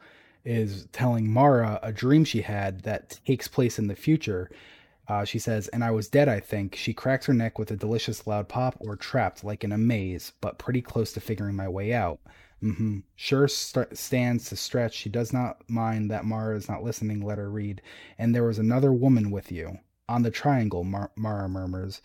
[0.45, 4.49] is telling Mara a dream she had that takes place in the future.
[5.07, 6.75] Uh, she says, and I was dead, I think.
[6.75, 10.31] She cracks her neck with a delicious loud pop or trapped like in a maze,
[10.39, 12.19] but pretty close to figuring my way out.
[12.63, 12.99] Mm-hmm.
[13.15, 14.93] Sure st- stands to stretch.
[14.93, 17.21] She does not mind that Mara is not listening.
[17.25, 17.81] Let her read.
[18.17, 19.79] And there was another woman with you.
[20.07, 22.01] On the triangle, Mar- Mara murmurs.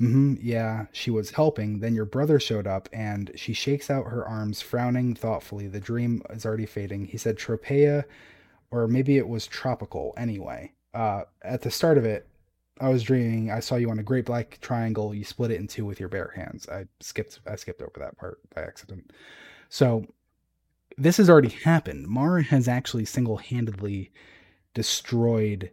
[0.00, 1.80] Mm-hmm, yeah, she was helping.
[1.80, 5.68] Then your brother showed up, and she shakes out her arms, frowning thoughtfully.
[5.68, 7.06] The dream is already fading.
[7.06, 8.04] He said Tropea,
[8.70, 10.12] or maybe it was tropical.
[10.18, 12.28] Anyway, uh, at the start of it,
[12.78, 13.50] I was dreaming.
[13.50, 15.14] I saw you on a great black triangle.
[15.14, 16.68] You split it in two with your bare hands.
[16.68, 17.40] I skipped.
[17.46, 19.12] I skipped over that part by accident.
[19.68, 20.06] So
[20.96, 22.06] this has already happened.
[22.08, 24.12] Mara has actually single-handedly
[24.74, 25.70] destroyed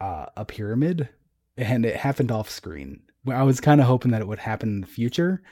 [0.00, 1.08] uh, a pyramid,
[1.56, 4.80] and it happened off screen I was kind of hoping that it would happen in
[4.80, 5.42] the future,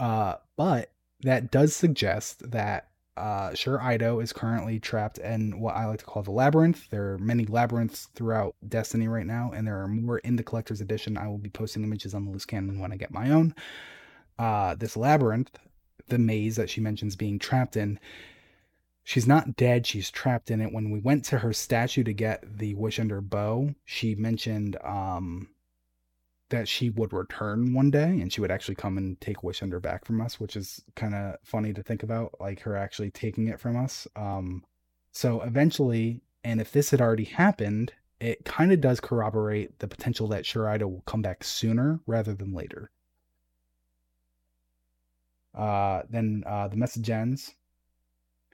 [0.00, 0.90] uh, but
[1.22, 6.04] that does suggest that uh, Shuro Chi is currently trapped in what I like to
[6.04, 6.88] call the labyrinth.
[6.90, 10.80] There are many labyrinths throughout Destiny right now, and there are more in the collector's
[10.80, 11.16] edition.
[11.16, 13.54] I will be posting images on the loose cannon when I get my own.
[14.38, 15.50] Uh, this labyrinth,
[16.08, 17.98] the maze that she mentions being trapped in,
[19.04, 19.86] she's not dead.
[19.86, 20.72] She's trapped in it.
[20.72, 25.48] When we went to her statue to get the Wish-Ender bow, she mentioned um,
[26.50, 30.04] that she would return one day and she would actually come and take Wish-Ender back
[30.04, 33.58] from us, which is kind of funny to think about, like her actually taking it
[33.58, 34.06] from us.
[34.16, 34.64] Um,
[35.12, 40.28] so eventually, and if this had already happened, it kind of does corroborate the potential
[40.28, 42.90] that Shuro Chi will come back sooner rather than later.
[45.54, 47.54] Uh, then uh, the message ends.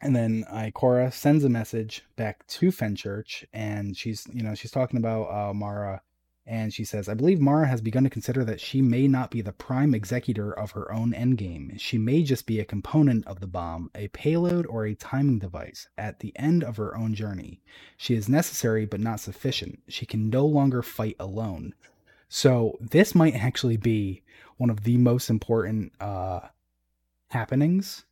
[0.00, 4.98] And then Ikora sends a message back to Fenchurch, and she's, you know, she's talking
[4.98, 6.02] about uh, Mara
[6.48, 9.42] and she says, I believe Mara has begun to consider that she may not be
[9.42, 11.78] the prime executor of her own endgame.
[11.78, 15.88] She may just be a component of the bomb, a payload or a timing device
[15.98, 17.60] at the end of her own journey.
[17.98, 19.80] She is necessary but not sufficient.
[19.88, 21.74] She can no longer fight alone.
[22.30, 24.22] So this might actually be
[24.56, 26.40] one of the most important uh,
[27.28, 28.04] happenings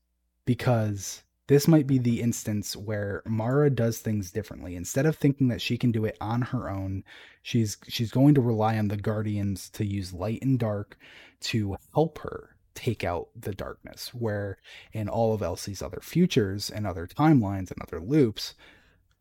[0.45, 4.75] because this might be the instance where Mara does things differently.
[4.75, 7.05] Instead of thinking that she can do it on her own,
[7.43, 10.99] she's she's going to rely on the Guardians to use light and dark
[11.41, 14.13] to help her take out the darkness.
[14.13, 14.59] Where
[14.93, 18.55] in all of Elsie's other futures and other timelines and other loops,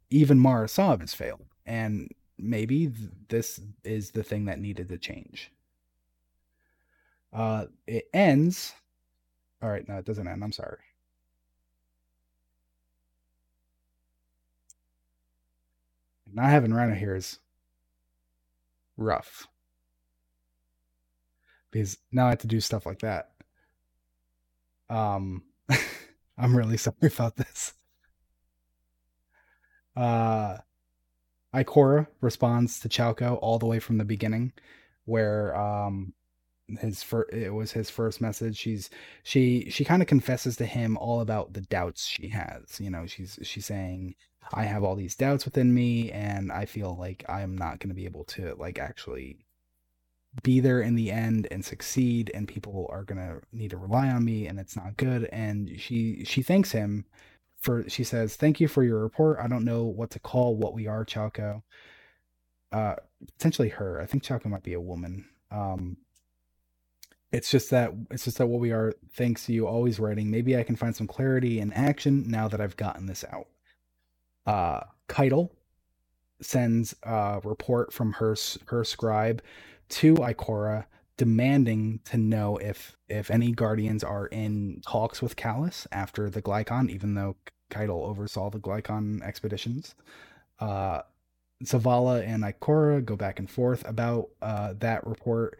[0.09, 1.45] even Mara Sov has failed.
[1.65, 2.91] And maybe
[3.29, 5.51] this is the thing that needed to change.
[7.31, 8.73] Uh, it ends.
[9.61, 10.43] All right, no, it doesn't end.
[10.43, 10.77] I'm sorry.
[16.33, 17.39] not having Rhino here is
[18.97, 19.47] rough.
[21.71, 23.31] Because now I have to do stuff like that.
[24.89, 25.43] Um
[26.37, 27.73] I'm really sorry about this.
[29.95, 30.57] Uh
[31.55, 34.51] Ikora responds to Chalco all the way from the beginning,
[35.05, 36.13] where um,
[36.79, 38.57] his first it was his first message.
[38.57, 38.89] She's
[39.23, 42.79] she she kind of confesses to him all about the doubts she has.
[42.79, 44.15] You know, she's she's saying,
[44.53, 47.95] I have all these doubts within me, and I feel like I'm not going to
[47.95, 49.45] be able to like actually
[50.43, 54.09] be there in the end and succeed and people are going to need to rely
[54.09, 57.05] on me and it's not good and she she thanks him
[57.57, 60.73] for she says thank you for your report i don't know what to call what
[60.73, 61.61] we are chalco
[62.73, 62.95] uh
[63.37, 65.95] potentially her i think chalco might be a woman um
[67.31, 70.57] it's just that it's just that what we are thanks to you always writing maybe
[70.57, 73.47] i can find some clarity and action now that i've gotten this out
[74.45, 75.49] uh Caiatl
[76.41, 78.35] sends a report from her
[78.67, 79.41] her scribe
[79.87, 80.85] to Ikora
[81.17, 86.89] demanding to know if if any guardians are in talks with Calus after the Glykon
[86.89, 87.35] even though
[87.69, 89.95] Caiatl oversaw the Glykon expeditions.
[90.59, 91.01] Uh,
[91.63, 95.57] Zavala and Ikora go back and forth about uh, that report,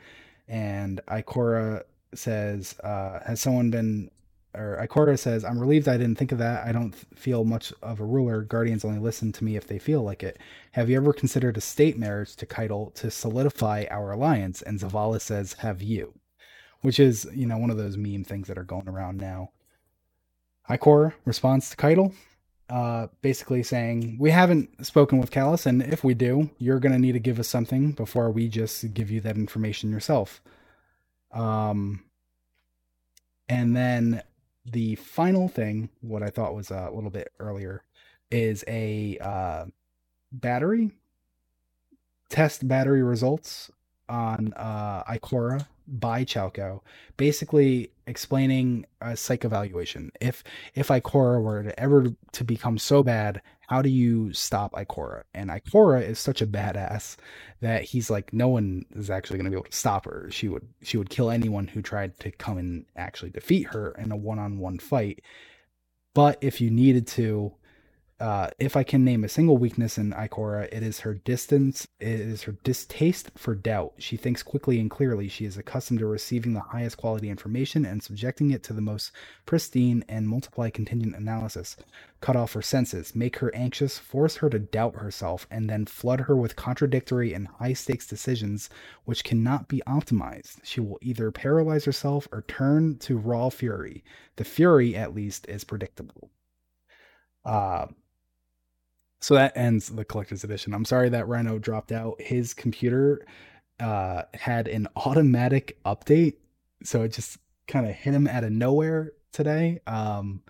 [0.48, 4.10] and Ikora says, uh, "Has someone been
[4.56, 6.66] or Ikora says, I'm relieved I didn't think of that.
[6.66, 8.42] I don't feel much of a ruler.
[8.42, 10.40] Guardians only listen to me if they feel like it.
[10.72, 14.62] Have you ever considered a state marriage to Caiatl to solidify our alliance?
[14.62, 16.14] And Zavala says, Have you?
[16.82, 19.52] Which is, you know, one of those meme things that are going around now.
[20.70, 22.14] Ikora responds to Caiatl,
[22.70, 27.00] uh, basically saying, We haven't spoken with Calus, and if we do, you're going to
[27.00, 30.42] need to give us something before we just give you that information yourself.
[31.32, 32.04] Um,
[33.48, 34.24] and then
[34.66, 37.84] the final thing, what I thought was a little bit earlier,
[38.32, 39.66] is a uh,
[40.32, 40.92] battery
[42.30, 43.72] test battery results
[44.10, 46.82] on uh, Ikora by Chalco,
[47.18, 50.12] basically explaining a psych evaluation.
[50.22, 50.44] If
[50.74, 55.24] if Ikora were to ever to become so bad, how do you stop Ikora?
[55.34, 57.18] And Ikora is such a badass
[57.62, 60.28] that he's like, no one is actually going to be able to stop her.
[60.32, 64.12] She would she would kill anyone who tried to come and actually defeat her in
[64.12, 65.22] a one on one fight.
[66.14, 67.53] But if you needed to,
[68.18, 71.86] uh, if I can name a single weakness in Ikora, it is her distance.
[72.00, 73.96] It is her distaste for doubt.
[73.98, 75.28] She thinks quickly and clearly.
[75.28, 79.12] She is accustomed to receiving the highest quality information and subjecting it to the most
[79.46, 81.76] pristine and multiply contingent analysis.
[82.22, 86.22] Cut off her senses, make her anxious, force her to doubt herself, and then flood
[86.22, 88.70] her with contradictory and high stakes decisions
[89.04, 90.60] which cannot be optimized.
[90.64, 94.06] She will either paralyze herself or turn to raw fury.
[94.38, 96.30] The fury, at least, is predictable.
[97.44, 97.88] Uh,
[99.26, 100.72] so that ends the collector's edition.
[100.72, 102.22] I'm sorry that Rhino dropped out.
[102.22, 103.26] His computer
[103.80, 106.35] uh, had an automatic update,
[106.84, 109.80] so it just kind of hit him out of nowhere today.
[109.88, 110.43] Um,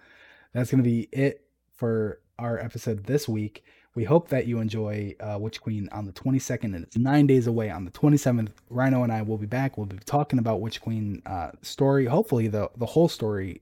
[0.52, 3.64] that's going to be it for our episode this week.
[3.95, 7.47] We hope that you enjoy uh, Witch Queen on the 22nd, and it's nine days
[7.47, 7.69] away.
[7.69, 9.77] On the 27th, Rhino and I will be back.
[9.77, 12.07] We'll be talking about Witch Queen uh, story.
[12.07, 13.61] Hopefully, the the whole story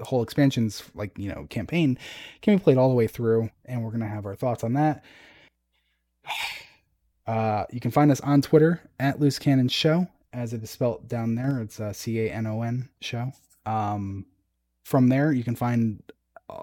[0.00, 1.98] whole expansion's like you know campaign
[2.42, 5.04] can be played all the way through and we're gonna have our thoughts on that.
[7.26, 11.08] Uh, you can find us on twitter at loose cannon show as it is spelled
[11.08, 11.58] down there.
[11.62, 13.32] It's a uh, c-a-n-o-n show.
[13.64, 14.26] Um,
[14.84, 16.02] from there you can find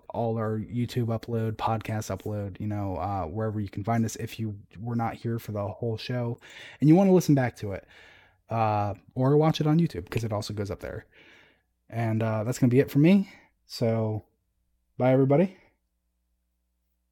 [0.10, 4.40] all our youtube upload podcast upload you know uh, wherever you can find us if
[4.40, 6.38] you were not here for the whole show
[6.80, 7.88] and you want to listen back to it
[8.50, 11.06] uh, or watch it on youtube because it also goes up there
[11.92, 13.30] and uh, that's going to be it for me.
[13.68, 14.24] So,
[14.98, 15.58] bye, everybody.